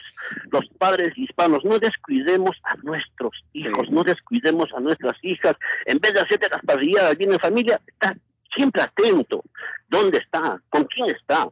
[0.52, 1.64] los padres hispanos.
[1.64, 5.54] No descuidemos a nuestros hijos, no descuidemos a nuestras hijas.
[5.86, 8.16] En vez de hacerte las parrilladas bien en familia, está
[8.54, 9.42] siempre atento.
[9.88, 10.60] ¿Dónde está?
[10.68, 11.48] ¿Con quién está?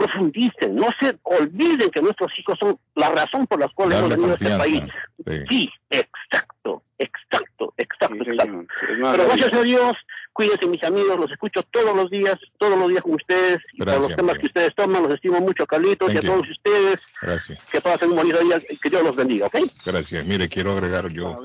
[0.00, 4.30] Profundicen, no se olviden que nuestros hijos son la razón por la cual hemos venido
[4.30, 4.82] a este país.
[5.26, 5.44] Sí.
[5.50, 8.64] Sí, exacto, exacto, exacto, exacto.
[8.78, 9.92] Pero gracias a Dios,
[10.32, 13.88] cuídense mis amigos, los escucho todos los días, todos los días con ustedes, y por
[13.88, 16.32] Gracias, los temas que ustedes toman, los estimo mucho, Carlitos, y a you.
[16.32, 17.62] todos ustedes, Gracias.
[17.64, 19.58] que pasen un bonito día, y que Dios los bendiga, ¿ok?
[19.84, 20.24] Gracias.
[20.24, 21.36] Mire, quiero agregar yo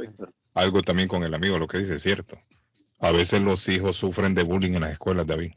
[0.53, 2.38] algo también con el amigo, lo que dice es cierto.
[3.02, 5.52] A veces los hijos sufren de bullying en las escuelas, David.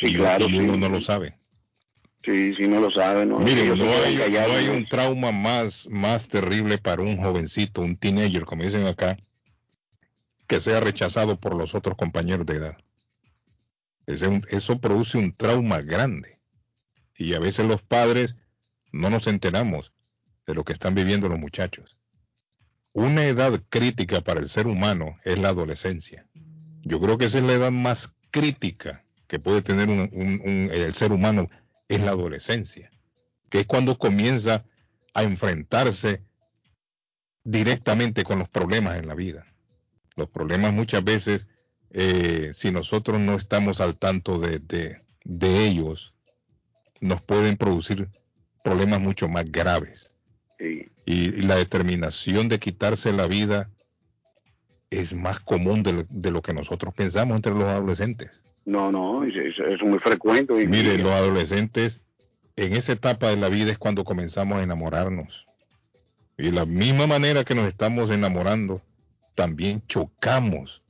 [0.00, 0.78] Sí, y, claro, y uno sí.
[0.80, 1.39] no lo sabe.
[2.24, 3.38] Sí, sí, no lo sabe, ¿no?
[3.38, 7.96] Miren, Ellos no hay, no hay un trauma más, más terrible para un jovencito, un
[7.96, 9.16] teenager, como dicen acá,
[10.46, 12.76] que sea rechazado por los otros compañeros de edad.
[14.06, 16.38] Un- eso produce un trauma grande.
[17.16, 18.36] Y a veces los padres
[18.92, 19.92] no nos enteramos
[20.46, 21.96] de lo que están viviendo los muchachos.
[22.92, 26.26] una edad crítica para el ser humano es la adolescencia.
[26.82, 31.48] Yo creo que esa es la edad más crítica que puede tener el ser humano,
[31.90, 32.90] es la adolescencia,
[33.48, 34.64] que es cuando comienza
[35.12, 36.22] a enfrentarse
[37.42, 39.44] directamente con los problemas en la vida.
[40.14, 41.48] Los problemas muchas veces,
[41.90, 44.60] eh, si nosotros no estamos al tanto de,
[45.24, 46.14] de, ellos,
[47.00, 48.08] nos pueden producir
[48.62, 50.12] problemas mucho más graves.
[51.06, 53.68] Y, la determinación de quitarse la vida
[54.90, 58.42] es más común de lo, que nosotros pensamos entre los adolescentes.
[58.64, 60.52] No, no, es, es muy frecuente.
[60.66, 62.00] Mire, los adolescentes
[62.56, 65.46] en esa etapa de la vida es cuando comenzamos a enamorarnos.
[66.36, 68.82] Y de la misma manera que nos estamos enamorando,
[69.34, 70.82] también chocamos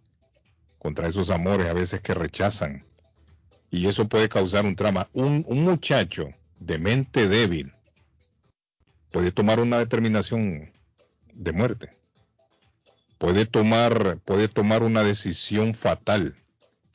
[0.79, 2.83] contra esos amores a veces que rechazan.
[3.71, 5.09] Y eso puede causar un trauma.
[5.13, 7.73] Un, un muchacho de mente débil
[9.11, 10.73] puede tomar una determinación
[11.33, 11.91] de muerte.
[13.19, 16.35] Puede tomar, puede tomar una decisión fatal,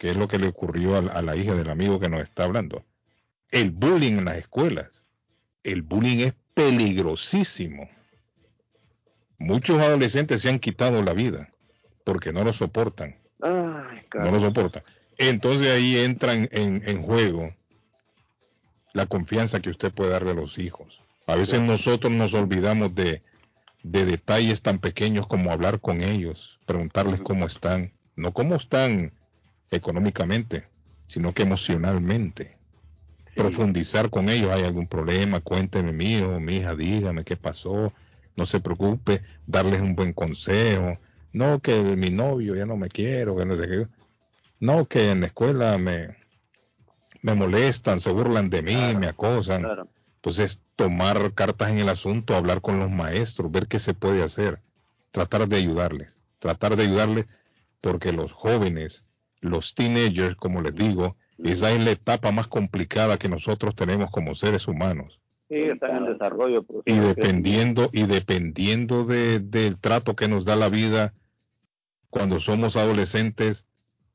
[0.05, 2.43] que es lo que le ocurrió a, a la hija del amigo que nos está
[2.43, 2.85] hablando
[3.55, 5.03] el bullying en las escuelas.
[5.63, 7.89] El bullying es peligrosísimo.
[9.37, 11.49] Muchos adolescentes se han quitado la vida
[12.03, 13.15] porque no lo soportan.
[13.39, 14.83] no lo soportan.
[15.17, 17.55] Entonces ahí entran en, juego
[18.93, 21.01] la confianza que usted puede darle a los hijos.
[21.25, 23.21] A veces nosotros nos olvidamos de,
[23.83, 29.13] de detalles tan pequeños como hablar con ellos, preguntarles cómo están, no cómo están
[29.75, 30.67] económicamente,
[31.07, 32.57] sino que emocionalmente
[33.35, 34.51] profundizar con ellos.
[34.51, 35.41] ¿Hay algún problema?
[35.41, 37.93] Cuénteme, mío, mi hija, dígame qué pasó.
[38.35, 40.97] No se preocupe, darles un buen consejo.
[41.33, 43.87] No, que mi novio ya no me quiero, que no sé qué.
[44.59, 46.15] No, que en la escuela me,
[47.21, 49.65] me molestan, se burlan de mí, me acosan.
[50.15, 54.59] Entonces, tomar cartas en el asunto, hablar con los maestros, ver qué se puede hacer,
[55.11, 57.25] tratar de ayudarles, tratar de ayudarles
[57.81, 59.03] porque los jóvenes,
[59.41, 64.35] los teenagers, como les digo, esa es la etapa más complicada que nosotros tenemos como
[64.35, 65.19] seres humanos.
[65.49, 66.63] Sí, está en desarrollo.
[66.63, 71.13] Pues, y dependiendo, y dependiendo de, del trato que nos da la vida
[72.09, 73.67] cuando somos adolescentes,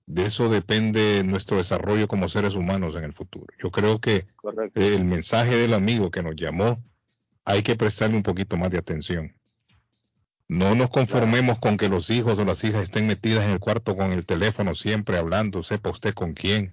[0.06, 3.46] de eso depende nuestro desarrollo como seres humanos en el futuro.
[3.62, 4.26] Yo creo que
[4.74, 6.82] el mensaje del amigo que nos llamó,
[7.44, 9.34] hay que prestarle un poquito más de atención.
[10.50, 13.96] No nos conformemos con que los hijos o las hijas estén metidas en el cuarto
[13.96, 16.72] con el teléfono siempre hablando, sepa usted con quién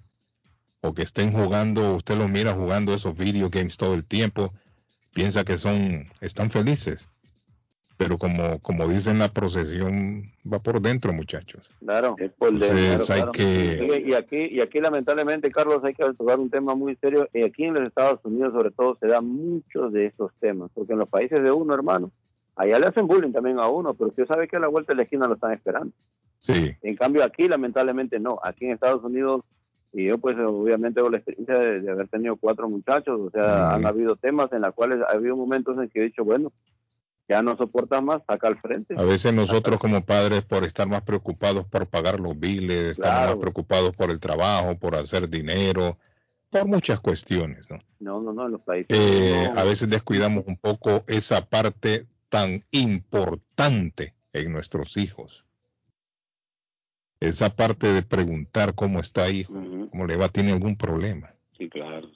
[0.80, 4.52] o que estén jugando, usted los mira jugando esos video games todo el tiempo,
[5.14, 7.08] piensa que son, están felices.
[7.96, 11.70] Pero como, como dicen la procesión, va por dentro, muchachos.
[11.78, 13.14] Claro, es por dentro.
[13.14, 14.04] hay Que...
[14.04, 17.28] Y, aquí, y aquí, lamentablemente, Carlos, hay que tocar un tema muy serio.
[17.32, 20.70] Y aquí en los Estados Unidos, sobre todo, se da muchos de estos temas.
[20.74, 22.12] Porque en los países de uno, hermano,
[22.58, 24.96] allá le hacen bullying también a uno, pero usted sabe que a la vuelta de
[24.96, 25.92] la esquina lo están esperando.
[26.38, 26.72] Sí.
[26.82, 28.38] En cambio, aquí, lamentablemente, no.
[28.42, 29.42] Aquí en Estados Unidos
[29.92, 33.86] y yo pues obviamente tengo la experiencia de, haber tenido cuatro muchachos, o sea, han
[33.86, 36.52] habido temas en los cuales ha habido momentos en que he dicho, bueno,
[37.26, 38.94] ya no soportas más, saca al frente.
[38.98, 43.36] A veces nosotros como padres por estar más preocupados por pagar los biles, estamos más
[43.36, 45.98] preocupados por el trabajo, por hacer dinero,
[46.50, 47.78] por muchas cuestiones, ¿no?
[48.00, 48.96] No, no, no, en los países.
[48.96, 55.44] Eh, a veces descuidamos un poco esa parte tan importante en nuestros hijos
[57.20, 59.54] esa parte de preguntar cómo está hijo,
[59.90, 61.34] cómo le va, tiene algún problema.
[61.56, 62.08] Sí, claro.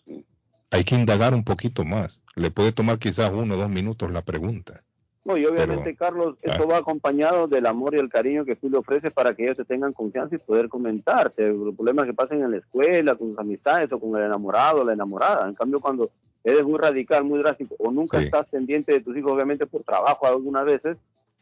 [0.70, 2.20] Hay que indagar un poquito más.
[2.36, 4.82] Le puede tomar quizás uno o dos minutos la pregunta.
[5.24, 8.78] No, y obviamente, Carlos, esto va acompañado del amor y el cariño que tú le
[8.78, 12.50] ofreces para que ellos te tengan confianza y poder comentarte los problemas que pasen en
[12.50, 15.46] la escuela, con sus amistades o con el enamorado o la enamorada.
[15.46, 16.10] En cambio, cuando
[16.44, 20.26] eres muy radical, muy drástico o nunca estás pendiente de tus hijos, obviamente por trabajo
[20.26, 20.96] algunas veces,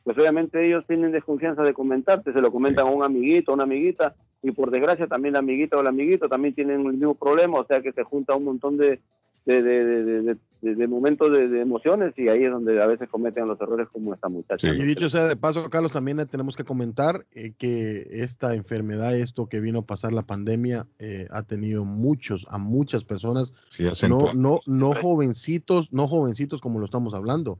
[0.05, 3.65] pues obviamente ellos tienen desconfianza de comentarte, se lo comentan a un amiguito, a una
[3.65, 7.59] amiguita, y por desgracia también la amiguita o el amiguito también tienen el mismo problema,
[7.59, 9.01] o sea que se junta un montón de,
[9.45, 10.37] de, de, de,
[10.89, 14.69] momentos de, emociones y ahí es donde a veces cometen los errores como esta muchacha.
[14.69, 19.47] Y dicho sea de paso, Carlos, también tenemos que comentar eh, que esta enfermedad, esto
[19.47, 23.53] que vino a pasar la pandemia, eh, ha tenido muchos, a muchas personas,
[24.09, 27.59] no, no, no jovencitos, no jovencitos como lo estamos hablando,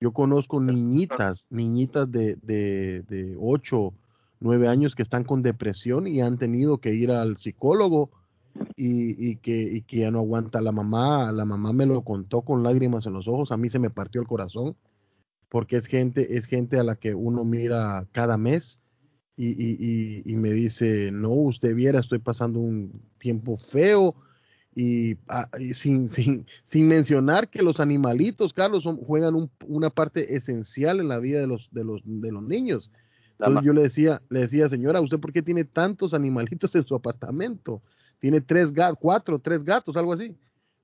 [0.00, 3.94] yo conozco niñitas, niñitas de, de, de 8,
[4.40, 8.10] 9 años que están con depresión y han tenido que ir al psicólogo
[8.76, 11.32] y, que, y que ya no aguanta la mamá.
[11.32, 13.52] La mamá me lo contó con lágrimas en los ojos.
[13.52, 14.76] A mí se me partió el corazón
[15.48, 18.80] porque es gente, es gente a la que uno mira cada mes
[19.36, 24.14] y, y, y, me dice, no, usted viera, estoy pasando un tiempo feo
[24.74, 30.34] Y, ah, sin, sin, sin mencionar que los animalitos, Carlos, son- juegan un- una parte
[30.36, 32.90] esencial en la vida de los, de los, de los niños.
[33.38, 36.94] Entonces yo le decía, le decía, señora, ¿usted por qué tiene tantos animalitos en su
[36.94, 37.82] apartamento?
[38.22, 40.32] Tiene tres gatos, cuatro, tres gatos, algo así.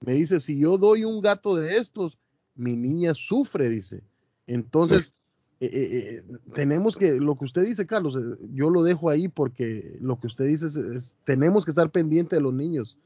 [0.05, 2.19] Me dice, si yo doy un gato de estos,
[2.56, 4.02] mi niña sufre, dice.
[4.48, 5.12] Entonces,
[5.60, 9.28] eh, eh, eh, tenemos que, lo que usted dice, Carlos, eh, yo lo dejo ahí
[9.28, 12.97] porque lo que usted dice es, es- tenemos que estar pendientes de los niños.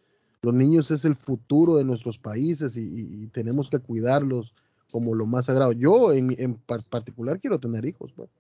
[0.41, 4.55] Los niños es el futuro de nuestros países y, y- y tenemos que cuidarlos
[4.91, 5.73] como lo más sagrado.
[5.73, 8.31] Yo en, en par- particular quiero tener hijos, pues.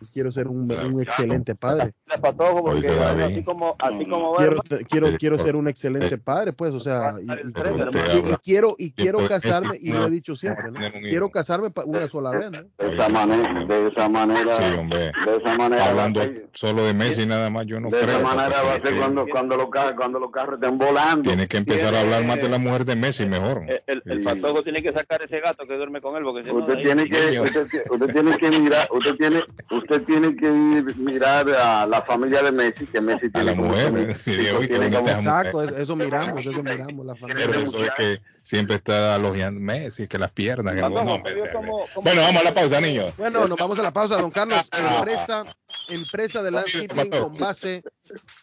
[0.00, 1.92] Y quiero ser un, un excelente padre.
[2.06, 4.56] La porque así como, así como va, Quiero,
[4.88, 7.82] quiero, quiero por- ser un excelente eh, padre, pues, o sea, y, y- Pero y-
[7.82, 10.64] usted y- habla y quiero, y quiero de casarme, y lo he dicho siempre.
[11.08, 12.62] Quiero casarme pa- una sola vez, ¿no?
[12.78, 14.98] De esa manera, de esa manera, Sí, hombre.
[14.98, 18.20] de esa manera, Hablando ser- solo de Messi nada más, yo no de esa creo.
[18.22, 20.78] manera porque va a ser tiene cuando, que- cuando los carros, cuando los carros estén
[20.78, 21.22] volando.
[21.22, 23.62] Tiene que empezar a hablar más de la mujer de Messi mejor.
[23.68, 24.24] el, el, el Sí.
[24.24, 27.40] patojo tiene que sacar ese gato que duerme con él, porque si Usted tiene que,
[27.40, 32.42] usted, usted tiene que mirar, usted tiene, usted tiene que ir mirar a la familia
[32.42, 34.16] de Messi, que Messi A tiene la como mujer.
[34.16, 35.16] Sí, que tiene mujer.
[35.16, 37.46] Exacto, eso, miramos, eso miramos, la familia.
[37.46, 40.74] Pero eso es que siempre está elogiando Messi, que las piernas.
[40.74, 43.14] que no, como- como- Bueno, vamos a la pausa, niños.
[43.16, 44.58] Bueno, nos vamos a la pausa, don Carlos.
[44.98, 45.44] Empresa,
[45.88, 47.82] empresa de landscaping con base,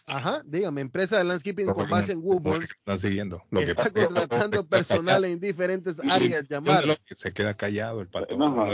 [0.06, 3.42] ajá, dígame, empresa de landscaping con base en Woburn Están siguiendo.
[3.50, 6.46] Lo que está que- contratando personal en diferentes áreas.
[6.48, 6.82] Llamar.
[7.16, 8.36] Se queda callado el pato.
[8.36, 8.66] No, no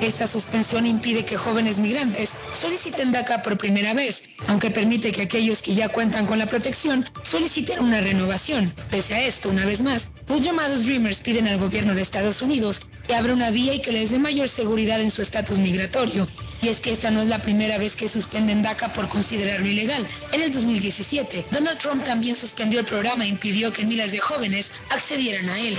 [0.00, 5.62] Esta suspensión impide que jóvenes migrantes soliciten DACA por primera vez, aunque permite que aquellos
[5.62, 8.72] que ya cuentan con la protección soliciten una renovación.
[8.90, 12.80] Pese a esto, una vez más, los llamados Dreamers piden al gobierno de Estados Unidos
[13.06, 16.28] que abra una vía y que les dé mayor seguridad en su estatus migratorio.
[16.62, 20.06] Y es que esta no es la primera vez que suspenden DACA por considerarlo ilegal.
[20.32, 24.70] En el 2017, Donald Trump también suspendió el programa e impidió que miles de jóvenes
[24.90, 25.76] accedieran a él.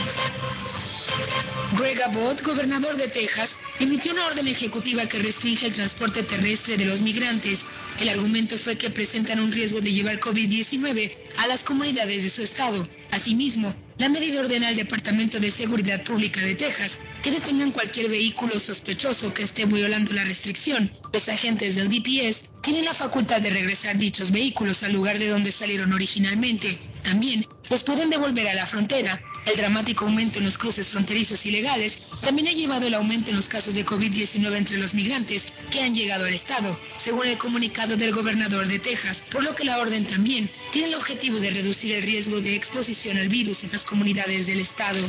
[1.78, 6.86] Greg Abbott, gobernador de Texas, emitió una orden ejecutiva que restringe el transporte terrestre de
[6.86, 7.66] los migrantes.
[8.00, 12.42] El argumento fue que presentan un riesgo de llevar COVID-19 a las comunidades de su
[12.42, 12.88] estado.
[13.12, 18.60] Asimismo, la medida ordena al Departamento de Seguridad Pública de Texas que detengan cualquier vehículo
[18.60, 20.92] sospechoso que esté violando la restricción.
[21.12, 25.52] Los agentes del DPS tienen la facultad de regresar dichos vehículos al lugar de donde
[25.52, 26.78] salieron originalmente.
[27.04, 29.22] También los pueden devolver a la frontera.
[29.48, 33.48] El dramático aumento en los cruces fronterizos ilegales también ha llevado el aumento en los
[33.48, 38.14] casos de COVID-19 entre los migrantes que han llegado al estado, según el comunicado del
[38.14, 42.04] gobernador de Texas, por lo que la orden también tiene el objetivo de reducir el
[42.04, 45.00] riesgo de exposición al virus en las comunidades del estado.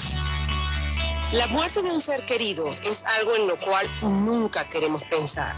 [1.33, 5.57] La muerte de un ser querido es algo en lo cual nunca queremos pensar,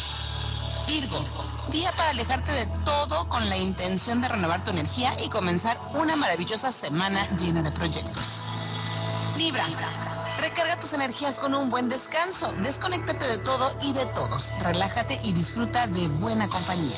[0.87, 1.19] Virgo,
[1.71, 6.15] día para alejarte de todo con la intención de renovar tu energía y comenzar una
[6.15, 8.43] maravillosa semana llena de proyectos.
[9.37, 9.67] Libra,
[10.39, 12.51] Recarga tus energías con un buen descanso.
[12.61, 14.51] Desconéctate de todo y de todos.
[14.61, 16.97] Relájate y disfruta de buena compañía.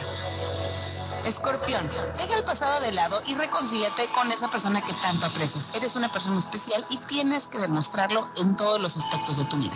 [1.25, 5.69] Escorpión, deja el pasado de lado y reconcíliate con esa persona que tanto aprecias.
[5.75, 9.75] Eres una persona especial y tienes que demostrarlo en todos los aspectos de tu vida.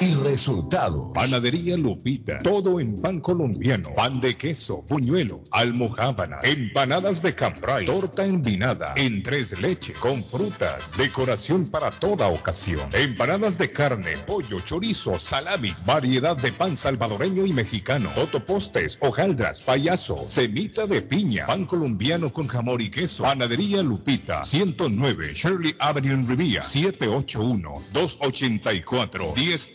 [0.00, 1.12] y resultado.
[1.12, 2.38] Panadería Lupita.
[2.38, 3.94] Todo en pan colombiano.
[3.94, 10.96] Pan de queso, buñuelo, almohábana, empanadas de cambray, torta envinada, en tres leche, con frutas,
[10.96, 12.88] decoración para toda ocasión.
[12.92, 20.16] Empanadas de carne, pollo, chorizo, salami, variedad de pan salvadoreño y mexicano, totopostes, hojaldras, payaso,
[20.26, 23.22] semita de piña, pan colombiano con jamón y queso.
[23.22, 24.44] Panadería Lupita.
[24.44, 26.62] 109 Shirley Avenue en Rivia.
[26.62, 29.74] 781 284 10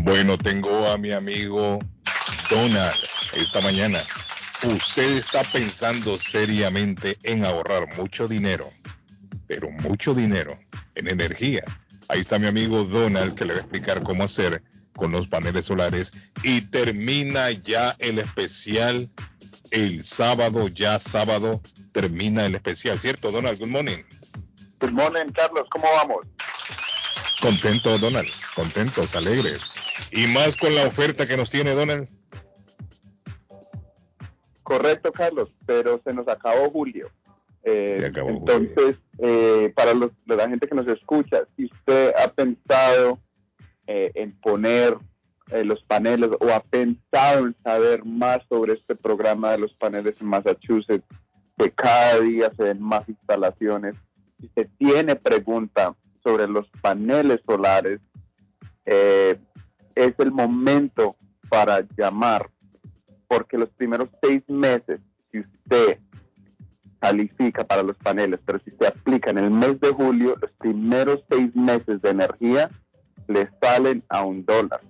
[0.03, 1.79] Bueno, tengo a mi amigo
[2.49, 2.95] Donald
[3.33, 4.01] esta mañana.
[4.65, 8.71] Usted está pensando seriamente en ahorrar mucho dinero,
[9.47, 10.57] pero mucho dinero
[10.95, 11.63] en energía.
[12.07, 14.63] Ahí está mi amigo Donald que le va a explicar cómo hacer
[14.95, 16.11] con los paneles solares
[16.41, 19.07] y termina ya el especial
[19.69, 21.61] el sábado, ya sábado
[21.91, 23.59] termina el especial, ¿cierto Donald?
[23.59, 24.03] Good morning.
[24.79, 26.25] Good morning Carlos, ¿cómo vamos?
[27.39, 29.59] Contento Donald, contentos, alegres.
[30.11, 32.07] Y más con la oferta que nos tiene Donald.
[34.65, 37.11] Correcto, Carlos, pero se nos acabó julio.
[37.61, 43.19] Eh, entonces, eh, para la gente que nos escucha, si usted ha pensado
[43.85, 44.97] eh, en poner
[45.63, 50.25] los paneles o ha pensado en saber más sobre este programa de los paneles en
[50.25, 51.05] Massachusetts,
[51.59, 53.93] que cada día se ven más instalaciones,
[54.39, 57.99] si se tiene pregunta sobre los paneles solares,
[58.83, 59.37] es
[60.17, 61.15] el momento
[61.49, 62.49] para llamar
[63.27, 64.99] porque los primeros seis meses,
[65.31, 65.99] si usted
[66.99, 71.23] califica para los paneles, pero si usted aplica en el mes de julio, los primeros
[71.29, 72.71] seis meses de energía
[73.27, 74.81] le salen a un dólar.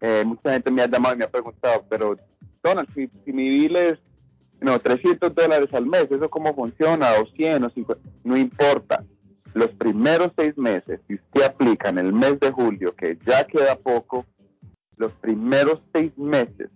[0.00, 2.16] Eh, mucha gente me ha llamado y me ha preguntado, pero
[2.62, 3.98] Donald, si, mi bill es
[4.60, 7.14] no, 300 dólares al mes, ¿eso cómo funciona?
[7.20, 9.04] O 100 o 50, no importa.
[9.54, 13.76] Los primeros seis meses, si usted aplica en el mes de julio, que ya queda
[13.76, 14.26] poco,
[14.96, 16.70] los primeros seis meses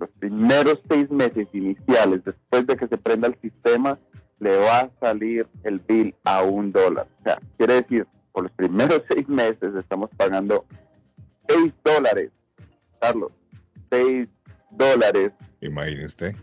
[0.00, 3.98] los primeros seis meses iniciales después de que se prenda el sistema
[4.40, 7.06] le va a salir el bill a un dólar.
[7.20, 10.64] O sea, quiere decir, por los primeros seis meses estamos pagando
[11.46, 12.30] seis dólares,
[13.00, 13.32] Carlos,
[13.90, 14.28] seis
[14.70, 15.32] dólares.
[15.60, 16.34] Imagínese usted.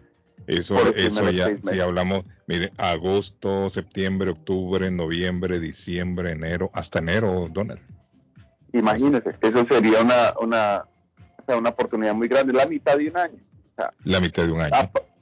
[0.45, 7.81] Eso, eso ya, si hablamos, mire, agosto, septiembre, octubre, noviembre, diciembre, enero, hasta enero, Donald.
[8.71, 10.85] Imagínese, eso sería una, una,
[11.57, 13.46] una oportunidad muy grande, la mitad de un año.
[14.03, 14.73] La mitad de un año.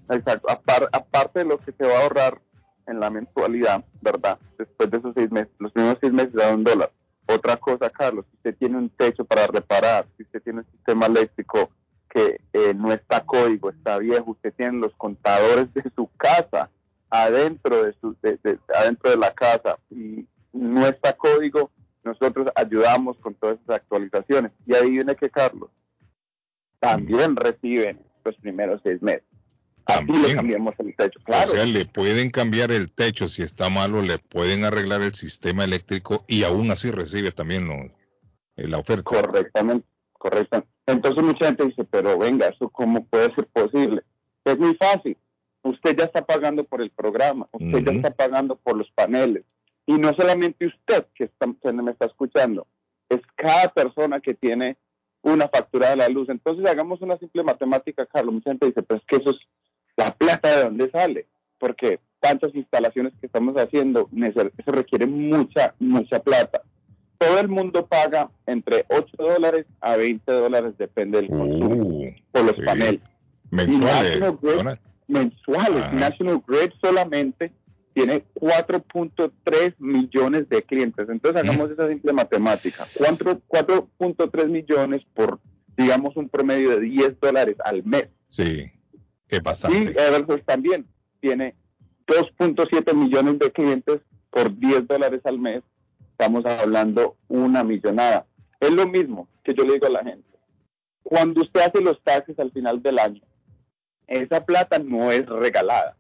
[0.10, 2.42] exacto, aparte de lo que se va a ahorrar
[2.88, 4.38] en la mensualidad, ¿verdad?
[4.58, 6.92] Después de esos seis meses, los primeros seis meses da un dólar.
[7.28, 11.08] Otra cosa, Carlos, si usted tiene un techo para reparar, si usted tiene un sistema
[11.08, 11.72] eléctrico
[12.10, 16.70] que eh, no está código, está viejo, usted tiene los contadores de su casa
[17.10, 18.16] adentro de, su,
[18.74, 21.72] adentro de la casa y no está código,
[22.04, 24.52] nosotros ayudamos con todas esas actualizaciones.
[24.66, 25.70] Y ahí viene que Carlos
[26.80, 29.24] también reciben los primeros seis meses.
[29.86, 30.24] También.
[30.24, 31.52] le cambiamos el techo, claro.
[31.52, 35.64] O sea, le pueden cambiar el techo si está malo, le pueden arreglar el sistema
[35.64, 37.94] eléctrico y aún así recibe también
[38.58, 39.04] eh, la oferta.
[39.04, 40.72] Correctamente, correctamente.
[40.88, 44.02] Entonces mucha gente dice, pero venga, ¿eso cómo puede ser posible?
[44.44, 45.18] Es muy fácil.
[45.62, 49.46] Usted ya está pagando por el programa, usted ya está pagando por los paneles.
[49.88, 52.68] Y no solamente usted que, está, que me está escuchando,
[53.10, 54.78] es cada persona que tiene
[55.26, 56.30] una factura de la luz.
[56.30, 58.36] Entonces hagamos una simple matemática, Carlos.
[58.36, 59.38] Mucha gente dice, pero es que eso es
[59.98, 61.26] la plata de dónde sale,
[61.58, 66.62] porque tantas instalaciones que estamos haciendo, eso requiere mucha, mucha plata.
[67.18, 72.46] Todo el mundo paga entre 8 dólares a 20 dólares, depende del consumo, uh, por
[72.46, 73.02] los paneles.
[73.50, 74.20] Mensuales.
[75.08, 75.94] mensuales.
[75.94, 77.52] National Grid solamente
[77.96, 81.08] tiene 4.3 millones de clientes.
[81.08, 82.84] Entonces hagamos esa simple matemática.
[82.84, 85.40] 4.3 millones por,
[85.78, 88.10] digamos, un promedio de 10 dólares al mes.
[88.28, 88.70] Sí.
[89.30, 89.78] Que bastante.
[89.78, 90.86] Y Eversource también
[91.22, 91.56] tiene
[92.06, 95.64] 2.7 millones de clientes por 10 dólares al mes.
[96.12, 98.28] Estamos hablando una millonada.
[98.60, 100.28] Es lo mismo que yo le digo a la gente.
[101.02, 103.22] Cuando usted hace los taxes al final del año,
[104.06, 105.96] esa plata no es regalada.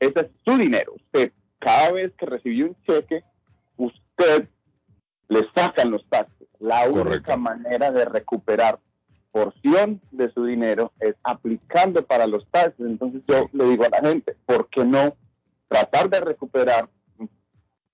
[0.00, 0.94] Ese es su dinero.
[0.96, 3.22] Usted, cada vez que recibió un cheque,
[3.76, 4.48] usted
[5.28, 6.48] le sacan los taxes.
[6.58, 8.80] La única manera de recuperar
[9.30, 12.80] porción de su dinero es aplicando para los taxes.
[12.80, 15.16] Entonces yo le digo a la gente, ¿por qué no
[15.68, 16.88] tratar de recuperar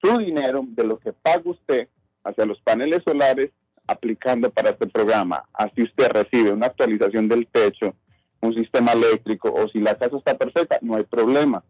[0.03, 1.89] su dinero de lo que paga usted
[2.25, 3.51] hacia los paneles solares
[3.87, 5.45] aplicando para este programa?
[5.53, 7.95] Así usted recibe una actualización del techo,
[8.41, 11.63] un sistema eléctrico o si la casa está perfecta, no hay problema.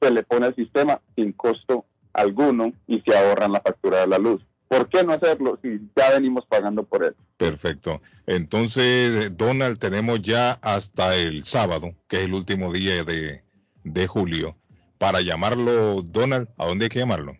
[0.00, 4.18] Se le pone el sistema sin costo alguno y se ahorran la factura de la
[4.18, 4.42] luz.
[4.68, 7.16] ¿Por qué no hacerlo si ya venimos pagando por él?
[7.36, 8.00] Perfecto.
[8.26, 13.42] Entonces, Donald, tenemos ya hasta el sábado, que es el último día de,
[13.82, 14.54] de julio,
[14.98, 16.48] para llamarlo Donald.
[16.56, 17.36] ¿A dónde hay que llamarlo?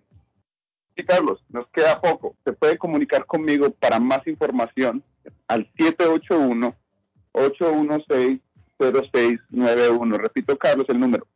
[0.96, 2.34] Sí, Carlos, nos queda poco.
[2.44, 5.04] Se puede comunicar conmigo para más información
[5.46, 5.70] al
[7.32, 10.18] 781-816-0691.
[10.18, 11.28] Repito, Carlos, el número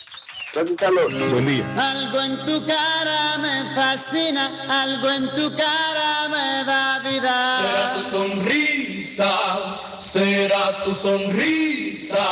[0.54, 1.12] Gracias, Carlos.
[1.30, 1.64] Buen día.
[1.78, 7.62] Algo en tu cara me fascina, algo en tu cara me da vida.
[7.62, 9.32] Será tu sonrisa,
[10.12, 12.26] será tu sonrisa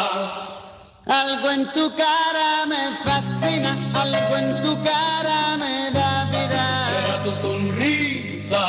[1.07, 6.65] algo en tu cara me fascina, algo en tu cara me da vida.
[6.93, 8.65] Será tu sonrisa,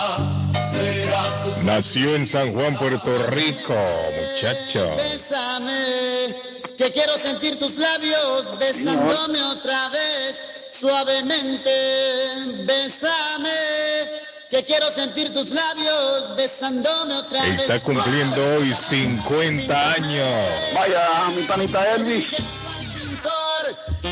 [0.71, 3.75] será tu Nació en San Juan, Puerto Rico,
[4.17, 4.95] muchacho.
[4.95, 6.33] Bésame,
[6.77, 11.69] que quiero sentir tus labios besándome otra vez, suavemente.
[12.65, 13.90] Bésame
[14.51, 17.61] que quiero sentir tus labios besándome otra vez.
[17.61, 20.49] Está cumpliendo hoy 50 años.
[20.75, 22.25] Vaya, mi panita Elvis.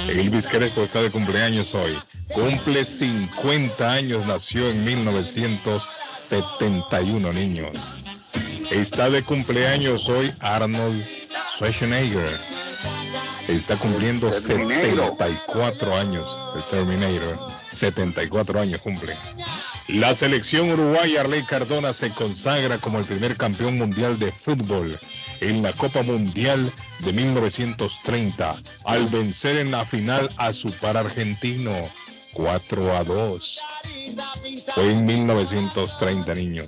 [0.07, 1.99] Elvis Crespo está de cumpleaños hoy.
[2.33, 7.75] Cumple 50 años, nació en 1971, niños.
[8.71, 11.05] Está de cumpleaños hoy Arnold
[11.55, 12.39] Schwarzenegger.
[13.49, 16.25] Está cumpliendo 74 años,
[16.55, 17.37] el Terminator.
[17.73, 19.17] 74 años cumple.
[19.93, 24.95] La selección uruguaya Arley Cardona se consagra como el primer campeón mundial de fútbol
[25.41, 28.55] en la Copa Mundial de 1930
[28.85, 31.71] al vencer en la final a su par argentino
[32.33, 33.59] 4 a 2.
[34.75, 36.67] Fue en 1930 niños.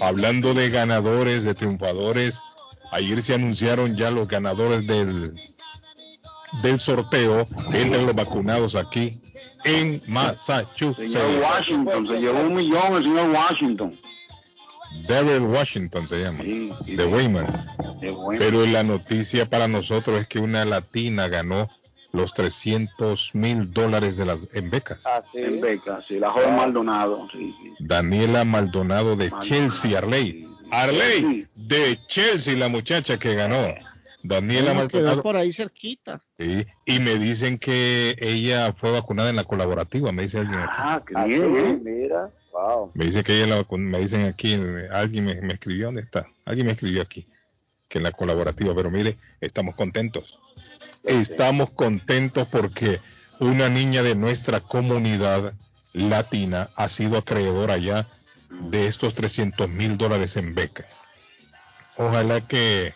[0.00, 2.38] Hablando de ganadores, de triunfadores,
[2.90, 5.34] ayer se anunciaron ya los ganadores del,
[6.62, 7.44] del sorteo
[7.74, 9.20] entre los vacunados aquí
[9.64, 10.96] en Massachusetts.
[10.96, 13.98] Señor Washington, se llevó un millón el señor Washington.
[15.08, 17.46] Daryl Washington se llama, de Weimar.
[18.38, 21.68] Pero la noticia para nosotros es que una latina ganó
[22.12, 25.00] los 300 mil dólares de las, en becas.
[25.06, 27.26] Ah, En becas, sí, la joven Maldonado.
[27.78, 30.46] Daniela Maldonado de Chelsea, Arley.
[30.70, 33.74] Arley de Chelsea, la muchacha que ganó.
[34.22, 35.14] Daniela Maldonado.
[35.14, 36.20] Quedó por ahí cerquita.
[36.38, 40.72] Sí, y me dicen que ella fue vacunada en la colaborativa, me dice alguien aquí.
[40.76, 42.30] Ah, qué bien, mira.
[42.52, 42.90] Wow.
[42.94, 44.54] Me dice que ella la me dicen aquí,
[44.90, 46.26] alguien me, me, escribió, ¿dónde está?
[46.44, 47.26] Alguien me escribió aquí,
[47.88, 50.38] que en la colaborativa, pero mire, estamos contentos.
[51.02, 53.00] Estamos contentos porque
[53.40, 55.54] una niña de nuestra comunidad
[55.94, 58.06] latina ha sido acreedora ya
[58.60, 60.84] de estos 300 mil dólares en beca.
[61.96, 62.94] Ojalá que...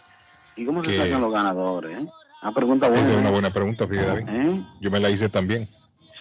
[0.56, 1.98] ¿Y cómo se sacan los ganadores?
[1.98, 2.06] Eh?
[2.42, 3.02] Una pregunta buena.
[3.02, 4.24] Esa es una buena pregunta, fíjate.
[4.28, 4.62] ¿Eh?
[4.80, 5.68] Yo me la hice también.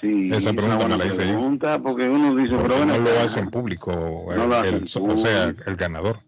[0.02, 3.50] Sí, Esa pregunta me la hice pregunta porque uno dice, pero no lo hace en
[3.50, 6.20] público, el, no el, o sea, el ganador.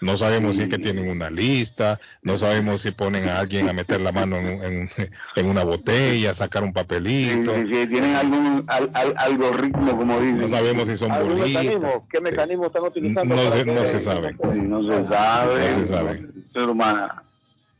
[0.00, 3.72] No sabemos si es que tienen una lista, no sabemos si ponen a alguien a
[3.72, 4.90] meter la mano en, en,
[5.36, 7.54] en una botella, sacar un papelito.
[7.54, 10.38] Si, si tienen algún al, al, algoritmo, como dicen.
[10.38, 11.64] No sabemos si son bolistas.
[11.64, 12.06] Mecanismo?
[12.10, 12.66] ¿Qué mecanismo sí.
[12.66, 13.34] están utilizando?
[13.34, 14.32] No, se, no se sabe.
[14.34, 15.70] no se sabe.
[15.70, 16.26] No se sabe.
[16.52, 17.22] Ser humana.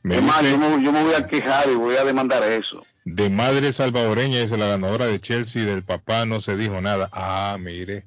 [0.06, 0.22] Me yo,
[0.56, 2.80] me, yo me voy a quejar y voy a demandar eso.
[3.04, 7.08] De madre salvadoreña, es la ganadora de Chelsea, del papá no se dijo nada.
[7.10, 8.04] Ah, mire.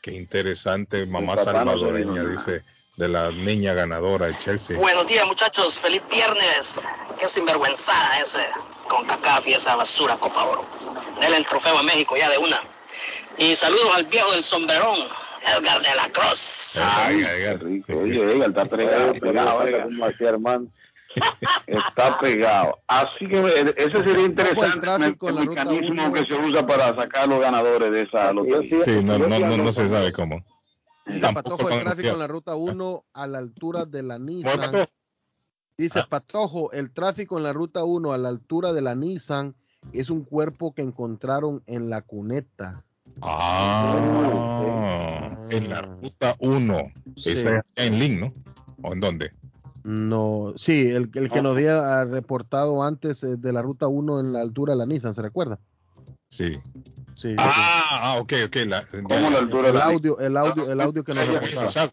[0.00, 2.62] Qué interesante, mamá salvadoreña, no dice,
[2.96, 4.78] de la niña ganadora de Chelsea.
[4.78, 5.80] Buenos días, muchachos.
[5.80, 6.82] Feliz viernes.
[7.18, 8.46] Qué sinvergüenzada ese,
[8.88, 10.64] con CACAF y esa basura Copa Oro.
[11.20, 12.60] Denle el trofeo a México ya de una.
[13.36, 15.08] Y saludos al viejo del sombrerón,
[15.44, 16.76] Edgar de la Cruz.
[16.80, 17.92] Ay, ay, qué rico.
[17.98, 19.84] Oye, Edgar está pegado, pegado, pegado.
[19.84, 20.66] como hacía hermano.
[21.66, 22.78] Está pegado.
[22.86, 27.90] Así que ese sería interesante el, el mecanismo que se usa para sacar los ganadores
[27.90, 28.84] de esa lotería.
[28.84, 30.42] Sí, no, no, no, no se sabe cómo.
[31.04, 34.86] Dice Patojo el tráfico en la ruta 1 a la altura de la Nissan.
[35.76, 36.06] Dice Ah.
[36.08, 39.54] Patojo, el tráfico en la ruta 1 a la altura de la Nissan
[39.92, 42.84] es un cuerpo que encontraron en la cuneta.
[43.20, 43.98] Ah,
[45.50, 46.82] en la ruta 1.
[47.16, 47.30] Sí.
[47.30, 48.32] Esa es en Link, ¿no?
[48.82, 49.30] ¿O en dónde?
[49.84, 54.32] No, sí, el, el que nos había reportado antes eh, de la ruta 1 en
[54.32, 55.58] la altura de la Nissan, ¿se recuerda?
[56.30, 56.56] Sí.
[57.16, 57.34] Sí.
[57.38, 58.56] Ah, ah, ok, ok.
[58.66, 61.40] La, ¿Cómo la altura el de la audio, el audio, el audio que nos Ah,
[61.40, 61.92] reportaba.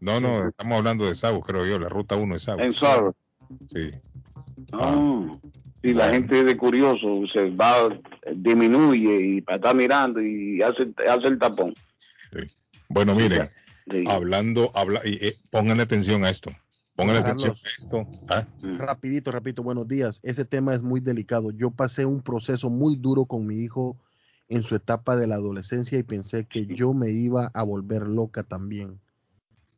[0.00, 1.78] No, no, estamos hablando de Sagos, creo yo.
[1.78, 2.62] La ruta 1 es Sagos.
[2.64, 3.14] En Sagos.
[3.68, 3.90] Sí.
[4.72, 5.20] Ah,
[5.82, 7.88] y la gente de curioso se va,
[8.34, 11.74] disminuye y está mirando y hace, hace el tapón.
[12.88, 13.48] Bueno, miren,
[13.90, 14.04] Sí.
[14.06, 16.50] hablando, habla, y, eh, pongan atención a esto.
[16.94, 18.06] Pongan atención a esto.
[18.28, 18.46] ¿ah?
[18.78, 20.20] Rapidito, rapidito, buenos días.
[20.22, 21.50] Ese tema es muy delicado.
[21.50, 23.96] Yo pasé un proceso muy duro con mi hijo
[24.48, 28.42] en su etapa de la adolescencia y pensé que yo me iba a volver loca
[28.42, 29.00] también.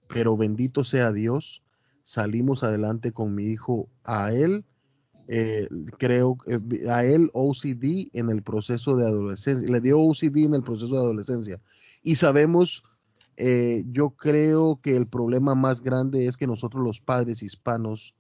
[0.08, 1.62] Pero bendito sea Dios,
[2.02, 3.88] salimos adelante con mi hijo.
[4.02, 4.64] A él,
[5.28, 5.68] eh,
[5.98, 9.68] creo, eh, a él OCD en el proceso de adolescencia.
[9.68, 11.60] Le dio OCD en el proceso de adolescencia.
[12.02, 12.82] Y sabemos
[13.36, 18.14] eh, yo creo que el problema más grande es que nosotros los padres hispanos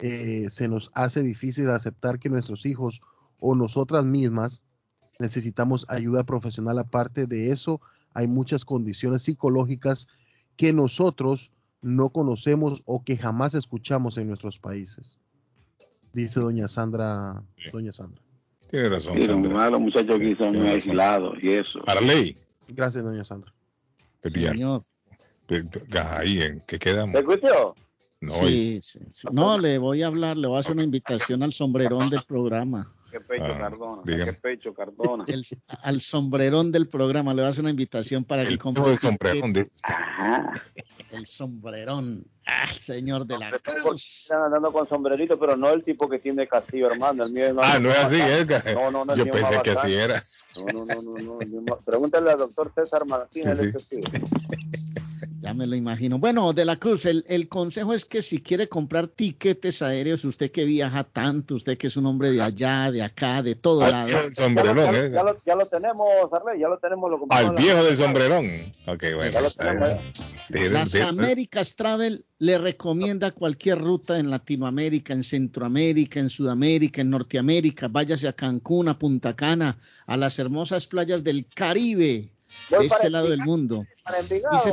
[0.00, 3.00] eh, se nos hace difícil aceptar que nuestros hijos
[3.38, 4.62] o nosotras mismas
[5.18, 6.78] necesitamos ayuda profesional.
[6.78, 7.80] Aparte de eso,
[8.12, 10.08] hay muchas condiciones psicológicas
[10.56, 11.50] que nosotros
[11.80, 15.18] no conocemos o que jamás escuchamos en nuestros países.
[16.14, 17.42] Dice doña Sandra,
[17.72, 18.22] doña Sandra.
[18.70, 19.14] Tiene razón.
[19.14, 19.70] Sí, Sandra.
[19.70, 21.80] los muchachos aquí son muy aislados y eso.
[21.86, 22.36] Arley.
[22.68, 23.52] Gracias, doña Sandra.
[24.22, 24.80] Señor.
[26.16, 27.12] Ahí, ¿en qué quedamos?
[27.12, 27.74] ¿Te escuchó?
[28.24, 29.28] No, Sí, sí, sí.
[29.32, 32.90] No, le voy a hablar, le voy a hacer una invitación al sombrerón del programa.
[33.10, 34.02] Qué pecho, Ah, Cardona.
[34.04, 34.24] dígame.
[34.24, 35.24] Qué pecho, Cardona.
[35.28, 35.44] El-
[35.82, 38.92] al sombrerón del programa le voy a hacer una invitación para que el compre del
[38.98, 39.10] ticket.
[39.10, 39.52] sombrerón.
[39.52, 39.66] de-
[41.12, 42.24] El sombrerón.
[42.46, 44.28] Ah, el señor de la Están cruz.
[44.30, 47.24] andando con sombrerito, pero no el tipo que tiene Castillo, hermano.
[47.24, 48.64] El mío es Ah, no es así, Edgar.
[48.74, 50.24] No, no, no, el Yo pensé que así era.
[50.56, 54.00] No, no, no, no, no, el Pregúntale al doctor César Martínez, Sí,
[55.44, 56.18] Ya me lo imagino.
[56.18, 60.50] Bueno, de la Cruz, el, el consejo es que si quiere comprar tiquetes aéreos, usted
[60.50, 63.90] que viaja tanto, usted que es un hombre de allá, de acá, de todo Al
[63.90, 64.06] lado.
[64.06, 65.12] viejo del Ya lo, sombrerón, Edgar.
[65.12, 67.10] ya lo- ya lo tenemos, Arley, ya lo tenemos.
[67.10, 68.46] Lo Al la- viejo del sombrerón.
[68.86, 69.32] Ok, bueno.
[69.32, 69.88] Ya lo tenemos.
[70.48, 77.10] Dile- Las Américas Travel le recomienda cualquier ruta en Latinoamérica, en Centroamérica, en Sudamérica, en
[77.10, 77.88] Norteamérica.
[77.88, 79.76] Váyase a Cancún, a Punta Cana,
[80.06, 82.30] a las hermosas playas del Caribe,
[82.70, 83.84] de este lado del mundo.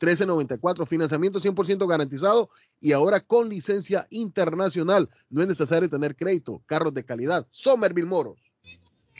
[0.00, 2.50] 617-764-1394, financiamiento 100% garantizado
[2.80, 5.08] y ahora con licencia internacional.
[5.30, 7.46] No es necesario tener crédito, carros de calidad.
[7.52, 8.42] Somerville Motors.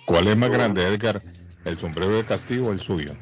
[0.07, 1.23] ¿Cuál es más grande, Edgar?
[1.69, 3.13] ¿El sombrero de Castillo o el suyo?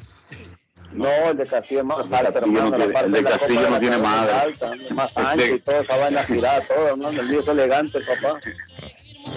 [0.93, 2.69] No, el de Castillo es más alto, hermano.
[2.69, 4.55] No el de Castillo no tiene madre.
[4.91, 7.19] más ancho y todo, esa vaina girada, todo, hermano.
[7.19, 8.39] El mío es elegante, papá.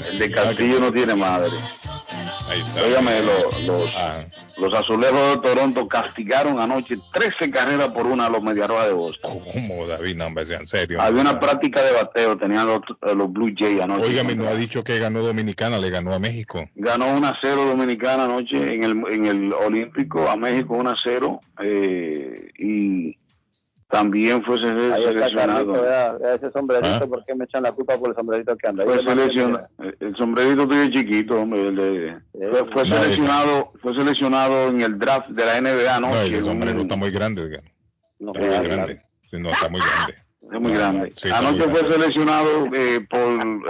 [0.08, 1.50] El de Castillo no tiene madre.
[2.48, 2.84] Ahí está.
[2.84, 4.22] Óigame, los, los, ah.
[4.60, 9.38] Los azulejos de Toronto castigaron anoche 13 carreras por una a los Mediarrojas de Boston.
[9.52, 10.16] ¿Cómo, David?
[10.16, 11.00] No, hombre, en serio.
[11.00, 12.80] Había una práctica de bateo, tenían los,
[13.16, 14.10] los Blue Jays anoche.
[14.10, 16.68] Oiga, no ha dicho que ganó Dominicana, le ganó a México.
[16.74, 20.96] Ganó 1 a 0 Dominicana anoche en el, en el Olímpico, a México 1 a
[21.02, 21.40] 0.
[21.62, 23.16] Eh, y
[23.90, 25.74] también fue seleccionado.
[26.34, 27.06] ese sombrerito, ¿Ah?
[27.06, 28.84] ¿por qué me echan la culpa por el sombrerito que anda?
[28.84, 29.68] Fue seleccionado,
[29.98, 32.16] el sombrerito tuyo chiquito, hombre.
[32.72, 36.10] fue, seleccionado, fue seleccionado en el draft de la NBA, ¿no?
[36.10, 37.60] no el sombrero está muy grande,
[38.20, 39.02] No, está muy grande.
[39.32, 40.14] no, está muy grande.
[40.52, 41.12] Es muy grande.
[41.32, 43.20] Anoche fue seleccionado eh, por,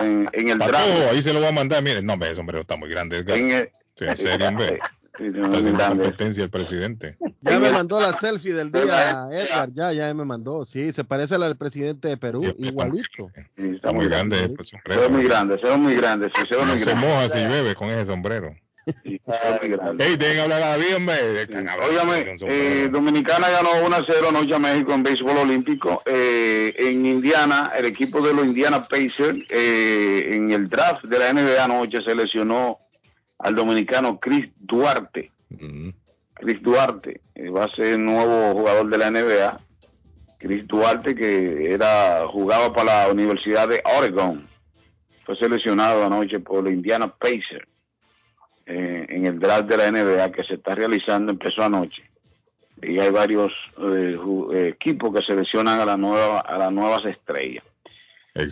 [0.02, 0.88] en, el draft.
[1.10, 1.82] ahí se lo va a mandar.
[1.82, 3.18] Mire, no, ese sombrero está muy grande.
[3.26, 4.78] En, el, sí, en serio, hombre.
[5.20, 7.16] Haciendo competencia el presidente.
[7.42, 9.70] Ya me mandó la selfie del día, Edgar.
[9.74, 10.64] Ya, ya me mandó.
[10.64, 13.30] Sí, se parece al presidente de Perú, igualito.
[13.56, 14.48] está, muy grande.
[14.48, 15.02] Pues, sombrero.
[15.02, 16.30] Se muy grande, se ve muy grande.
[16.34, 18.54] se, ve muy se moja si llueve con ese sombrero.
[19.04, 19.20] Sí,
[19.98, 21.14] Hey, dejen hablar a David, hombre.
[21.88, 26.02] Óigame, eh, Dominicana ganó 1 a 0 anoche a México en béisbol olímpico.
[26.06, 31.32] Eh, en Indiana, el equipo de los Indiana Pacers, eh, en el draft de la
[31.32, 32.78] NBA anoche seleccionó
[33.40, 35.30] al dominicano Chris Duarte.
[36.34, 39.60] Chris Duarte eh, va a ser el nuevo jugador de la NBA.
[40.38, 44.46] Chris Duarte, que era jugaba para la Universidad de Oregon,
[45.24, 47.68] fue seleccionado anoche por los Indiana Pacers
[48.66, 52.02] eh, en el draft de la NBA que se está realizando, empezó anoche.
[52.82, 57.64] Y hay varios eh, equipos que seleccionan a, la nueva, a las nuevas estrellas.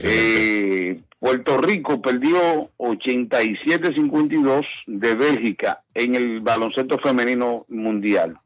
[0.05, 8.37] Eh, Puerto Rico perdió 87-52 de Bélgica en el baloncesto femenino mundial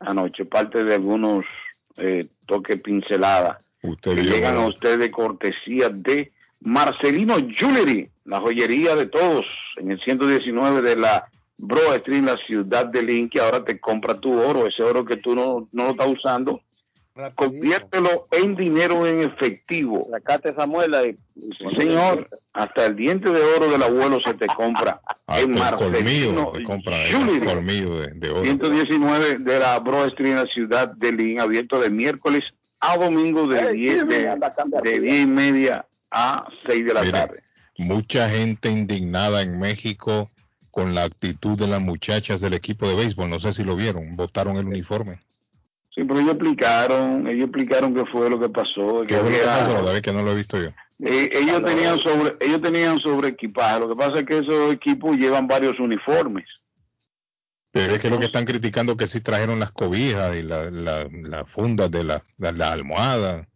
[0.00, 1.44] anoche, parte de algunos
[1.96, 3.64] eh, toques pinceladas
[4.02, 9.46] que llegan a usted de cortesía de Marcelino Jewelry, la joyería de todos,
[9.76, 11.28] en el 119 de la
[11.58, 15.16] Bro Street, la ciudad de Link, que ahora te compra tu oro, ese oro que
[15.16, 16.60] tú no, no lo estás usando,
[17.34, 20.06] Conviértelo en dinero en efectivo.
[20.10, 21.16] Sacate esa muela y...
[21.78, 26.96] señor, hasta el diente de oro del abuelo se te compra en Marcelino te compra
[27.44, 28.44] colmillo de, de, oro.
[28.44, 32.44] 119 de la Bro Street en la ciudad de Lin, abierto de miércoles
[32.80, 37.42] a domingo de, 10, de, 10 y media a 6 de la tarde.
[37.78, 40.28] Mucha gente indignada en México
[40.70, 43.30] con la actitud de las muchachas del equipo de béisbol.
[43.30, 45.20] No sé si lo vieron, votaron el uniforme.
[45.96, 49.02] Sí, pero ellos explicaron, ellos explicaron qué fue lo que pasó.
[49.08, 50.68] ¿Qué fue lo que pasó, David, que no lo he visto yo?
[50.98, 53.80] Eh, ellos tenían sobre ellos tenían sobre equipaje.
[53.80, 56.44] Lo que pasa es que esos equipos llevan varios uniformes.
[57.70, 61.44] Pero es que lo que están criticando que sí trajeron las cobijas y las la,
[61.46, 63.46] fundas de las la, almohadas.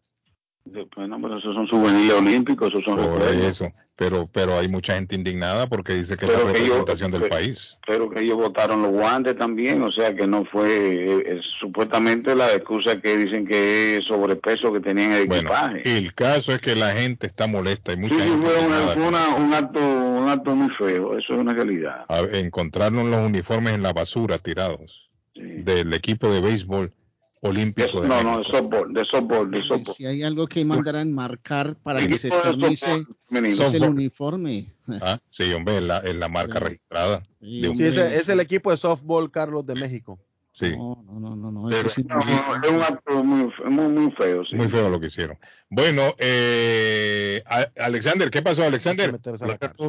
[0.96, 5.14] Bueno, pero esos son souvenirs olímpicos, esos son Por eso, pero, pero hay mucha gente
[5.14, 7.76] indignada porque dice que es la representación del país.
[7.86, 13.00] Pero que ellos votaron los guantes también, o sea que no fue, supuestamente la excusa
[13.00, 15.82] que dicen que es sobrepeso que tenían el equipaje.
[15.84, 19.80] El caso es que la gente está molesta, y mucha sí, gente fue, un acto,
[19.80, 22.04] un acto muy feo, eso es una realidad.
[22.32, 26.92] encontraron los uniformes en la basura tirados del equipo de béisbol
[27.40, 29.94] olímpico de No, no, de softball, de softball, de softball.
[29.94, 34.66] Si hay algo que mandarán marcar para que se exornice, es el uniforme.
[35.00, 37.22] Ah, sí, hombre, es la, la marca registrada.
[37.40, 40.18] Sí, es el equipo de softball, Carlos, de México.
[40.60, 40.76] Sí.
[40.76, 41.70] No, no, no, no.
[41.70, 44.44] es, un acto muy, muy, muy feo.
[44.44, 44.56] Sí.
[44.56, 45.38] Muy feo lo que hicieron.
[45.72, 47.44] Bueno, eh,
[47.78, 49.20] Alexander, ¿qué pasó, Alexander?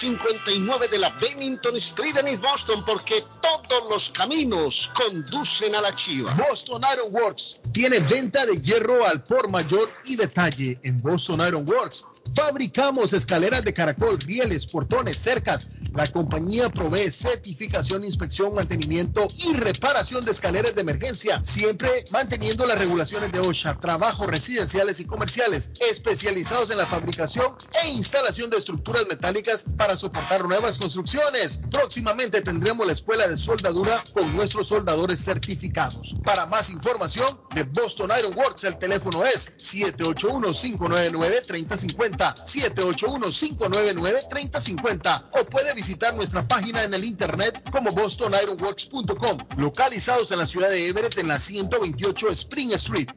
[0.00, 6.32] 259 de la Bennington Street en Boston porque todos los caminos conducen a la chiva.
[6.34, 11.68] Boston Iron Works tiene venta de hierro al por mayor y detalle en Boston Iron
[11.68, 12.04] Works.
[12.34, 15.68] Fabricamos escaleras de caracol, rieles, portones, cercas.
[15.94, 22.78] La compañía provee certificación, inspección, mantenimiento y reparación de escaleras de emergencia, siempre manteniendo las
[22.78, 23.80] regulaciones de OSHA.
[23.80, 30.46] Trabajos residenciales y comerciales especializados en la fabricación e instalación de estructuras metálicas para soportar
[30.46, 31.60] nuevas construcciones.
[31.70, 36.14] Próximamente tendremos la escuela de soldadura con nuestros soldadores certificados.
[36.24, 45.44] Para más información de Boston Iron Works, el teléfono es 781 599 3050 781-599-3050 o
[45.44, 51.18] puede visitar nuestra página en el internet como bostonironworks.com, localizados en la ciudad de Everett
[51.18, 53.10] en la 128 Spring Street.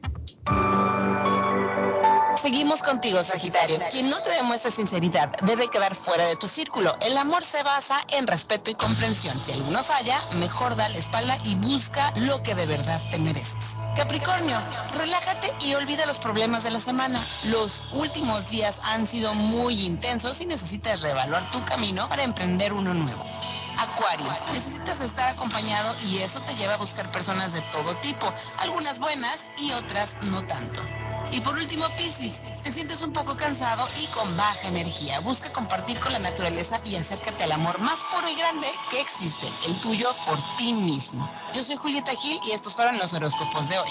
[2.42, 3.78] Seguimos contigo, Sagitario.
[3.92, 6.92] Quien no te demuestre sinceridad debe quedar fuera de tu círculo.
[7.00, 9.40] El amor se basa en respeto y comprensión.
[9.40, 13.76] Si alguno falla, mejor da la espalda y busca lo que de verdad te mereces.
[13.94, 14.60] Capricornio,
[14.98, 17.24] relájate y olvida los problemas de la semana.
[17.44, 22.92] Los últimos días han sido muy intensos y necesitas reevaluar tu camino para emprender uno
[22.92, 23.24] nuevo.
[23.78, 28.98] Acuario, necesitas estar acompañado y eso te lleva a buscar personas de todo tipo, algunas
[28.98, 30.82] buenas y otras no tanto.
[31.32, 35.20] Y por último, Piscis, te sientes un poco cansado y con baja energía.
[35.20, 39.50] Busca compartir con la naturaleza y acércate al amor más puro y grande que existe,
[39.66, 41.30] el tuyo por ti mismo.
[41.54, 43.90] Yo soy Julieta Gil y estos fueron los horóscopos de hoy.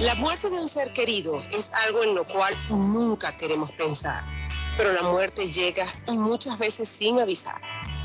[0.00, 4.24] La muerte de un ser querido es algo en lo cual nunca queremos pensar,
[4.76, 7.60] pero la muerte llega y muchas veces sin avisar.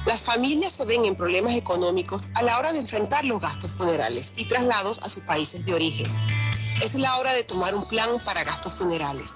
[0.06, 4.34] Las familias se ven en problemas económicos a la hora de enfrentar los gastos funerales
[4.38, 6.08] y traslados a sus países de origen.
[6.84, 9.36] Es la hora de tomar un plan para gastos funerales.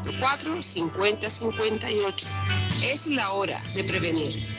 [0.00, 2.28] 617-744-5058.
[2.82, 4.58] Es la hora de prevenir.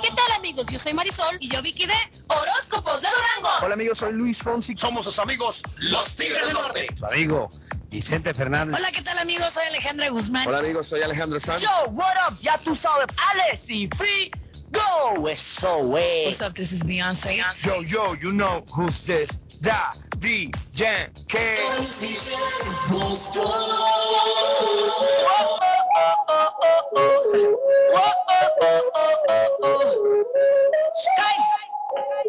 [0.02, 0.66] ¿Qué tal amigos?
[0.70, 1.94] Yo soy Marisol y yo Vicky de
[2.28, 3.50] Horóscopos de Durango.
[3.62, 4.76] Hola amigos, soy Luis Fonsi.
[4.76, 6.56] Somos sus amigos, los Tigres del
[6.96, 7.48] Su amigo
[7.90, 8.76] Vicente Fernández.
[8.78, 9.50] Hola, ¿qué tal amigos?
[9.52, 10.46] Soy Alejandra Guzmán.
[10.46, 11.62] Hola amigos, soy Alejandro Sanz.
[11.62, 12.38] Yo, what up?
[12.40, 14.30] Ya tú sabes, Alex y Free
[14.70, 15.28] Go.
[15.28, 16.26] Eso es.
[16.26, 16.54] What's up?
[16.54, 17.42] This is Beyonce.
[17.62, 19.38] Yo, yo, you know who's this?
[19.60, 21.38] Da, D, Jan, K.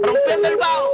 [0.02, 0.90] Rompiendo el bajo,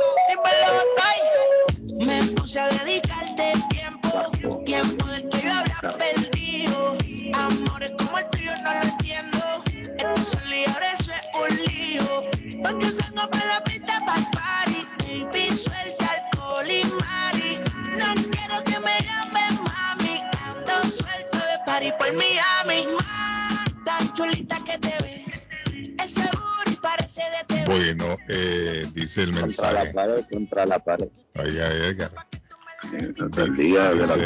[29.18, 29.94] dice el Contra la mensaje.
[29.94, 31.10] pared, contra la pared.
[31.36, 31.54] El
[33.56, 34.18] día de la.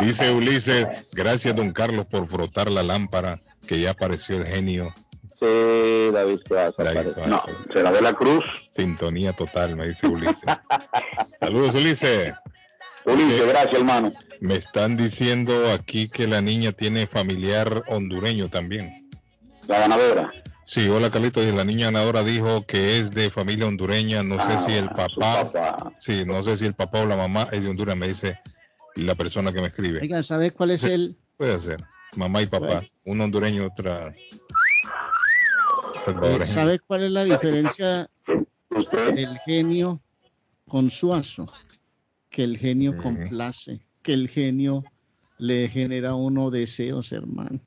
[0.00, 4.94] Dice, Ulises, gracias don Carlos por frotar la lámpara, que ya apareció el genio.
[5.38, 6.82] Sí, David Suazo.
[6.82, 7.10] David.
[7.12, 7.28] Suazo.
[7.28, 7.42] No,
[7.72, 8.42] será de la cruz.
[8.70, 10.44] Sintonía total, me dice Ulises.
[11.40, 12.32] Saludos, Ulises.
[13.04, 14.12] Ulises, gracias, hermano.
[14.40, 19.10] Me están diciendo aquí que la niña tiene familiar hondureño también.
[19.68, 20.30] La ganadora.
[20.70, 24.52] Sí, hola Carlitos, y la niña ganadora dijo que es de familia hondureña, no sé
[24.52, 25.92] Ah, si el su papá, papá.
[25.98, 28.38] sí, no sé si el papá o la mamá es de Honduras, me dice
[28.94, 29.98] la persona que me escribe.
[30.00, 31.18] Oiga, ¿sabe cuál es el...?
[31.36, 31.80] Puede ser,
[32.14, 34.14] mamá y papá, un hondureño, otra eh,
[36.04, 36.46] salvadoreña.
[36.46, 38.08] ¿Sabe cuál es la diferencia
[39.12, 40.00] del genio
[40.68, 41.52] con Suazo?
[42.28, 44.84] Que el genio complace, que el genio
[45.38, 47.60] le genera a uno deseos, hermano.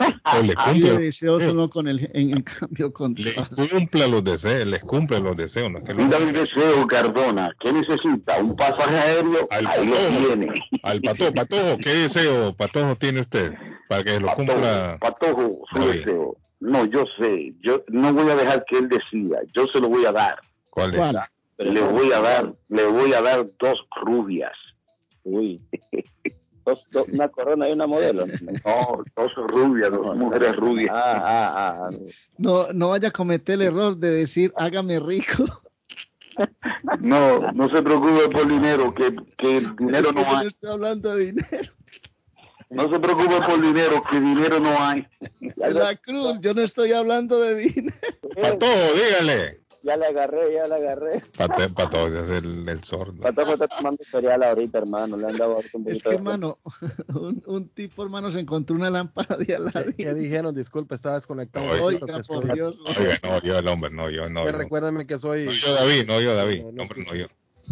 [0.00, 3.68] O le Y cumple, de deseos uno con el, en, en cambio con le Suazo.
[3.68, 7.50] cumple los deseos, les cumple los deseos, no es que lo- Mira el deseo, Cardona.
[7.60, 8.38] ¿Qué necesita?
[8.40, 9.48] ¿Un pasaje aéreo?
[9.50, 10.26] Al Ahí lo patojo.
[10.26, 10.54] tiene.
[10.82, 13.54] Al patojo, patojo, ¿qué deseo, patojo tiene usted?
[13.88, 14.98] Para que lo cumpla.
[15.00, 15.92] Patojo, su David.
[16.00, 16.36] deseo.
[16.60, 17.54] No, yo sé.
[17.62, 19.38] Yo no voy a dejar que él decida.
[19.56, 20.36] Yo se lo voy a dar.
[20.70, 21.18] ¿Cuál ¿Cuál?
[21.58, 24.52] Le voy a dar, le voy a dar dos rubias.
[25.24, 25.60] Uy.
[26.68, 28.26] Dos- dos- una corona y una modelo.
[28.64, 30.90] No, dos rubias, dos mujeres rubias.
[30.94, 31.96] Ah, ah, ah.
[32.36, 35.44] No, no vaya a cometer el error de decir hágame rico.
[37.00, 40.42] No, no se preocupe por dinero, que, que dinero no hay.
[40.44, 41.72] no estoy hablando de dinero.
[42.70, 45.06] No se preocupe por dinero, que dinero no hay.
[45.56, 47.96] La cruz, yo no estoy hablando de dinero.
[48.40, 49.60] Patojo, dígale.
[49.88, 51.22] Ya le agarré, ya le agarré.
[51.38, 53.22] Pate- Patojo es el, el sordo.
[53.22, 55.16] Patojo está tomando cereal ahorita, hermano.
[55.16, 56.58] Le han dado un Es poquito que, de- hermano,
[57.14, 59.94] un, un tipo, hermano, se encontró una lámpara de ¿Qué, Aladín.
[59.96, 60.54] qué dijeron?
[60.54, 61.66] Disculpe, estaba desconectado.
[61.82, 62.78] Oiga, que por Dios.
[62.98, 64.44] Oiga, no, yo el hombre, no, yo no.
[64.44, 64.58] que yo.
[64.58, 65.46] recuérdame que soy...
[65.46, 67.26] No, yo David, no yo David, No, no, hombre, no yo.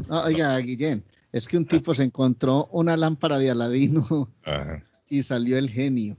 [0.09, 4.83] No, oiga, Guillén, es que un tipo se encontró una lámpara de Aladino Ajá.
[5.09, 6.17] y salió el genio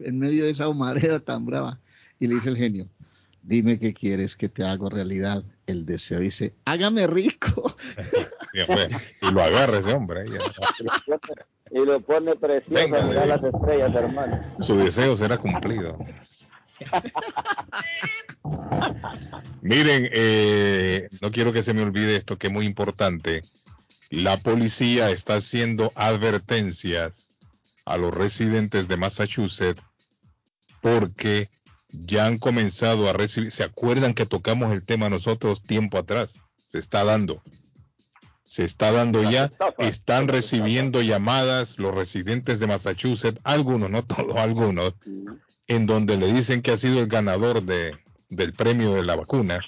[0.00, 1.80] en medio de esa humareda tan brava.
[2.18, 2.88] Y le dice el genio,
[3.46, 5.44] dime qué quieres que te hago realidad.
[5.66, 7.74] El deseo dice, hágame rico.
[8.56, 8.62] Sí.
[9.20, 10.24] Y lo agarra ese hombre.
[11.70, 13.28] Y lo pone precioso Venga, a mirar eh.
[13.28, 14.40] las estrellas, hermano.
[14.60, 15.98] Su deseo será cumplido.
[19.60, 23.42] Miren, eh, no quiero que se me olvide esto que es muy importante.
[24.08, 27.28] La policía está haciendo advertencias
[27.84, 29.82] a los residentes de Massachusetts
[30.80, 31.50] porque
[31.88, 36.34] ya han comenzado a recibir, ¿se acuerdan que tocamos el tema nosotros tiempo atrás?
[36.56, 37.42] Se está dando.
[38.44, 44.94] Se está dando ya, están recibiendo llamadas los residentes de Massachusetts, algunos, no todos, algunos,
[45.66, 47.92] en donde le dicen que ha sido el ganador de,
[48.28, 49.60] del premio de la vacuna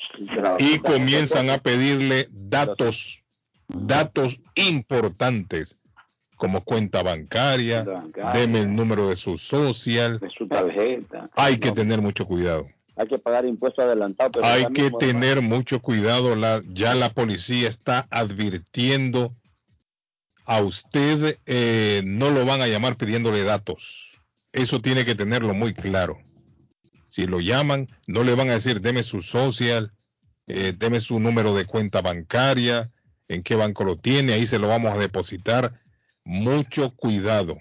[0.58, 3.22] y comienzan a pedirle datos,
[3.68, 5.77] datos importantes
[6.38, 7.84] como cuenta bancaria,
[8.32, 11.28] deme el número de su social, de su tarjeta.
[11.34, 12.64] hay que tener mucho cuidado.
[12.96, 14.32] Hay que pagar impuestos adelantados.
[14.34, 16.34] Pero Hay que mismo, tener mucho cuidado.
[16.34, 19.32] La, ya la policía está advirtiendo
[20.44, 24.10] a usted, eh, no lo van a llamar pidiéndole datos.
[24.52, 26.18] Eso tiene que tenerlo muy claro.
[27.08, 29.92] Si lo llaman, no le van a decir, deme su social,
[30.46, 32.90] eh, deme su número de cuenta bancaria,
[33.28, 35.80] en qué banco lo tiene, ahí se lo vamos a depositar.
[36.28, 37.56] Mucho cuidado.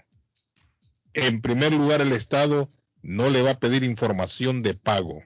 [1.14, 2.68] En primer lugar, el Estado
[3.02, 5.24] no le va a pedir información de pago.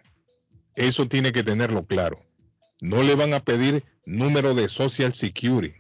[0.75, 2.23] Eso tiene que tenerlo claro.
[2.81, 5.73] No le van a pedir número de Social Security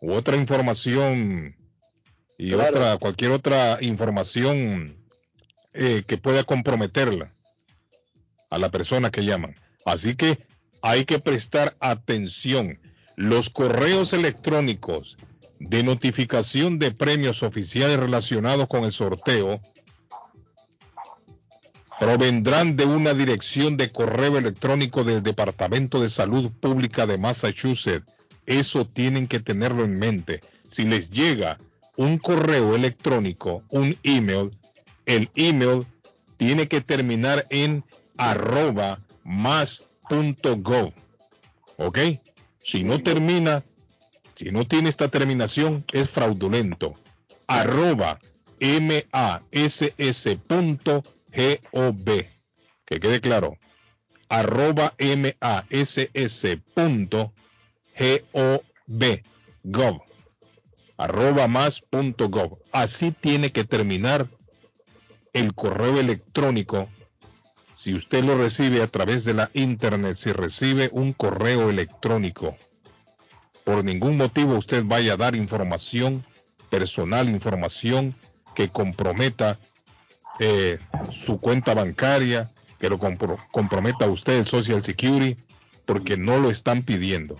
[0.00, 1.54] u otra información
[2.38, 2.78] y Claro.
[2.78, 4.96] otra cualquier otra información
[5.74, 7.30] eh, que pueda comprometerla
[8.48, 9.56] a la persona que llaman.
[9.84, 10.38] Así que
[10.80, 12.80] hay que prestar atención.
[13.14, 15.18] Los correos electrónicos
[15.60, 19.60] de notificación de premios oficiales relacionados con el sorteo
[21.98, 28.14] provendrán de una dirección de correo electrónico del Departamento de Salud Pública de Massachusetts.
[28.46, 30.40] Eso tienen que tenerlo en mente.
[30.70, 31.58] Si les llega
[31.96, 34.56] un correo electrónico, un email,
[35.06, 35.84] el email
[36.36, 37.84] tiene que terminar en
[38.16, 40.92] arroba más.gov.
[41.78, 41.98] ¿Ok?
[42.58, 43.64] Si no termina,
[44.38, 46.94] si no tiene esta terminación, es fraudulento.
[47.48, 48.20] Arroba
[48.60, 49.44] mass.gov.
[52.86, 53.58] Que quede claro.
[54.28, 55.72] Arroba mass.gov.
[59.64, 60.02] Gov.
[60.96, 62.58] Arroba más.gov.
[62.70, 64.28] Así tiene que terminar
[65.32, 66.88] el correo electrónico
[67.74, 72.56] si usted lo recibe a través de la internet, si recibe un correo electrónico,
[73.68, 76.24] por ningún motivo usted vaya a dar información
[76.70, 78.14] personal, información
[78.54, 79.58] que comprometa
[80.40, 80.78] eh,
[81.12, 82.48] su cuenta bancaria,
[82.78, 85.36] que lo comprometa a usted el Social Security,
[85.84, 87.36] porque no lo están pidiendo.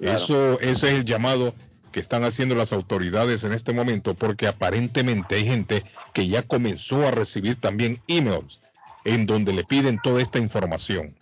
[0.00, 1.54] Eso, ese es el llamado
[1.92, 7.08] que están haciendo las autoridades en este momento, porque aparentemente hay gente que ya comenzó
[7.08, 8.60] a recibir también emails
[9.06, 11.14] en donde le piden toda esta información.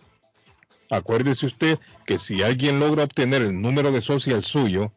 [0.89, 4.91] Acuérdese usted que si alguien logra obtener el número de social suyo,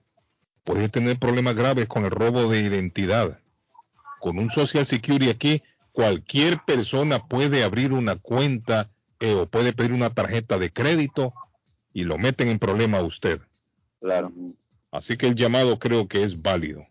[0.64, 3.38] puede tener problemas graves con el robo de identidad.
[4.20, 5.62] Con un Social Security aquí,
[5.92, 8.90] cualquier persona puede abrir una cuenta
[9.20, 11.34] eh, o puede pedir una tarjeta de crédito
[11.92, 13.40] y lo meten en problema a usted.
[14.00, 14.32] Claro.
[14.90, 16.86] Así que el llamado creo que es válido.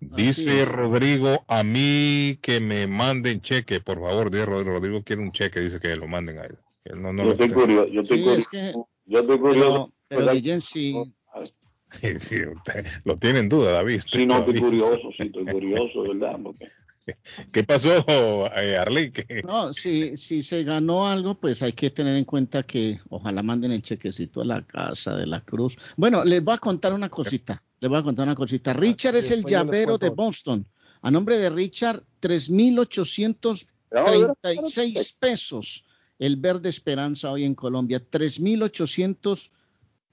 [0.00, 4.30] Dice Rodrigo, a mí que me manden cheque, por favor.
[4.30, 6.58] Dice Rodrigo, Rodrigo quiere un cheque, dice que lo manden a él.
[6.84, 8.88] Yo, estoy curioso, yo estoy curioso.
[9.06, 9.90] yo estoy curioso.
[10.08, 10.94] Pero, pero sí.
[12.18, 14.02] sí usted, lo tiene en duda, David.
[14.10, 16.38] Sí, no, estoy curioso, sí, estoy curioso, ¿verdad?
[16.42, 16.68] Porque...
[17.52, 18.04] ¿Qué pasó,
[18.56, 19.12] eh, Arley?
[19.44, 23.72] No, si, si se ganó algo, pues hay que tener en cuenta que ojalá manden
[23.72, 25.76] el chequecito a la casa de la cruz.
[25.96, 27.64] Bueno, les voy a contar una cosita.
[27.80, 28.72] Les voy a contar una cosita.
[28.72, 30.66] Richard es el llavero de Boston.
[31.02, 35.84] A nombre de Richard, 3.836 pesos.
[36.18, 39.50] El verde esperanza hoy en Colombia, 3.836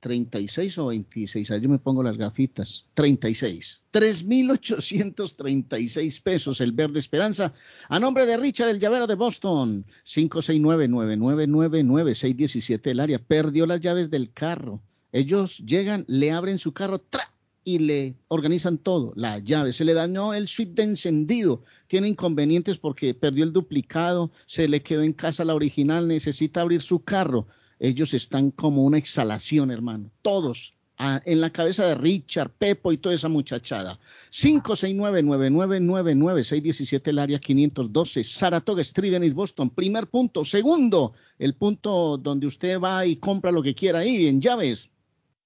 [0.06, 7.52] 36 o 26, ahí yo me pongo las gafitas, 36, 3.836 pesos el verde esperanza,
[7.90, 14.32] a nombre de Richard el llavero de Boston, 569-9999-617 el área, perdió las llaves del
[14.32, 14.80] carro,
[15.12, 17.32] ellos llegan, le abren su carro, ¡tra!
[17.66, 22.78] Y le organizan todo, la llave, se le dañó el suite de encendido, tiene inconvenientes
[22.78, 27.48] porque perdió el duplicado, se le quedó en casa la original, necesita abrir su carro,
[27.80, 30.12] ellos están como una exhalación, hermano.
[30.22, 34.00] Todos en la cabeza de Richard, Pepo y toda esa muchachada.
[34.32, 39.72] 569-9999-617, el área 512, Saratoga Street en East Boston.
[39.72, 40.46] Primer punto.
[40.46, 44.90] Segundo, el punto donde usted va y compra lo que quiera ahí en llaves.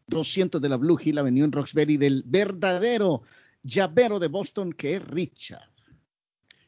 [0.09, 3.21] 200 de la Blue Hill Avenue en Roxbury del verdadero
[3.63, 5.69] llavero de Boston que es Richard.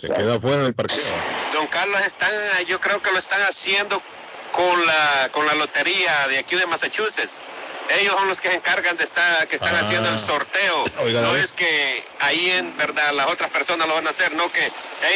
[0.00, 0.96] Se queda fuera del parqueo.
[1.52, 2.30] Don Carlos, están,
[2.66, 4.00] yo creo que lo están haciendo
[4.52, 7.50] con la, con la lotería de aquí de Massachusetts.
[8.00, 9.80] Ellos son los que se encargan de estar, que están Ah.
[9.80, 10.84] haciendo el sorteo.
[11.04, 11.66] Oiga, no es que
[12.20, 14.60] ahí en verdad las otras personas lo van a hacer, no que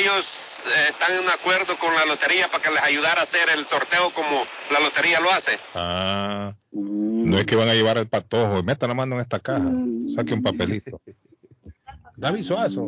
[0.01, 3.65] ellos eh, están en acuerdo con la lotería para que les ayudara a hacer el
[3.65, 5.59] sorteo como la lotería lo hace.
[5.75, 8.63] Ah, no es que van a llevar el patojo.
[8.63, 9.71] Meta la mano en esta caja.
[10.15, 11.01] Saque un papelito.
[12.17, 12.83] David Suazo.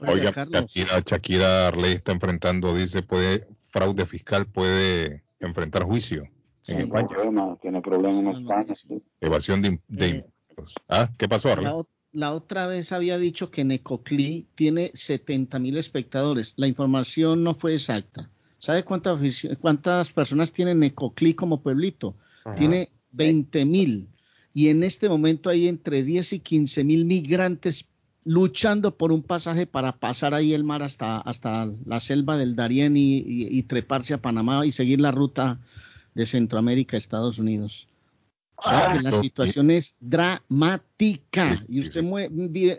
[0.00, 6.28] Oiga, Shakira, Shakira Arley está enfrentando, dice, puede fraude fiscal, puede enfrentar juicio
[6.68, 7.08] en España.
[7.60, 8.74] tiene problemas en España.
[8.74, 9.02] sí.
[9.20, 10.74] Evasión de, de impuestos.
[10.88, 11.72] Ah, ¿qué pasó, Arley?
[12.12, 16.54] La, otra vez había dicho que Necoclí tiene 70 mil espectadores.
[16.56, 18.30] La información no fue exacta.
[18.58, 19.20] ¿Sabe cuántas,
[19.60, 22.16] cuántas personas tiene Necoclí como pueblito?
[22.44, 22.56] Ajá.
[22.56, 24.08] Tiene 20 mil.
[24.54, 27.84] Y en este momento hay entre 10 y 15 mil migrantes
[28.24, 32.96] luchando por un pasaje para pasar ahí el mar hasta, hasta la selva del Darién
[32.96, 35.60] y, y- y treparse a Panamá y seguir la ruta
[36.14, 37.88] de Centroamérica a Estados Unidos.
[38.56, 41.64] O sea que la Ah, situación es dramática.
[41.68, 42.02] Y usted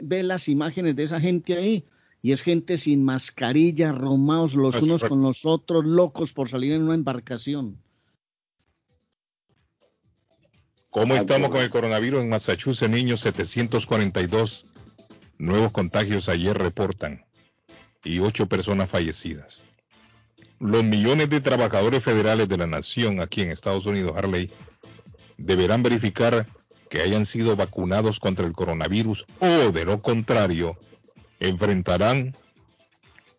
[0.02, 1.86] ve las imágenes de esa gente ahí.
[2.22, 6.84] Y es gente sin mascarilla, romados los unos con los otros, locos por salir en
[6.84, 7.78] una embarcación.
[10.90, 13.22] ¿Cómo estamos con el coronavirus en Massachusetts, niños?
[13.22, 14.66] 742
[15.38, 17.26] nuevos contagios ayer reportan
[18.04, 19.60] y ocho personas fallecidas.
[20.60, 24.52] Los millones de trabajadores federales de la nación aquí en Estados Unidos, Harley,
[25.38, 26.46] deberán verificar
[26.90, 30.78] que hayan sido vacunados contra el coronavirus o, de lo contrario,
[31.40, 32.34] enfrentarán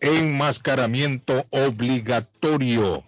[0.01, 3.05] enmascaramiento obligatorio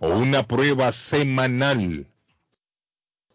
[0.00, 2.06] o una prueba semanal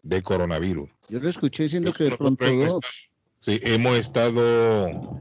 [0.02, 0.90] de coronavirus.
[1.08, 3.10] Yo lo escuché diciendo que de pronto dos.
[3.40, 5.20] Sí, hemos estado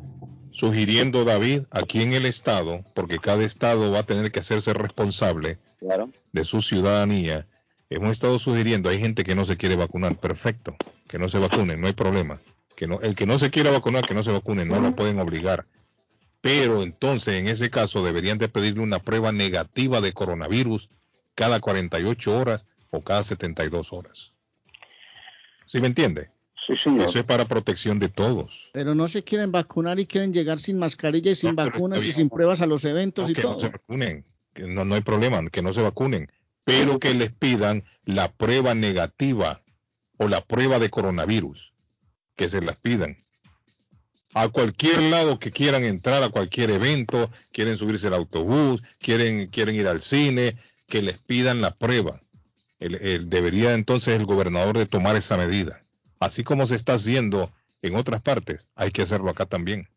[0.54, 5.58] sugiriendo, David, aquí en el estado, porque cada estado va a tener que hacerse responsable
[5.80, 6.10] Claro.
[6.32, 7.48] de su ciudadanía.
[7.90, 10.76] Hemos estado sugiriendo, hay gente que no se quiere vacunar, perfecto,
[11.08, 12.40] que no se vacune, no hay problema.
[12.76, 15.20] Que no, el que no se quiera vacunar, que no se vacune, no lo pueden
[15.20, 15.66] obligar.
[16.42, 20.90] Pero entonces, en ese caso, deberían de pedirle una prueba negativa de coronavirus
[21.36, 24.34] cada 48 horas o cada 72 horas.
[25.68, 26.30] ¿Sí me entiende?
[26.66, 27.10] Sí, señor.
[27.10, 28.70] Eso es para protección de todos.
[28.72, 32.30] Pero no se quieren vacunar y quieren llegar sin mascarilla y sin vacunas y sin
[32.30, 33.60] pruebas a los eventos y que no todo.
[33.60, 36.32] se vacunen, que no, no hay problema, que no se vacunen,
[36.64, 39.62] pero que les pidan la prueba negativa
[40.18, 41.74] o la prueba de coronavirus,
[42.38, 43.18] que se las pidan.
[44.36, 49.76] A cualquier lado que quieran entrar, a cualquier evento, quieren subirse al autobús, quieren, quieren
[49.76, 50.56] ir al cine,
[50.88, 52.20] que les pidan la prueba.
[52.80, 55.83] El- el- debería entonces el gobernador de tomar esa medida.
[56.20, 57.52] Así como se está haciendo
[57.82, 59.88] en otras partes, hay que hacerlo acá también.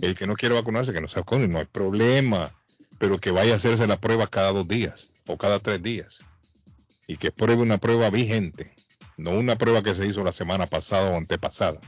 [0.00, 2.52] El que no quiere vacunarse, que no se vacune, no hay problema,
[2.98, 6.20] pero que vaya a hacerse la prueba cada dos días o cada tres días
[7.06, 8.72] y que pruebe una prueba vigente,
[9.16, 11.80] no una prueba que se hizo la semana pasada o antepasada.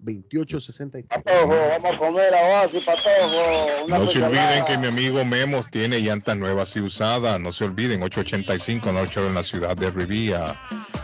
[0.00, 1.08] 304-2863.
[1.08, 3.84] Patojo, vamos a comer ahora, sí, Patojo.
[3.86, 7.40] Una No se olviden que mi amigo Memo tiene llantas nuevas y usadas.
[7.40, 10.56] No se olviden, 885 Norte en la ciudad de Rivía.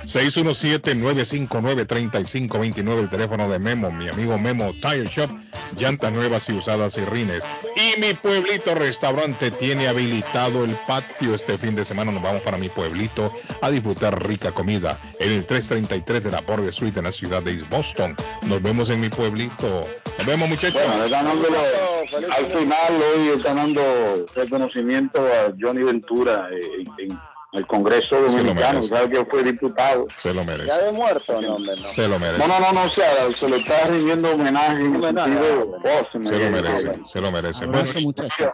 [0.05, 5.31] 617-959-3529, el teléfono de Memo, mi amigo Memo Tire Shop,
[5.77, 7.43] llantas nuevas y usadas y rines.
[7.77, 12.13] Y mi pueblito restaurante tiene habilitado el patio este fin de semana.
[12.13, 16.69] Nos vamos para mi pueblito a disfrutar rica comida en el 333 de la Border
[16.69, 18.15] Street en la ciudad de East Boston.
[18.47, 19.81] Nos vemos en mi pueblito.
[20.19, 20.81] Nos vemos muchachos.
[20.85, 26.61] Bueno, lo- al final hoy están dando reconocimiento a Johnny Ventura eh,
[26.99, 27.19] en, en
[27.53, 30.07] el Congreso lo Dominicano, sabe que fue diputado.
[30.19, 30.69] Se lo merece.
[30.69, 31.41] ¿Ya de muerto?
[31.41, 31.89] No, hombre, no.
[31.89, 32.39] Se lo merece.
[32.39, 33.07] No, no, no, no, o sea,
[33.39, 34.79] se le está rindiendo homenaje.
[34.83, 37.65] Se lo merece, se lo merece.
[37.65, 38.53] Abrazo, Bueno, muchachos.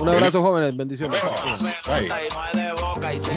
[0.00, 0.76] Un abrazo, jóvenes.
[0.76, 1.20] Bendiciones.
[1.86, 2.08] bye.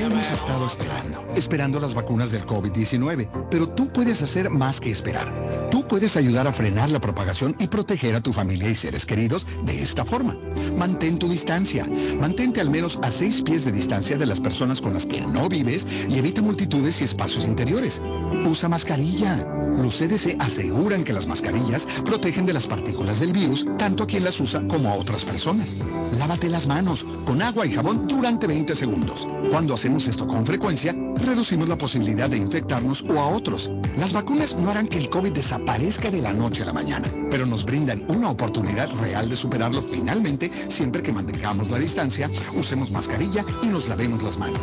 [0.02, 5.32] Hemos estado esperando, esperando las vacunas del COVID-19, pero tú puedes hacer más que esperar.
[5.70, 9.46] Tú puedes ayudar a frenar la propagación y proteger a tu familia y seres queridos
[9.64, 10.36] de esta forma.
[10.76, 11.86] Mantén tu distancia.
[12.20, 15.50] Mantente al menos a seis pies de distancia de las personas con las que no
[15.50, 18.02] vives y evita multitudes y espacios interiores.
[18.46, 19.48] Usa mascarilla.
[19.78, 24.24] Los CDC aseguran que las mascarillas protegen de las partículas del virus tanto a quien
[24.24, 25.78] las usa como a otras personas.
[26.20, 29.26] Lávate las manos con agua y jabón durante 20 segundos.
[29.50, 33.72] Cuando hacemos esto con frecuencia, reducimos la posibilidad de infectarnos o a otros.
[33.98, 37.46] Las vacunas no harán que el COVID desaparezca de la noche a la mañana, pero
[37.46, 43.44] nos brindan una oportunidad real de superarlo finalmente siempre que mantengamos la distancia, usemos mascarilla
[43.64, 44.61] y nos lavemos las manos.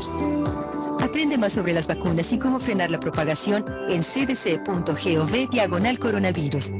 [1.01, 6.71] Aprende más sobre las vacunas y cómo frenar la propagación en cdc.gov diagonal coronavirus.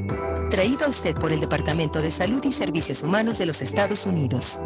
[0.49, 4.59] Traído a usted por el Departamento de Salud y Servicios Humanos de los Estados Unidos.